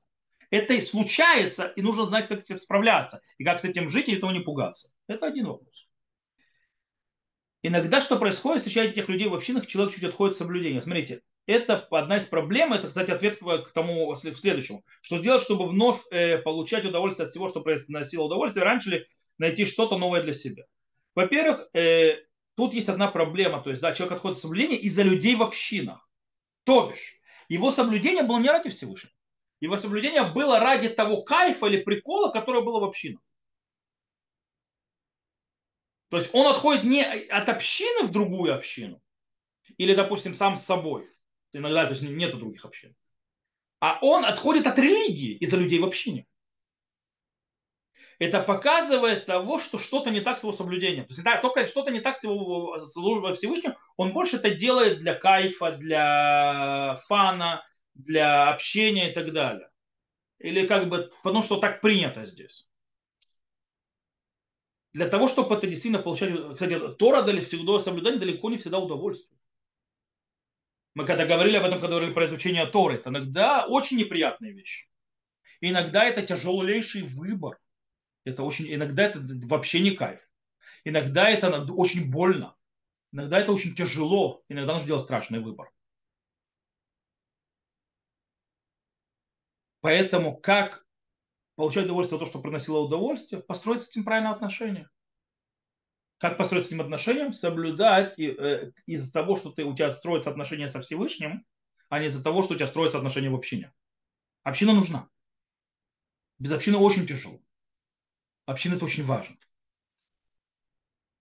Это 0.50 0.84
случается, 0.84 1.68
и 1.68 1.82
нужно 1.82 2.04
знать, 2.04 2.28
как 2.28 2.40
с 2.40 2.42
этим 2.44 2.58
справляться. 2.58 3.22
И 3.38 3.44
как 3.44 3.60
с 3.60 3.64
этим 3.64 3.88
жить, 3.88 4.08
и 4.08 4.14
этого 4.14 4.30
не 4.32 4.40
пугаться. 4.40 4.90
Это 5.06 5.26
один 5.26 5.46
вопрос. 5.46 5.88
Иногда 7.62 8.00
что 8.00 8.18
происходит, 8.18 8.62
встречаете 8.62 8.92
этих 8.92 9.08
людей 9.08 9.28
в 9.28 9.34
общинах, 9.34 9.66
человек 9.66 9.94
чуть 9.94 10.04
отходит 10.04 10.32
от 10.32 10.38
соблюдения. 10.38 10.82
Смотрите, 10.82 11.22
это 11.46 11.86
одна 11.90 12.18
из 12.18 12.26
проблем, 12.26 12.72
это, 12.72 12.88
кстати, 12.88 13.10
ответ 13.10 13.38
к 13.38 13.72
тому 13.72 14.12
к 14.12 14.18
следующему. 14.18 14.84
Что 15.00 15.18
сделать, 15.18 15.42
чтобы 15.42 15.66
вновь 15.66 16.00
э, 16.10 16.38
получать 16.38 16.84
удовольствие 16.84 17.26
от 17.26 17.30
всего, 17.30 17.48
что 17.48 17.60
приносило 17.60 18.24
удовольствие, 18.24 18.64
раньше 18.64 18.90
ли 18.90 19.06
найти 19.38 19.66
что-то 19.66 19.98
новое 19.98 20.22
для 20.22 20.34
себя. 20.34 20.64
Во-первых, 21.14 21.68
э, 21.74 22.16
тут 22.56 22.74
есть 22.74 22.88
одна 22.88 23.08
проблема, 23.08 23.60
то 23.60 23.70
есть, 23.70 23.82
да, 23.82 23.92
человек 23.92 24.16
отходит 24.16 24.36
от 24.36 24.42
соблюдения 24.42 24.76
из-за 24.76 25.02
людей 25.02 25.34
в 25.34 25.42
общинах. 25.42 26.08
То 26.64 26.90
бишь, 26.90 27.20
его 27.48 27.72
соблюдение 27.72 28.22
было 28.22 28.38
не 28.38 28.48
ради 28.48 28.70
Всевышнего. 28.70 29.12
Его 29.60 29.76
соблюдение 29.76 30.24
было 30.24 30.58
ради 30.58 30.88
того 30.88 31.22
кайфа 31.22 31.66
или 31.66 31.82
прикола, 31.82 32.30
которое 32.30 32.62
было 32.62 32.80
в 32.80 32.84
общинах. 32.84 33.22
То 36.08 36.18
есть 36.18 36.30
он 36.32 36.46
отходит 36.46 36.84
не 36.84 37.02
от 37.02 37.48
общины 37.48 38.06
в 38.06 38.10
другую 38.10 38.54
общину, 38.54 39.02
или, 39.78 39.94
допустим, 39.94 40.34
сам 40.34 40.56
с 40.56 40.62
собой. 40.62 41.08
Иногда 41.52 41.84
то 41.84 41.90
есть, 41.90 42.02
нету 42.02 42.38
других 42.38 42.64
общин. 42.64 42.94
А 43.80 43.98
он 44.00 44.24
отходит 44.24 44.66
от 44.66 44.78
религии 44.78 45.34
из-за 45.36 45.56
людей 45.56 45.80
в 45.80 45.84
общине. 45.84 46.26
Это 48.18 48.40
показывает 48.40 49.26
того, 49.26 49.58
что 49.58 49.78
что-то 49.78 50.10
не 50.10 50.20
так 50.20 50.38
с 50.38 50.44
его 50.44 50.52
соблюдением. 50.52 51.06
То 51.06 51.12
есть, 51.12 51.24
да, 51.24 51.40
только 51.40 51.66
что-то 51.66 51.90
не 51.90 52.00
так 52.00 52.20
с 52.20 52.22
его 52.22 52.78
службой 52.86 53.34
Всевышним, 53.34 53.74
он 53.96 54.12
больше 54.12 54.36
это 54.36 54.54
делает 54.54 55.00
для 55.00 55.14
кайфа, 55.14 55.72
для 55.72 57.00
фана, 57.08 57.66
для 57.94 58.48
общения 58.50 59.10
и 59.10 59.14
так 59.14 59.32
далее. 59.32 59.68
Или 60.38 60.66
как 60.66 60.88
бы, 60.88 61.10
потому 61.22 61.42
что 61.42 61.58
так 61.58 61.80
принято 61.80 62.24
здесь. 62.24 62.68
Для 64.92 65.08
того, 65.08 65.26
чтобы 65.26 65.56
это 65.56 65.66
действительно 65.66 66.02
получать, 66.02 66.32
кстати, 66.52 66.78
Тора 66.98 67.22
дали 67.22 67.40
всегда 67.40 67.80
соблюдать 67.80 68.20
далеко 68.20 68.50
не 68.50 68.58
всегда 68.58 68.78
удовольствие. 68.78 69.41
Мы 70.94 71.06
когда 71.06 71.24
говорили 71.24 71.56
об 71.56 71.64
этом, 71.64 71.80
когда 71.80 71.94
говорили 71.94 72.12
про 72.12 72.26
изучение 72.26 72.66
Торы, 72.66 72.96
это 72.96 73.08
иногда 73.10 73.66
очень 73.66 73.96
неприятные 73.96 74.52
вещи. 74.52 74.88
Иногда 75.60 76.04
это 76.04 76.22
тяжелейший 76.22 77.02
выбор. 77.02 77.58
Это 78.24 78.42
очень, 78.42 78.72
иногда 78.72 79.04
это 79.04 79.20
вообще 79.46 79.80
не 79.80 79.92
кайф. 79.92 80.20
Иногда 80.84 81.30
это 81.30 81.64
очень 81.72 82.10
больно. 82.10 82.56
Иногда 83.12 83.40
это 83.40 83.52
очень 83.52 83.74
тяжело. 83.74 84.42
Иногда 84.48 84.74
нужно 84.74 84.88
делать 84.88 85.04
страшный 85.04 85.40
выбор. 85.40 85.72
Поэтому 89.80 90.36
как 90.36 90.86
получать 91.56 91.86
удовольствие 91.86 92.16
от 92.16 92.20
того, 92.20 92.30
что 92.30 92.40
приносило 92.40 92.78
удовольствие, 92.78 93.42
построить 93.42 93.82
с 93.82 93.88
этим 93.90 94.04
правильное 94.04 94.32
отношение. 94.32 94.88
Как 96.22 96.38
построить 96.38 96.66
с 96.66 96.68
этим 96.68 96.80
отношением? 96.80 97.32
Соблюдать 97.32 98.14
и, 98.16 98.28
э, 98.28 98.70
из-за 98.86 99.12
того, 99.12 99.34
что 99.34 99.50
ты, 99.50 99.64
у 99.64 99.74
тебя 99.74 99.90
строятся 99.90 100.30
отношения 100.30 100.68
со 100.68 100.80
Всевышним, 100.80 101.44
а 101.88 101.98
не 101.98 102.06
из-за 102.06 102.22
того, 102.22 102.44
что 102.44 102.54
у 102.54 102.56
тебя 102.56 102.68
строятся 102.68 102.98
отношения 102.98 103.28
в 103.28 103.34
общине. 103.34 103.72
Община 104.44 104.72
нужна. 104.72 105.10
Без 106.38 106.52
общины 106.52 106.78
очень 106.78 107.08
тяжело. 107.08 107.42
Община 108.46 108.76
это 108.76 108.84
очень 108.84 109.02
важно. 109.02 109.36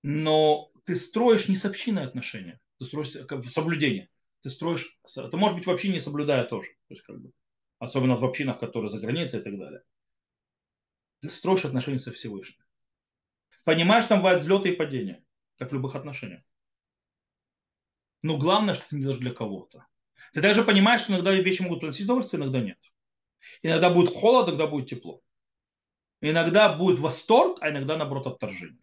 Но 0.04 0.72
ты 0.86 0.96
строишь 0.96 1.50
не 1.50 1.56
с 1.56 1.66
общиной 1.66 2.06
отношения, 2.06 2.62
ты 2.78 2.86
строишь 2.86 3.14
как, 3.28 3.44
соблюдение. 3.46 4.08
Ты 4.42 4.52
строишь, 4.52 5.00
ты 5.16 5.36
можешь 5.36 5.58
быть 5.58 5.66
в 5.66 5.72
общине 5.72 5.96
не 5.96 6.00
соблюдая 6.00 6.46
тоже. 6.46 6.70
То 6.88 6.94
есть, 6.94 7.02
как 7.02 7.20
бы, 7.20 7.32
особенно 7.80 8.18
в 8.18 8.24
общинах, 8.24 8.60
которые 8.60 8.92
за 8.92 9.00
границей 9.00 9.40
и 9.40 9.44
так 9.44 9.58
далее. 9.58 9.82
Ты 11.22 11.30
строишь 11.30 11.66
отношения 11.66 11.98
со 11.98 12.12
Всевышним. 12.12 12.61
Понимаешь, 13.64 14.06
там 14.06 14.20
бывают 14.20 14.42
взлеты 14.42 14.70
и 14.70 14.76
падения, 14.76 15.24
как 15.58 15.72
в 15.72 15.74
любых 15.74 15.96
отношениях. 15.96 16.42
Но 18.24 18.38
главное, 18.38 18.74
что 18.74 18.88
ты 18.90 18.96
не 18.96 19.02
делаешь 19.02 19.20
для 19.20 19.34
кого-то. 19.34 19.86
Ты 20.34 20.42
также 20.42 20.64
понимаешь, 20.64 21.02
что 21.02 21.14
иногда 21.14 21.34
вещи 21.34 21.62
могут 21.62 21.80
приносить 21.80 22.06
удовольствие, 22.06 22.42
иногда 22.42 22.62
нет. 22.62 22.78
Иногда 23.64 23.90
будет 23.90 24.14
холод, 24.14 24.48
иногда 24.48 24.68
будет 24.68 24.90
тепло. 24.90 25.22
Иногда 26.22 26.74
будет 26.74 27.00
восторг, 27.00 27.58
а 27.62 27.70
иногда, 27.70 27.98
наоборот, 27.98 28.28
отторжение. 28.28 28.82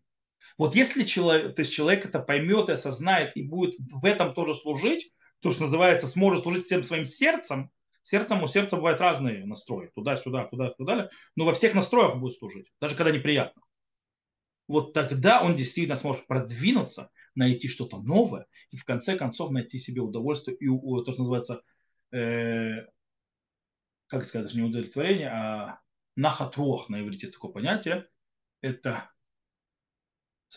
Вот 0.56 0.74
если 0.74 1.04
человек, 1.04 1.54
то 1.54 1.60
есть 1.60 1.72
человек 1.72 2.04
это 2.04 2.18
поймет 2.18 2.68
и 2.68 2.72
осознает 2.72 3.36
и 3.36 3.42
будет 3.42 3.76
в 3.78 4.04
этом 4.04 4.34
тоже 4.34 4.54
служить, 4.54 5.12
то, 5.40 5.52
что 5.52 5.62
называется, 5.62 6.08
сможет 6.08 6.42
служить 6.42 6.64
всем 6.64 6.82
своим 6.82 7.04
сердцем, 7.04 7.70
сердцем 8.02 8.42
у 8.42 8.48
сердца 8.48 8.76
бывают 8.76 9.00
разные 9.00 9.46
настрои, 9.46 9.90
туда-сюда, 9.94 10.46
туда-туда, 10.46 11.10
но 11.36 11.44
во 11.44 11.54
всех 11.54 11.74
настроях 11.74 12.16
будет 12.16 12.36
служить, 12.36 12.66
даже 12.80 12.96
когда 12.96 13.12
неприятно. 13.12 13.62
Вот 14.68 14.92
тогда 14.92 15.42
он 15.42 15.56
действительно 15.56 15.96
сможет 15.96 16.26
продвинуться, 16.26 17.10
найти 17.34 17.68
что-то 17.68 17.98
новое 18.00 18.46
и 18.70 18.76
в 18.76 18.84
конце 18.84 19.16
концов 19.16 19.50
найти 19.50 19.78
себе 19.78 20.00
удовольствие 20.02 20.56
и 20.56 20.66
то, 20.66 21.12
что 21.12 21.22
называется, 21.22 21.62
э, 22.12 22.86
как 24.08 24.24
сказать, 24.24 24.52
не 24.54 24.62
удовлетворение, 24.62 25.28
а 25.28 25.80
нахатрух 26.16 26.88
на 26.88 27.00
иврите 27.00 27.26
есть 27.26 27.34
такое 27.34 27.52
понятие, 27.52 28.08
это 28.60 29.10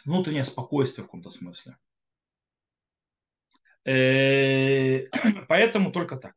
внутреннее 0.06 0.44
спокойствие 0.44 1.04
в 1.04 1.08
каком-то 1.08 1.30
смысле. 1.30 1.78
Э, 3.86 5.06
поэтому 5.48 5.92
только 5.92 6.18
так. 6.18 6.36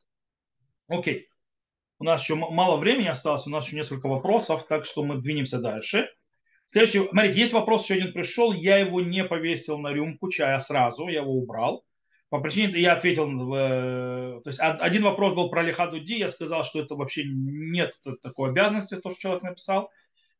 Окей. 0.89 1.29
У 1.99 2.05
нас 2.05 2.23
еще 2.23 2.35
мало 2.35 2.77
времени 2.77 3.07
осталось, 3.07 3.47
у 3.47 3.51
нас 3.51 3.67
еще 3.67 3.77
несколько 3.77 4.09
вопросов, 4.09 4.67
так 4.67 4.85
что 4.85 5.05
мы 5.05 5.21
двинемся 5.21 5.59
дальше. 5.59 6.11
Следующий, 6.75 7.07
смотрите, 7.09 7.39
есть 7.39 7.53
вопрос, 7.53 7.89
один 7.89 8.13
пришел, 8.13 8.53
я 8.53 8.79
его 8.79 9.01
не 9.01 9.23
повесил 9.23 9.79
на 9.79 9.93
рюмку 9.93 10.29
чая 10.29 10.59
сразу, 10.59 11.07
я 11.07 11.21
его 11.21 11.31
убрал 11.31 11.85
по 12.31 12.41
причине, 12.41 12.81
я 12.81 12.95
ответил, 12.95 13.27
то 13.29 14.43
есть 14.45 14.59
один 14.59 15.05
вопрос 15.05 15.35
был 15.35 15.51
про 15.51 15.63
Лихаду 15.63 16.01
Ди, 16.01 16.19
я 16.19 16.29
сказал, 16.29 16.65
что 16.65 16.81
это 16.81 16.97
вообще 16.97 17.27
нет 17.29 17.95
такой 18.25 18.51
обязанности, 18.51 18.97
то, 18.97 19.11
что 19.11 19.21
человек 19.21 19.45
написал, 19.45 19.89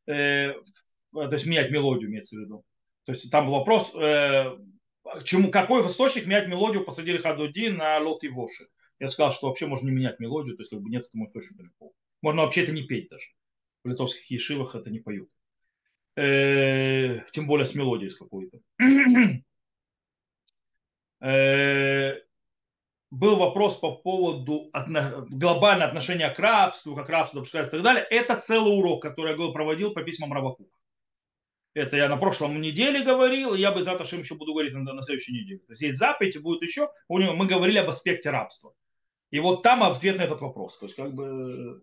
э, 0.07 0.51
то 1.13 1.31
есть 1.31 1.45
менять 1.45 1.71
мелодию 1.71 2.09
имеется 2.09 2.35
в 2.35 2.39
виду. 2.41 2.65
То 3.05 3.13
есть 3.13 3.31
там 3.31 3.45
был 3.45 3.53
вопрос, 3.53 3.95
э, 3.95 4.57
чему, 5.23 5.49
какой 5.51 5.87
источник 5.87 6.25
менять 6.25 6.49
мелодию 6.49 6.83
посреди 6.83 7.13
Лихаду 7.13 7.47
Ди 7.47 7.69
на 7.69 7.97
Лот 7.99 8.25
и 8.25 8.27
Воши. 8.27 8.67
Я 8.99 9.07
сказал, 9.07 9.31
что 9.31 9.47
вообще 9.47 9.67
можно 9.67 9.87
не 9.87 9.95
менять 9.95 10.19
мелодию, 10.19 10.57
то 10.57 10.63
есть 10.63 10.71
как 10.71 10.81
бы 10.81 10.89
нет 10.89 11.05
этому 11.05 11.23
источника. 11.23 11.63
Можно 12.21 12.41
вообще 12.41 12.63
это 12.63 12.73
не 12.73 12.83
петь 12.83 13.07
даже. 13.07 13.27
В 13.85 13.87
литовских 13.87 14.29
ешивах 14.29 14.75
это 14.75 14.89
не 14.89 14.99
поют. 14.99 15.29
Э, 16.15 17.19
тем 17.31 17.47
более 17.47 17.65
с 17.65 17.75
мелодией 17.75 18.09
с 18.09 18.17
какой-то. 18.17 18.59
Э, 21.21 22.19
был 23.09 23.37
вопрос 23.37 23.77
по 23.77 23.95
поводу 23.95 24.69
отно... 24.73 25.25
глобального 25.29 25.87
отношения 25.87 26.29
к 26.29 26.37
рабству, 26.37 26.93
как 26.95 27.09
рабство 27.09 27.39
допускается 27.39 27.77
и 27.77 27.79
так 27.79 27.83
далее. 27.83 28.05
Это 28.11 28.35
целый 28.35 28.77
урок, 28.77 29.01
который 29.01 29.31
я 29.31 29.51
проводил 29.51 29.93
по 29.93 30.03
письмам 30.03 30.33
Равакука. 30.33 30.69
Это 31.73 31.97
я 31.97 32.09
на 32.09 32.17
прошлом 32.17 32.61
неделе 32.61 33.03
говорил, 33.03 33.55
и 33.55 33.59
я 33.59 33.71
бы 33.71 33.83
завтра 33.83 34.05
еще 34.19 34.35
буду 34.35 34.53
говорить 34.53 34.73
на, 34.73 34.93
на 34.93 35.01
следующей 35.01 35.33
неделе. 35.33 35.59
То 35.59 35.71
есть 35.71 35.81
есть 35.81 35.97
заповедь, 35.97 36.39
будет 36.41 36.61
еще. 36.61 36.89
У 37.07 37.17
него, 37.17 37.33
мы 37.33 37.47
говорили 37.47 37.79
об 37.79 37.89
аспекте 37.89 38.29
рабства. 38.29 38.73
И 39.31 39.39
вот 39.39 39.63
там 39.63 39.83
ответ 39.83 40.17
на 40.17 40.23
этот 40.23 40.41
вопрос. 40.41 40.77
То 40.77 40.85
есть 40.85 40.95
как 40.95 41.13
бы 41.13 41.81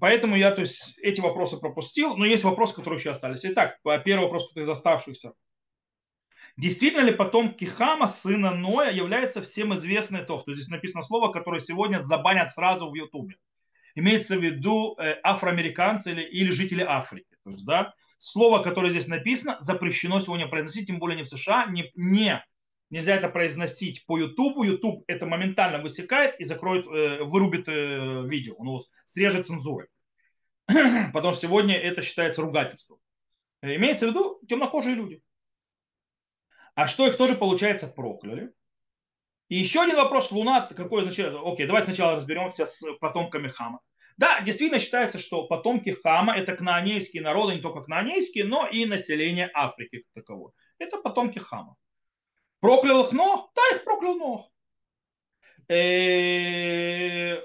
Поэтому 0.00 0.36
я 0.36 0.50
то 0.50 0.62
есть, 0.62 0.98
эти 0.98 1.20
вопросы 1.20 1.58
пропустил, 1.58 2.16
но 2.16 2.24
есть 2.24 2.44
вопросы, 2.44 2.74
которые 2.74 2.98
еще 2.98 3.10
остались. 3.10 3.44
Итак, 3.44 3.78
первый 4.04 4.24
вопрос 4.24 4.50
из 4.56 4.68
оставшихся. 4.68 5.32
Действительно 6.56 7.02
ли 7.02 7.12
потомки 7.12 7.64
Хама, 7.64 8.08
сына 8.08 8.50
Ноя, 8.50 8.90
является 8.90 9.40
всем 9.42 9.74
известный 9.74 10.24
Тов? 10.24 10.44
То 10.44 10.50
есть 10.50 10.62
здесь 10.62 10.72
написано 10.72 11.04
слово, 11.04 11.30
которое 11.30 11.60
сегодня 11.60 12.00
забанят 12.00 12.52
сразу 12.52 12.90
в 12.90 12.94
Ютубе. 12.94 13.36
Имеется 13.94 14.36
в 14.36 14.42
виду 14.42 14.96
э, 14.98 15.20
афроамериканцы 15.22 16.10
или, 16.10 16.22
или 16.22 16.50
жители 16.50 16.82
Африки. 16.82 17.36
То 17.44 17.50
есть, 17.50 17.64
да, 17.64 17.94
слово, 18.18 18.60
которое 18.60 18.90
здесь 18.90 19.06
написано, 19.06 19.58
запрещено 19.60 20.18
сегодня 20.18 20.48
произносить, 20.48 20.88
тем 20.88 20.98
более 20.98 21.16
не 21.16 21.22
в 21.22 21.28
США, 21.28 21.66
не, 21.66 21.92
не 21.94 22.44
нельзя 22.90 23.14
это 23.14 23.28
произносить 23.28 24.04
по 24.06 24.18
Ютубу. 24.18 24.64
Ютуб 24.64 25.04
это 25.06 25.26
моментально 25.26 25.78
высекает 25.78 26.38
и 26.40 26.44
закроет, 26.44 26.86
э, 26.86 27.22
вырубит 27.24 27.68
э, 27.68 28.26
видео, 28.26 28.54
он 28.58 28.80
срежет 29.04 29.46
цензурой. 29.46 29.88
Потому 30.66 31.32
что 31.32 31.42
сегодня 31.42 31.76
это 31.76 32.02
считается 32.02 32.42
ругательством. 32.42 32.98
Имеется 33.62 34.06
в 34.06 34.10
виду 34.10 34.40
темнокожие 34.48 34.94
люди. 34.94 35.22
А 36.74 36.86
что 36.86 37.06
их 37.06 37.16
тоже, 37.16 37.34
получается, 37.34 37.88
прокляли? 37.88 38.52
И 39.48 39.56
еще 39.56 39.82
один 39.82 39.96
вопрос. 39.96 40.30
Луна, 40.30 40.68
какое 40.76 41.02
значение? 41.02 41.40
Окей, 41.44 41.66
давайте 41.66 41.86
сначала 41.86 42.16
разберемся 42.16 42.66
с 42.66 42.80
потомками 43.00 43.48
Хама. 43.48 43.80
Да, 44.18 44.40
действительно 44.42 44.78
считается, 44.78 45.18
что 45.18 45.46
потомки 45.46 45.96
Хама 46.02 46.36
это 46.36 46.54
кнаанейские 46.54 47.22
народы, 47.22 47.54
не 47.54 47.60
только 47.60 47.80
кнаанейские, 47.80 48.44
но 48.44 48.66
и 48.66 48.84
население 48.84 49.50
Африки 49.54 49.98
как 49.98 50.24
таковое. 50.24 50.52
Это 50.78 50.98
потомки 50.98 51.38
Хама. 51.38 51.76
Проклял 52.60 53.04
их 53.04 53.12
Нох? 53.12 53.50
Да, 53.54 53.76
их 53.76 53.84
проклял 53.84 54.16
Нох. 54.16 54.50
Э, 55.68 57.36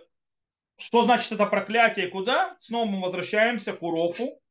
что 0.78 1.03
значит 1.03 1.32
это 1.32 1.45
проклятие? 1.45 2.07
Куда? 2.07 2.55
Снова 2.59 2.86
мы 2.86 3.01
возвращаемся 3.01 3.74
к 3.74 3.84
уроку 3.84 4.41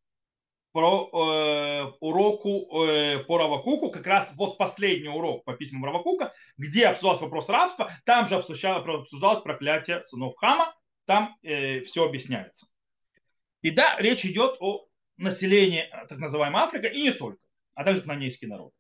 про 0.73 1.09
э, 1.13 1.93
уроку 2.01 2.85
э, 2.87 3.19
по 3.25 3.39
Равакуку, 3.39 3.91
как 3.91 4.07
раз 4.07 4.33
вот 4.37 4.57
последний 4.57 5.09
урок 5.09 5.45
по 5.45 5.53
письмам 5.55 5.85
Равакука, 5.85 6.33
где 6.57 6.87
обсуждался 6.87 7.25
вопрос 7.25 7.49
рабства, 7.49 7.93
там 8.05 8.27
же 8.27 8.37
обсуждалось, 8.37 8.87
обсуждалось 9.03 9.41
проклятие 9.41 10.03
сынов 10.03 10.35
Хама, 10.37 10.75
там 11.05 11.37
э, 11.43 11.81
все 11.81 12.07
объясняется. 12.07 12.67
И 13.61 13.71
да, 13.71 13.97
речь 13.99 14.25
идет 14.25 14.57
о 14.61 14.87
населении 15.19 15.91
так 16.09 16.19
называемой 16.19 16.63
Африки 16.63 16.87
и 16.87 17.03
не 17.03 17.13
только, 17.13 17.39
а 17.75 17.85
также 17.85 18.03
кнанейский 18.03 18.49
народ. 18.49 18.73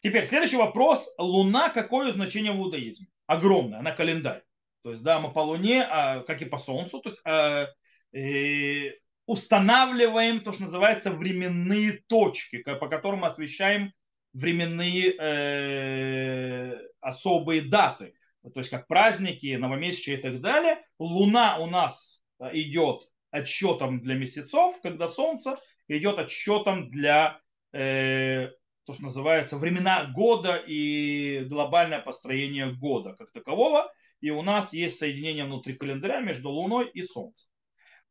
Теперь 0.00 0.26
следующий 0.26 0.56
вопрос. 0.56 1.12
Луна 1.18 1.70
какое 1.70 2.12
значение 2.12 2.52
в 2.52 2.58
иудаизме? 2.58 3.08
Огромное, 3.26 3.82
на 3.82 3.92
календарь. 3.92 4.42
То 4.82 4.92
есть, 4.92 5.02
да, 5.02 5.20
мы 5.20 5.32
по 5.32 5.40
Луне, 5.40 5.82
а, 5.82 6.20
как 6.20 6.40
и 6.40 6.46
по 6.46 6.58
Солнцу, 6.58 7.00
то 7.00 7.10
есть, 7.10 7.20
а, 7.24 7.66
и 8.12 8.92
устанавливаем 9.26 10.40
то, 10.40 10.52
что 10.52 10.62
называется 10.62 11.10
временные 11.10 12.00
точки, 12.06 12.62
по 12.62 12.88
которым 12.88 13.24
освещаем 13.24 13.92
временные 14.32 15.14
э, 15.18 16.78
особые 17.00 17.62
даты. 17.62 18.14
То 18.42 18.60
есть 18.60 18.70
как 18.70 18.86
праздники, 18.86 19.56
новомесячие 19.56 20.18
и 20.18 20.22
так 20.22 20.40
далее. 20.40 20.82
Луна 20.98 21.58
у 21.58 21.66
нас 21.66 22.22
идет 22.52 23.08
отсчетом 23.30 24.00
для 24.00 24.14
месяцев, 24.14 24.80
когда 24.82 25.08
Солнце 25.08 25.56
идет 25.88 26.18
отсчетом 26.18 26.88
для 26.88 27.40
э, 27.72 28.48
то, 28.88 28.94
что 28.94 29.02
называется 29.02 29.58
времена 29.58 30.06
года 30.06 30.56
и 30.66 31.44
глобальное 31.46 32.00
построение 32.00 32.72
года 32.72 33.14
как 33.18 33.30
такового. 33.30 33.92
И 34.22 34.30
у 34.30 34.40
нас 34.40 34.72
есть 34.72 34.96
соединение 34.96 35.44
внутри 35.44 35.74
календаря 35.74 36.20
между 36.20 36.48
Луной 36.48 36.88
и 36.94 37.02
Солнцем. 37.02 37.50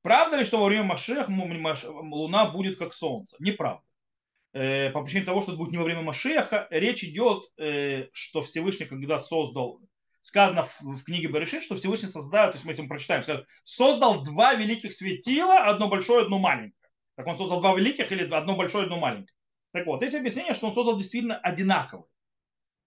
Правда 0.03 0.37
ли, 0.37 0.45
что 0.45 0.59
во 0.59 0.67
время 0.67 0.83
Машех 0.83 1.29
Луна 1.29 2.45
будет 2.45 2.77
как 2.77 2.93
Солнце? 2.93 3.35
Неправда. 3.39 3.83
Э, 4.53 4.91
по 4.91 5.01
причине 5.01 5.25
того, 5.25 5.41
что 5.41 5.53
это 5.53 5.57
будет 5.57 5.71
не 5.71 5.79
во 5.79 5.83
время 5.83 6.03
Машеха, 6.03 6.67
речь 6.69 7.03
идет, 7.03 7.45
э, 7.57 8.09
что 8.13 8.43
Всевышний, 8.43 8.85
когда 8.85 9.17
создал, 9.17 9.81
сказано 10.21 10.67
в 10.81 11.03
книге 11.03 11.27
Берешит, 11.27 11.63
что 11.63 11.75
Всевышний 11.75 12.09
создал, 12.09 12.51
то 12.51 12.57
есть 12.59 12.65
мы 12.65 12.75
мы 12.83 12.87
прочитаем, 12.87 13.23
создал 13.63 14.23
два 14.23 14.53
великих 14.53 14.93
светила, 14.93 15.57
одно 15.57 15.87
большое, 15.87 16.25
одно 16.25 16.37
маленькое. 16.37 16.91
Так 17.15 17.25
он 17.25 17.35
создал 17.35 17.61
два 17.61 17.75
великих 17.75 18.11
или 18.11 18.31
одно 18.31 18.55
большое, 18.55 18.83
одно 18.83 18.99
маленькое. 18.99 19.36
Так 19.77 19.85
вот, 19.85 20.01
есть 20.01 20.15
объяснение, 20.15 20.55
что 20.55 20.65
он 20.65 20.73
создал 20.73 20.97
действительно 20.97 21.37
одинаковые. 21.37 22.07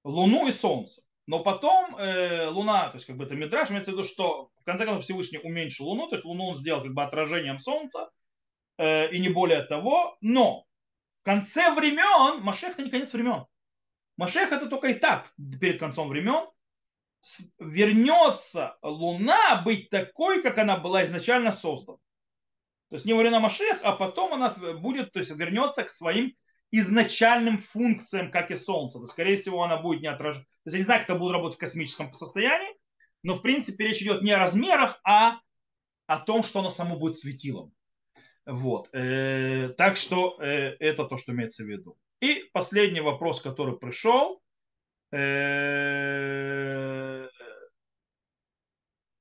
Луну 0.03 0.49
и 0.49 0.51
Солнце. 0.51 1.03
Но 1.29 1.39
потом 1.39 1.95
э, 1.97 2.49
Луна, 2.49 2.89
то 2.89 2.97
есть 2.97 3.07
как 3.07 3.17
бы 3.17 3.23
это 3.27 3.37
Мидраш, 3.37 3.71
имеется 3.71 3.93
в 3.93 3.95
виду, 3.95 4.03
что 4.03 4.51
в 4.61 4.65
конце 4.65 4.85
концов 4.85 5.05
Всевышний 5.05 5.39
уменьшил 5.39 5.87
Луну, 5.87 6.09
то 6.09 6.17
есть 6.17 6.25
Луну 6.25 6.49
он 6.49 6.57
сделал 6.57 6.83
как 6.83 6.93
бы 6.93 7.05
отражением 7.05 7.61
Солнца, 7.61 8.11
э, 8.79 9.09
и 9.13 9.21
не 9.21 9.29
более 9.29 9.63
того. 9.63 10.17
Но 10.21 10.65
в 11.21 11.25
конце 11.25 11.73
времен, 11.77 12.43
Машех 12.43 12.73
это 12.73 12.83
не 12.83 12.91
конец 12.91 13.13
времен. 13.13 13.47
Машех 14.17 14.51
это 14.51 14.67
только 14.67 14.89
и 14.89 14.95
так 14.95 15.33
перед 15.61 15.79
концом 15.79 16.09
времен. 16.09 16.49
Вернется 17.61 18.79
Луна 18.83 19.63
быть 19.65 19.91
такой, 19.91 20.43
как 20.43 20.59
она 20.59 20.77
была 20.77 21.05
изначально 21.05 21.53
создана. 21.53 21.99
То 22.89 22.97
есть 22.97 23.05
не 23.05 23.13
во 23.13 23.21
время 23.21 23.39
Машех, 23.39 23.79
а 23.85 23.93
потом 23.93 24.35
она 24.35 24.51
будет, 24.81 25.13
то 25.13 25.21
есть 25.21 25.31
вернется 25.37 25.85
к 25.85 25.91
своим 25.91 26.35
изначальным 26.73 27.59
функциям, 27.59 28.31
как 28.31 28.51
и 28.51 28.57
Солнце. 28.57 29.01
То, 29.01 29.09
скорее 29.09 29.37
всего, 29.37 29.63
она 29.63 29.77
будет 29.77 30.03
не 30.03 30.09
отражена. 30.09 30.45
То 30.45 30.67
есть 30.67 30.75
я 30.75 30.79
не 30.79 30.85
знаю, 30.85 31.01
как 31.01 31.11
это 31.11 31.19
будет 31.19 31.33
работать 31.33 31.57
в 31.57 31.61
космическом 31.61 32.13
состоянии, 32.13 32.75
но 33.23 33.35
в 33.35 33.43
принципе 33.43 33.89
речь 33.89 34.03
идет 34.03 34.23
не 34.23 34.33
о 34.33 34.39
размерах, 34.39 35.01
а 35.05 35.41
о 36.07 36.19
том, 36.19 36.43
что 36.43 36.61
оно 36.61 36.71
само 36.71 36.97
будет 36.97 37.19
светилом. 37.19 37.73
Вот. 38.47 38.89
Э, 38.93 39.69
так 39.77 39.97
что 39.97 40.37
э, 40.41 40.77
это 40.81 41.05
то, 41.05 41.17
что 41.17 41.33
имеется 41.33 41.63
в 41.63 41.67
виду. 41.67 41.97
И 42.21 42.49
последний 42.53 43.01
вопрос, 43.01 43.41
который 43.41 43.79
пришел. 43.79 44.43
Э, 45.13 47.20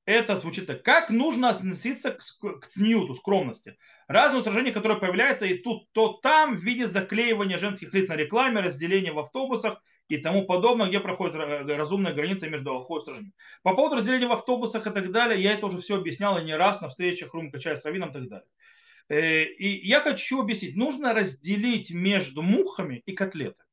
это 0.09 0.35
звучит 0.35 0.65
так. 0.65 0.81
Как 0.81 1.11
нужно 1.11 1.49
относиться 1.49 2.09
к, 2.09 2.17
к 2.17 2.65
цнюту, 2.65 3.13
скромности? 3.13 3.77
Разные 4.07 4.41
утверждения, 4.41 4.71
которые 4.71 4.99
появляются 4.99 5.45
и 5.45 5.59
тут, 5.59 5.91
то 5.91 6.13
там 6.13 6.57
в 6.57 6.63
виде 6.63 6.87
заклеивания 6.87 7.59
женских 7.59 7.93
лиц 7.93 8.09
на 8.09 8.15
рекламе, 8.15 8.61
разделения 8.61 9.11
в 9.11 9.19
автобусах 9.19 9.83
и 10.07 10.17
тому 10.17 10.47
подобное, 10.47 10.87
где 10.87 10.99
проходит 10.99 11.35
разумная 11.35 12.13
граница 12.13 12.49
между 12.49 12.71
алхой 12.71 12.97
и 12.97 12.99
устражением. 12.99 13.33
По 13.61 13.75
поводу 13.75 13.97
разделения 13.97 14.25
в 14.25 14.31
автобусах 14.31 14.87
и 14.87 14.89
так 14.89 15.11
далее, 15.11 15.39
я 15.39 15.53
это 15.53 15.67
уже 15.67 15.79
все 15.79 15.97
объяснял 15.97 16.39
и 16.39 16.43
не 16.43 16.55
раз 16.55 16.81
на 16.81 16.89
встречах 16.89 17.35
Рум 17.35 17.51
Качай 17.51 17.77
с 17.77 17.85
Равином 17.85 18.09
и 18.09 18.13
так 18.13 18.27
далее. 18.27 18.47
Э, 19.09 19.43
и 19.43 19.87
я 19.87 19.99
хочу 19.99 20.41
объяснить, 20.41 20.75
нужно 20.75 21.13
разделить 21.13 21.91
между 21.91 22.41
мухами 22.41 23.03
и 23.05 23.13
котлетами. 23.13 23.68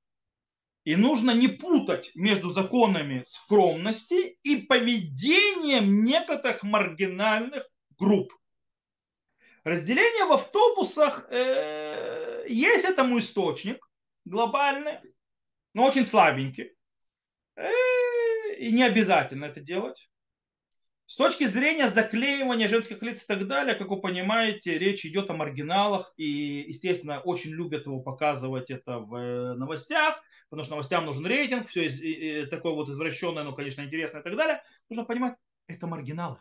И 0.86 0.94
нужно 0.94 1.32
не 1.32 1.48
путать 1.48 2.12
между 2.14 2.50
законами 2.50 3.24
скромности 3.26 4.38
и 4.44 4.62
поведением 4.62 6.04
некоторых 6.04 6.62
маргинальных 6.62 7.68
групп. 7.98 8.32
Разделение 9.64 10.26
в 10.26 10.32
автобусах 10.32 11.26
э, 11.28 12.46
есть 12.48 12.84
этому 12.84 13.18
источник 13.18 13.84
глобальный, 14.24 15.00
но 15.74 15.86
очень 15.86 16.06
слабенький. 16.06 16.70
Э, 17.56 17.68
и 18.56 18.70
не 18.70 18.84
обязательно 18.84 19.46
это 19.46 19.60
делать. 19.60 20.08
С 21.06 21.16
точки 21.16 21.46
зрения 21.46 21.88
заклеивания 21.88 22.68
женских 22.68 23.02
лиц 23.02 23.24
и 23.24 23.26
так 23.26 23.48
далее, 23.48 23.74
как 23.74 23.88
вы 23.88 24.00
понимаете, 24.00 24.78
речь 24.78 25.04
идет 25.04 25.30
о 25.30 25.34
маргиналах, 25.34 26.14
и, 26.16 26.64
естественно, 26.68 27.20
очень 27.20 27.50
любят 27.50 27.86
его 27.86 27.98
показывать 27.98 28.70
это 28.70 29.00
в 29.00 29.16
э, 29.16 29.54
новостях, 29.54 30.22
потому 30.48 30.64
что 30.64 30.72
новостям 30.74 31.06
нужен 31.06 31.26
рейтинг, 31.26 31.68
все 31.68 32.46
такое 32.46 32.72
вот 32.72 32.88
извращенное, 32.88 33.42
но, 33.42 33.52
конечно, 33.52 33.82
интересное 33.82 34.20
и 34.20 34.24
так 34.24 34.36
далее. 34.36 34.62
Нужно 34.88 35.04
понимать, 35.04 35.36
это 35.66 35.86
маргиналы, 35.86 36.38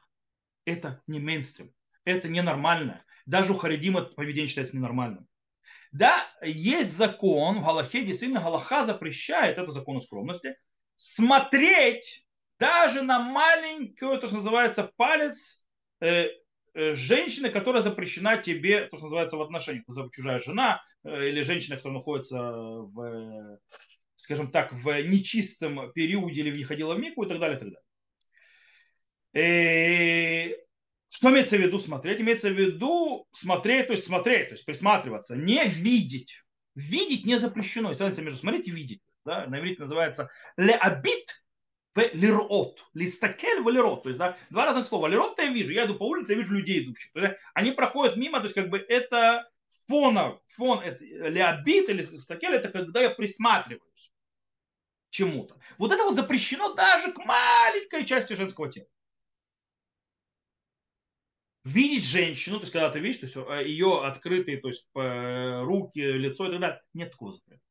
это 0.65 1.01
не 1.07 1.19
мейнстрим, 1.19 1.73
это 2.03 2.27
ненормально. 2.27 3.03
Даже 3.25 3.53
у 3.53 3.57
Харидима 3.57 4.01
поведение 4.01 4.47
считается 4.47 4.77
ненормальным. 4.77 5.27
Да, 5.91 6.27
есть 6.43 6.95
закон 6.95 7.59
в 7.59 7.65
Галахе, 7.65 8.03
действительно, 8.03 8.41
Галаха 8.41 8.83
запрещает, 8.83 9.57
это 9.57 9.71
закон 9.71 10.01
скромности, 10.01 10.57
смотреть 10.95 12.25
даже 12.59 13.01
на 13.01 13.19
маленькую, 13.19 14.19
то, 14.19 14.27
что 14.27 14.37
называется, 14.37 14.91
палец 14.95 15.65
э, 16.01 16.27
э, 16.73 16.95
женщины, 16.95 17.49
которая 17.49 17.81
запрещена 17.81 18.37
тебе, 18.37 18.85
то, 18.87 18.97
что 18.97 19.05
называется, 19.05 19.37
в 19.37 19.41
отношениях. 19.41 19.85
Чужая 20.13 20.39
жена 20.39 20.81
э, 21.03 21.29
или 21.29 21.41
женщина, 21.41 21.75
которая 21.75 21.99
находится 21.99 22.51
в 22.51 23.59
скажем 24.16 24.51
так, 24.51 24.74
в 24.74 25.01
нечистом 25.03 25.91
периоде 25.93 26.41
или 26.41 26.55
не 26.55 26.63
ходила 26.63 26.95
в 26.95 26.99
мику 26.99 27.24
и 27.24 27.28
так 27.28 27.39
далее, 27.39 27.57
и 27.57 27.59
так 27.59 27.70
далее. 27.70 27.86
И 29.34 30.51
э, 30.51 30.66
что 31.09 31.30
имеется 31.30 31.57
в 31.57 31.61
виду 31.61 31.80
смотреть? 31.80 32.22
Имеется 32.22 32.49
в 32.49 32.53
виду 32.53 33.28
смотреть, 33.34 33.88
то 33.88 33.93
есть 33.93 34.05
смотреть, 34.05 34.49
то 34.49 34.53
есть 34.55 34.66
присматриваться, 34.66 35.36
не 35.36 35.63
видеть. 35.66 36.41
Видеть 36.76 37.26
не 37.26 37.39
запрещено. 37.39 37.89
Есть 37.89 38.01
разница 38.01 38.22
между 38.22 38.39
смотреть 38.39 38.68
и 38.68 38.72
видеть. 38.72 39.01
Да? 39.26 39.45
На 39.47 39.59
иврите 39.59 39.82
называется 39.82 40.30
леабит 40.57 41.45
в 41.93 42.01
лирот. 42.13 42.86
Листакель 42.93 43.61
в 43.61 43.70
лирот. 43.70 44.03
То 44.03 44.09
есть 44.09 44.20
да, 44.20 44.38
два 44.49 44.66
разных 44.66 44.86
слова. 44.86 45.07
Лирот 45.07 45.38
я 45.38 45.47
вижу. 45.47 45.72
Я 45.72 45.86
иду 45.86 45.95
по 45.95 46.07
улице, 46.07 46.34
я 46.34 46.39
вижу 46.39 46.53
людей 46.53 46.84
идущих. 46.84 47.13
То 47.13 47.22
есть, 47.22 47.36
они 47.53 47.72
проходят 47.72 48.18
мимо, 48.18 48.39
то 48.39 48.45
есть 48.45 48.55
как 48.55 48.70
бы 48.70 48.78
это 48.78 49.49
фона, 49.88 50.39
фон, 50.47 50.82
леобит 50.84 51.89
или 51.89 52.01
стакель, 52.01 52.55
это 52.55 52.69
когда 52.69 53.01
я 53.01 53.09
присматриваюсь 53.09 54.11
к 55.09 55.11
чему-то. 55.11 55.57
Вот 55.78 55.91
это 55.91 56.03
вот 56.03 56.15
запрещено 56.15 56.73
даже 56.73 57.13
к 57.13 57.17
маленькой 57.17 58.05
части 58.05 58.34
женского 58.34 58.71
тела. 58.71 58.88
Видеть 61.63 62.05
женщину, 62.05 62.57
то 62.57 62.63
есть 62.63 62.73
когда 62.73 62.89
ты 62.91 62.99
видишь, 62.99 63.17
то 63.17 63.26
есть 63.26 63.38
э, 63.38 63.67
ее 63.67 64.05
открытые, 64.05 64.57
то 64.57 64.67
есть 64.67 64.88
руки, 64.93 65.99
лицо 65.99 66.47
и 66.47 66.51
так 66.51 66.59
далее, 66.59 66.82
нет 66.93 67.11
такого 67.11 67.32
запрета. 67.32 67.61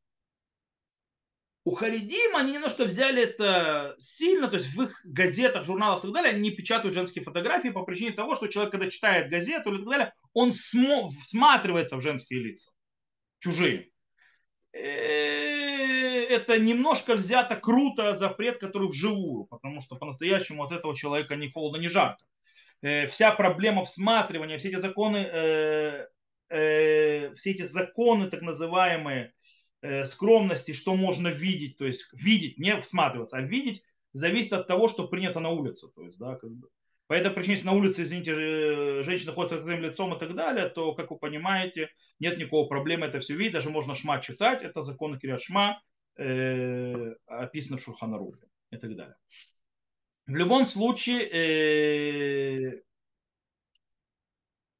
У 1.66 1.70
Харидим 1.70 2.36
они 2.36 2.52
немножко 2.52 2.84
взяли 2.84 3.22
это 3.22 3.96
сильно, 3.98 4.48
то 4.48 4.56
есть 4.56 4.74
в 4.74 4.82
их 4.82 5.00
газетах, 5.06 5.64
журналах 5.64 6.00
и 6.00 6.02
так 6.02 6.12
далее, 6.12 6.32
они 6.32 6.50
не 6.50 6.50
печатают 6.50 6.94
женские 6.94 7.24
фотографии 7.24 7.70
по 7.70 7.84
причине 7.84 8.12
того, 8.12 8.36
что 8.36 8.48
человек, 8.48 8.72
когда 8.72 8.90
читает 8.90 9.30
газету 9.30 9.70
или 9.70 9.78
так 9.78 9.88
далее, 9.88 10.14
он 10.34 10.52
всматривается 10.52 11.96
в 11.96 12.02
женские 12.02 12.40
лица, 12.40 12.72
чужие. 13.38 13.88
Э, 14.74 16.24
это 16.24 16.58
немножко 16.58 17.14
взято 17.14 17.56
круто 17.56 18.14
запрет, 18.14 18.58
который 18.58 18.88
вживую, 18.88 19.44
потому 19.44 19.80
что 19.80 19.96
по-настоящему 19.96 20.64
от 20.64 20.72
этого 20.72 20.96
человека 20.96 21.36
ни 21.36 21.48
холодно, 21.48 21.80
ни 21.80 21.86
жарко. 21.86 22.24
Э, 22.82 23.06
вся 23.06 23.30
проблема 23.30 23.84
всматривания, 23.84 24.58
все 24.58 24.68
эти 24.68 24.76
законы, 24.76 25.18
э, 25.18 26.06
все 26.48 27.50
эти 27.50 27.62
законы 27.62 28.28
так 28.28 28.42
называемые, 28.42 29.32
скромности, 30.04 30.72
что 30.72 30.96
можно 30.96 31.28
видеть, 31.28 31.76
то 31.76 31.84
есть 31.84 32.08
видеть, 32.12 32.58
не 32.58 32.78
всматриваться, 32.80 33.36
а 33.36 33.42
видеть 33.42 33.82
зависит 34.12 34.54
от 34.54 34.66
того, 34.66 34.88
что 34.88 35.08
принято 35.08 35.40
на 35.40 35.50
улице. 35.50 35.88
То 35.94 36.02
есть, 36.04 36.16
да, 36.16 36.36
как 36.36 36.50
бы. 36.50 36.68
По 37.06 37.12
этой 37.12 37.30
причине, 37.30 37.54
если 37.54 37.66
на 37.66 37.72
улице, 37.72 38.02
извините, 38.02 38.32
э, 38.32 39.02
женщина 39.02 39.32
ходит 39.32 39.50
с 39.50 39.54
открытым 39.54 39.82
лицом 39.82 40.14
и 40.14 40.18
так 40.18 40.34
далее, 40.34 40.68
то, 40.68 40.94
как 40.94 41.10
вы 41.10 41.18
понимаете, 41.18 41.90
нет 42.18 42.38
никакого 42.38 42.66
проблемы 42.66 43.06
это 43.06 43.20
все 43.20 43.34
видеть, 43.34 43.54
даже 43.54 43.70
можно 43.70 43.94
шма 43.94 44.20
читать, 44.20 44.62
это 44.62 44.82
законы 44.82 45.18
Кирия 45.18 45.38
Шма, 45.38 45.82
э, 46.16 47.14
описано 47.26 47.76
в 47.76 47.82
Шурханарухе 47.82 48.46
и 48.70 48.76
так 48.76 48.96
далее. 48.96 49.16
В 50.26 50.34
любом 50.34 50.66
случае, 50.66 51.28
э, 51.28 52.82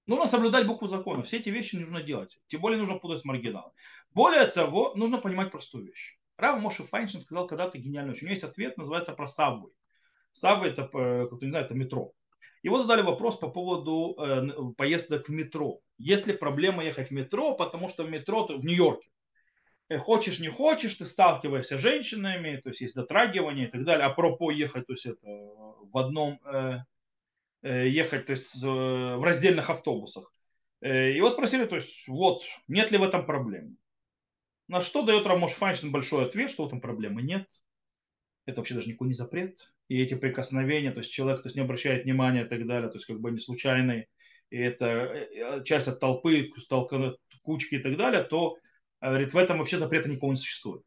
Нужно 0.07 0.27
соблюдать 0.27 0.66
букву 0.66 0.87
закона. 0.87 1.22
Все 1.22 1.39
эти 1.39 1.49
вещи 1.49 1.77
нужно 1.77 2.03
делать. 2.03 2.39
Тем 2.49 2.61
более 2.61 2.79
нужно 2.79 2.99
путать 2.99 3.20
с 3.20 3.25
маргиналом. 3.25 3.72
Более 4.11 4.47
того, 4.47 4.93
нужно 4.97 5.18
понимать 5.18 5.51
простую 5.51 5.87
вещь. 5.87 6.18
Рав 6.37 6.61
Моши 6.61 6.83
Файншин 6.85 7.20
сказал 7.20 7.47
когда-то 7.47 7.79
гениальную 7.79 8.12
вещь. 8.12 8.22
У 8.22 8.27
него 8.27 8.33
есть 8.33 8.45
ответ, 8.45 8.77
называется 8.77 9.12
про 9.12 9.27
Сабвей. 9.27 9.72
Сабвей 10.35 10.72
это, 10.72 10.91
э, 10.93 11.28
как 11.30 11.41
не 11.43 11.51
знаю, 11.51 11.64
это 11.64 11.74
метро. 11.74 12.12
Его 12.64 12.78
задали 12.82 13.03
вопрос 13.03 13.37
по 13.37 13.49
поводу 13.49 14.16
э, 14.18 14.72
поездок 14.76 15.28
в 15.28 15.32
метро. 15.32 15.78
Если 15.97 16.32
проблема 16.32 16.85
ехать 16.85 17.09
в 17.09 17.12
метро, 17.12 17.55
потому 17.55 17.89
что 17.89 18.03
в 18.03 18.11
метро 18.11 18.47
в 18.47 18.64
Нью-Йорке. 18.64 19.09
Э, 19.89 19.99
хочешь, 19.99 20.41
не 20.41 20.49
хочешь, 20.49 20.97
ты 20.97 21.07
сталкиваешься 21.07 21.78
с 21.78 21.80
женщинами, 21.80 22.57
то 22.57 22.70
есть 22.70 22.80
есть 22.80 22.97
дотрагивание 22.97 23.68
и 23.68 23.70
так 23.70 23.85
далее. 23.85 24.07
А 24.07 24.11
пропо 24.11 24.51
ехать, 24.51 24.87
то 24.89 24.95
есть 24.95 25.07
это 25.07 25.24
в 25.24 25.97
одном, 25.97 26.41
ехать 27.62 28.26
то 28.26 28.32
есть, 28.32 28.61
в 28.61 29.24
раздельных 29.24 29.70
автобусах. 29.70 30.32
И 30.82 31.20
вот 31.20 31.35
спросили, 31.35 31.64
то 31.66 31.76
есть, 31.76 32.09
вот, 32.09 32.43
нет 32.66 32.91
ли 32.91 32.99
в 32.99 33.05
этом 33.05 33.24
проблемы? 33.24 33.76
На 34.66 34.82
что 34.82 35.03
дает 35.03 35.26
Рамош 35.26 35.53
Файнштейн 35.53 35.93
большой 35.93 36.26
ответ, 36.26 36.51
что 36.51 36.64
в 36.64 36.66
этом 36.66 36.80
проблемы 36.80 37.22
нет. 37.22 37.47
Это 38.47 38.61
вообще 38.61 38.74
даже 38.74 38.89
никакой 38.89 39.09
не 39.09 39.14
запрет. 39.14 39.74
И 39.89 40.01
эти 40.01 40.14
прикосновения, 40.14 40.93
то 40.93 41.01
есть 41.01 41.12
человек 41.12 41.43
то 41.43 41.49
есть, 41.49 41.57
не 41.57 41.62
обращает 41.62 42.05
внимания 42.05 42.45
и 42.45 42.49
так 42.49 42.66
далее, 42.66 42.89
то 42.89 42.97
есть 42.97 43.07
как 43.07 43.20
бы 43.20 43.30
не 43.30 43.39
случайные, 43.39 44.09
и 44.51 44.59
это 44.59 45.62
часть 45.64 45.89
от 45.89 46.01
толпы, 46.01 46.51
кучки 47.43 47.74
и 47.74 47.78
так 47.78 47.97
далее, 47.97 48.24
то 48.24 48.57
говорит, 49.01 49.35
в 49.35 49.37
этом 49.37 49.59
вообще 49.59 49.78
запрета 49.78 50.09
никого 50.09 50.32
не 50.32 50.39
существует. 50.39 50.82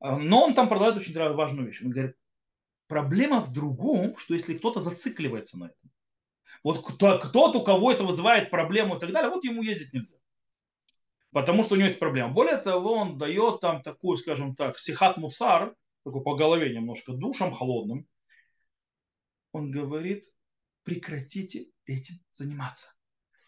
А, 0.00 0.18
но 0.18 0.44
он 0.44 0.54
там 0.54 0.68
продает 0.68 0.96
очень 0.96 1.14
важную 1.14 1.66
вещь. 1.66 1.82
Он 1.82 1.90
говорит, 1.90 2.16
проблема 2.88 3.40
в 3.40 3.52
другом, 3.52 4.16
что 4.16 4.34
если 4.34 4.56
кто-то 4.56 4.80
зацикливается 4.80 5.58
на 5.58 5.66
этом, 5.66 5.90
вот 6.62 6.84
кто-то, 6.84 7.58
у 7.58 7.62
кого 7.62 7.92
это 7.92 8.04
вызывает 8.04 8.50
проблему 8.50 8.96
и 8.96 9.00
так 9.00 9.12
далее, 9.12 9.30
вот 9.30 9.44
ему 9.44 9.62
ездить 9.62 9.92
нельзя. 9.92 10.16
Потому 11.32 11.62
что 11.62 11.74
у 11.74 11.76
него 11.76 11.88
есть 11.88 11.98
проблема. 11.98 12.32
Более 12.32 12.56
того, 12.56 12.94
он 12.94 13.18
дает 13.18 13.60
там 13.60 13.82
такую, 13.82 14.16
скажем 14.16 14.56
так, 14.56 14.78
сихат 14.78 15.16
мусар, 15.16 15.74
такой 16.04 16.22
по 16.22 16.34
голове 16.34 16.74
немножко 16.74 17.12
душем 17.12 17.52
холодным. 17.52 18.06
Он 19.56 19.70
говорит, 19.70 20.24
прекратите 20.84 21.70
этим 21.86 22.16
заниматься 22.30 22.96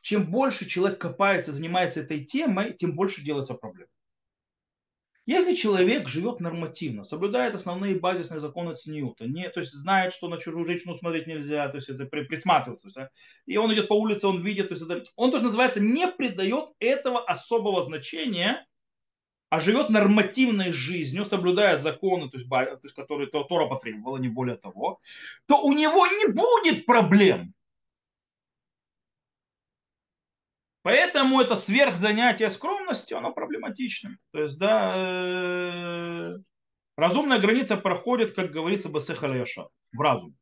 чем 0.09 0.31
больше 0.31 0.67
человек 0.67 0.99
копается, 0.99 1.53
занимается 1.53 2.01
этой 2.01 2.25
темой, 2.25 2.73
тем 2.73 2.95
больше 2.95 3.23
делается 3.23 3.53
проблем. 3.53 3.89
Если 5.27 5.55
человек 5.55 6.09
живет 6.09 6.41
нормативно, 6.41 7.05
соблюдает 7.05 7.55
основные 7.55 7.95
базисные 7.95 8.41
законы 8.41 8.75
Цнюта, 8.75 9.27
не, 9.27 9.51
то 9.51 9.61
есть 9.61 9.75
знает, 9.75 10.15
что 10.15 10.29
на 10.29 10.39
чужую 10.39 10.65
женщину 10.65 10.97
смотреть 10.97 11.27
нельзя, 11.27 11.69
то 11.69 11.77
есть 11.77 11.91
это 11.91 12.07
присматриваться, 12.07 12.89
есть, 12.89 13.11
и 13.45 13.59
он 13.59 13.75
идет 13.75 13.89
по 13.89 14.01
улице, 14.01 14.27
он 14.29 14.43
видит, 14.43 14.71
то 14.71 14.75
есть 14.75 14.89
это, 14.89 15.05
он 15.17 15.31
тоже 15.31 15.45
называется, 15.45 15.81
не 15.81 16.11
придает 16.11 16.71
этого 16.79 17.23
особого 17.23 17.85
значения, 17.85 18.67
а 19.51 19.61
живет 19.61 19.88
нормативной 19.88 20.72
жизнью, 20.72 21.24
соблюдая 21.24 21.76
законы, 21.76 22.28
то 22.28 22.36
есть, 22.36 22.49
то 22.49 22.80
есть 22.82 22.94
которые 22.94 23.28
Тора 23.28 23.66
потребовала, 23.66 24.18
не 24.18 24.28
более 24.28 24.57
того, 24.57 25.01
то 25.46 25.61
у 25.62 25.72
него 25.72 26.07
не 26.07 26.32
будет 26.32 26.84
проблем. 26.86 27.55
Поэтому 30.82 31.40
это 31.40 31.57
сверхзанятие 31.57 32.51
скромностью, 32.51 33.18
оно 33.18 33.32
проблематично. 33.32 34.16
То 34.32 34.42
есть, 34.42 34.59
да, 34.59 34.92
э, 34.96 36.38
разумная 36.96 37.38
граница 37.38 37.76
проходит, 37.76 38.32
как 38.32 38.51
говорится, 38.51 38.88
басехаляша, 38.88 39.68
в 39.92 40.01
разум. 40.01 40.36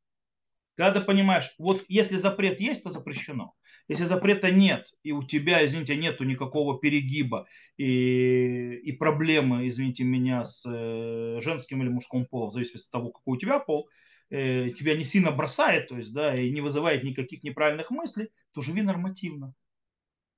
Когда 0.76 1.00
ты 1.00 1.07
понимаешь, 1.07 1.54
вот 1.59 1.84
если 1.88 2.18
запрет 2.18 2.61
есть, 2.61 2.84
то 2.84 2.90
запрещено. 2.90 3.54
Если 3.89 4.05
запрета 4.05 4.51
нет, 4.51 4.95
и 5.03 5.12
у 5.12 5.22
тебя, 5.22 5.64
извините, 5.64 5.97
нету 5.97 6.24
никакого 6.24 6.78
перегиба 6.78 7.47
и, 7.76 8.80
и 8.82 8.93
проблемы, 8.93 9.68
извините 9.68 10.05
меня, 10.05 10.45
с 10.45 10.64
э, 10.66 11.39
женским 11.41 11.82
или 11.82 11.89
мужским 11.89 12.26
полом, 12.26 12.51
в 12.51 12.53
зависимости 12.53 12.89
от 12.89 12.93
того, 12.93 13.11
какой 13.11 13.37
у 13.37 13.41
тебя 13.41 13.61
пол, 13.61 13.89
э, 14.30 14.70
тебя 14.70 14.97
не 14.97 15.05
сильно 15.05 15.30
бросает, 15.30 15.89
то 15.89 15.97
есть, 15.97 16.12
да, 16.12 16.34
и 16.34 16.51
не 16.51 16.61
вызывает 16.61 17.05
никаких 17.05 17.45
неправильных 17.45 17.91
мыслей, 17.91 18.30
то 18.53 18.61
живи 18.61 18.82
нормативно 18.82 19.55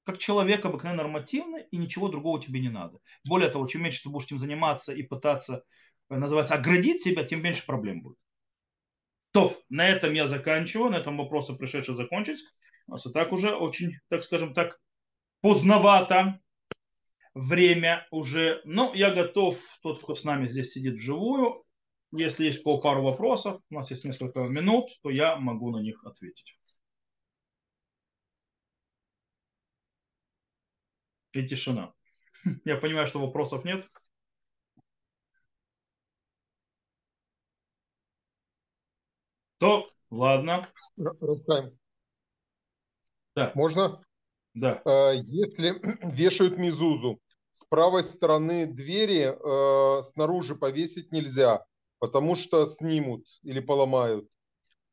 как 0.09 0.17
человек 0.17 0.65
обыкновенно 0.65 1.03
нормативный, 1.03 1.67
и 1.71 1.77
ничего 1.77 2.09
другого 2.09 2.43
тебе 2.43 2.61
не 2.61 2.71
надо. 2.71 2.99
Более 3.27 3.51
того, 3.51 3.67
чем 3.67 3.83
меньше 3.83 4.05
ты 4.05 4.09
будешь 4.09 4.25
этим 4.25 4.39
заниматься 4.39 4.95
и 4.95 5.03
пытаться, 5.03 5.65
э, 6.09 6.17
называется, 6.17 6.55
оградить 6.55 7.03
себя, 7.03 7.25
тем 7.25 7.43
меньше 7.43 7.67
проблем 7.67 8.01
будет. 8.01 8.17
То, 9.33 9.55
на 9.69 9.87
этом 9.87 10.15
я 10.15 10.27
заканчиваю, 10.27 10.93
на 10.93 10.97
этом 10.97 11.19
вопросы 11.19 11.53
пришедшие 11.53 11.95
закончить. 11.95 12.39
Нас 12.89 13.07
и 13.07 13.13
так 13.13 13.33
уже 13.33 13.55
очень, 13.55 13.93
так 14.09 14.25
скажем 14.25 14.55
так, 14.55 14.81
поздновато 15.41 16.41
время 17.35 18.07
уже. 18.11 18.61
Но 18.65 18.93
я 18.95 19.15
готов, 19.15 19.57
тот, 19.83 20.03
кто 20.03 20.15
с 20.15 20.25
нами 20.25 20.49
здесь 20.49 20.73
сидит 20.73 20.95
вживую, 20.95 21.65
если 22.11 22.47
есть 22.47 22.65
пару 22.65 23.03
вопросов, 23.03 23.61
у 23.71 23.75
нас 23.75 23.91
есть 23.91 24.05
несколько 24.05 24.41
минут, 24.41 24.91
то 25.03 25.11
я 25.11 25.37
могу 25.37 25.71
на 25.71 25.81
них 25.81 26.05
ответить. 26.05 26.59
и 31.39 31.47
тишина. 31.47 31.95
Я 32.65 32.77
понимаю, 32.77 33.07
что 33.07 33.21
вопросов 33.21 33.65
нет. 33.65 33.87
То, 39.59 39.91
ладно. 40.11 40.69
Рустам. 40.97 41.79
Да. 43.39 43.53
Можно? 43.55 44.05
Да. 44.55 44.83
А, 44.85 45.13
если 45.13 45.81
вешают 46.13 46.59
мизузу, 46.59 47.21
с 47.53 47.65
правой 47.65 48.03
стороны 48.03 48.67
двери 48.67 49.33
э, 49.33 50.03
снаружи 50.03 50.57
повесить 50.57 51.13
нельзя, 51.13 51.65
потому 51.99 52.35
что 52.35 52.67
снимут 52.67 53.27
или 53.43 53.61
поломают. 53.61 54.29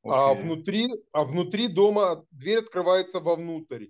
Okay. 0.04 0.12
А 0.12 0.34
внутри, 0.36 0.88
а 1.12 1.24
внутри 1.24 1.68
дома 1.68 2.26
дверь 2.32 2.60
открывается 2.60 3.20
вовнутрь 3.20 3.88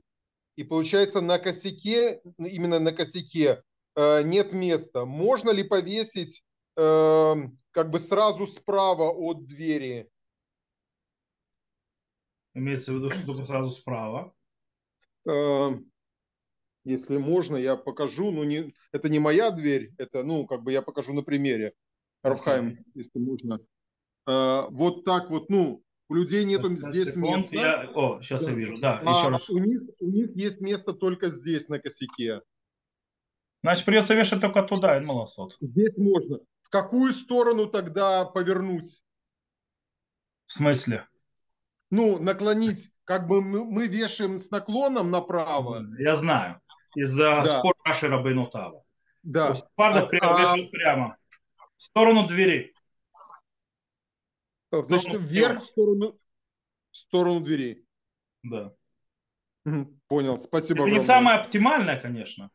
и 0.56 0.64
получается 0.64 1.20
на 1.20 1.38
косяке, 1.38 2.22
именно 2.38 2.80
на 2.80 2.93
косяке 2.93 3.62
э, 3.95 4.24
нет 4.24 4.53
места. 4.53 5.06
Можно 5.06 5.51
ли 5.51 5.64
повесить 5.64 6.43
э, 6.78 7.36
как 7.72 7.89
бы 7.89 7.99
сразу 7.99 8.47
справа 8.47 9.12
от 9.12 9.45
двери? 9.47 10.10
Имеется 12.53 12.93
в 12.93 12.95
виду, 12.95 13.12
что 13.12 13.26
только 13.26 13.43
сразу 13.43 13.72
справа? 13.72 14.34
Э, 15.28 15.71
если 16.84 17.17
можно, 17.17 17.55
я 17.57 17.76
покажу. 17.76 18.32
Ну, 18.32 18.43
не, 18.43 18.73
это 18.91 19.09
не 19.09 19.19
моя 19.19 19.51
дверь, 19.51 19.91
это, 19.97 20.23
ну, 20.23 20.45
как 20.45 20.63
бы 20.63 20.71
я 20.71 20.82
покажу 20.82 21.13
на 21.13 21.23
примере. 21.23 21.73
Рафхайм, 22.23 22.84
если 22.93 23.19
можно. 23.19 23.59
Э, 24.28 24.63
вот 24.69 25.05
так 25.05 25.30
вот, 25.30 25.49
ну, 25.49 25.84
у 26.07 26.13
людей 26.13 26.45
нету 26.45 26.76
здесь 26.76 27.13
секунд, 27.13 27.51
места. 27.51 27.57
Я... 27.57 27.91
О, 27.95 28.21
сейчас 28.21 28.45
да. 28.45 28.51
я 28.51 28.57
вижу, 28.57 28.78
да, 28.78 28.99
а 29.03 29.09
еще 29.09 29.30
раз. 29.30 29.49
У 29.49 29.57
них, 29.57 29.82
у 29.99 30.07
них 30.07 30.36
есть 30.36 30.61
место 30.61 30.93
только 30.93 31.30
здесь, 31.30 31.67
на 31.67 31.80
косяке. 31.80 32.41
Значит, 33.63 33.86
придется 33.86 34.13
вешать 34.13 34.41
только 34.41 34.61
туда, 34.61 34.99
Молосот. 34.99 35.57
Здесь 35.59 35.97
можно. 35.97 36.39
В 36.61 36.69
какую 36.69 37.13
сторону 37.13 37.67
тогда 37.67 38.26
повернуть? 38.26 39.01
В 40.45 40.53
смысле? 40.53 41.07
Ну, 41.91 42.19
наклонить. 42.19 42.91
Как 43.03 43.27
бы 43.27 43.41
мы, 43.41 43.63
мы 43.63 43.88
вешаем 43.88 44.39
с 44.39 44.49
наклоном 44.49 45.11
направо. 45.11 45.86
Я 45.99 46.15
знаю. 46.15 46.59
Из-за 46.95 47.43
да. 47.43 47.45
спора 47.45 47.75
Раши 47.83 48.07
Рабейну 48.07 48.47
Тава. 48.47 48.83
Да. 49.21 49.47
То 49.47 49.49
есть 49.49 49.65
Пардов 49.75 50.05
а, 50.05 50.07
прямо, 50.07 50.67
прямо. 50.71 51.17
В 51.77 51.83
сторону 51.83 52.27
двери. 52.27 52.73
Значит, 54.71 55.13
вверх 55.19 55.59
в 55.59 55.63
сторону, 55.63 56.19
в 56.91 56.97
сторону 56.97 57.39
двери. 57.41 57.86
Да. 58.43 58.73
Понял, 60.07 60.38
спасибо. 60.38 60.88
Это 60.88 60.91
не 60.91 61.03
самое 61.03 61.39
оптимальное, 61.39 61.99
конечно. 61.99 62.49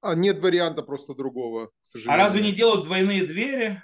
А 0.00 0.14
нет 0.14 0.40
варианта 0.40 0.82
просто 0.82 1.14
другого, 1.14 1.68
к 1.68 1.72
сожалению. 1.82 2.20
А 2.20 2.24
разве 2.24 2.42
не 2.42 2.52
делают 2.52 2.84
двойные 2.84 3.26
двери? 3.26 3.82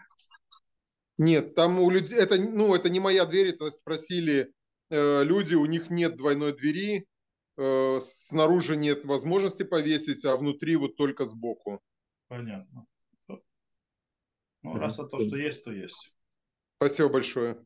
Нет, 1.19 1.57
там 1.57 1.81
у 1.81 1.91
людей, 1.91 2.17
это, 2.17 2.41
ну, 2.41 2.77
это 2.77 2.89
не 2.89 3.01
моя 3.01 3.27
дверь, 3.27 3.49
это 3.49 3.73
спросили 3.73 4.55
э, 4.89 5.25
люди, 5.25 5.57
у 5.57 5.67
них 5.67 5.91
нет 5.91 6.17
двойной 6.17 6.57
двери, 6.57 7.09
э, 7.57 7.99
снаружи 8.01 8.77
нет 8.77 9.05
возможности 9.05 9.65
повесить, 9.65 10.25
а 10.25 10.37
внутри 10.37 10.77
вот 10.77 10.97
только 10.97 11.25
сбоку. 11.25 11.81
Понятно. 12.29 12.87
Ну, 14.63 14.75
раз 14.75 15.01
это 15.01 15.09
то, 15.09 15.19
что 15.19 15.37
есть, 15.37 15.65
то 15.65 15.73
есть. 15.73 16.15
Спасибо 16.77 17.09
большое. 17.09 17.65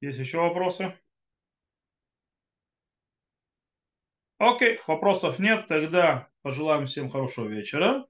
Есть 0.00 0.18
еще 0.18 0.38
вопросы? 0.38 0.94
Окей, 4.38 4.80
вопросов 4.86 5.38
нет, 5.38 5.66
тогда 5.68 6.30
пожелаем 6.42 6.86
всем 6.86 7.10
хорошего 7.10 7.46
вечера 7.46 8.06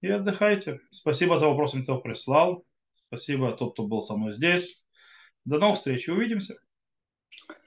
и 0.00 0.08
отдыхайте. 0.08 0.80
Спасибо 0.90 1.36
за 1.36 1.48
вопросы, 1.48 1.82
кто 1.82 1.98
прислал. 1.98 2.64
Спасибо 3.08 3.52
тот, 3.52 3.72
кто 3.72 3.86
был 3.86 4.02
со 4.02 4.16
мной 4.16 4.32
здесь. 4.32 4.84
До 5.44 5.58
новых 5.58 5.78
встреч, 5.78 6.08
увидимся. 6.08 6.56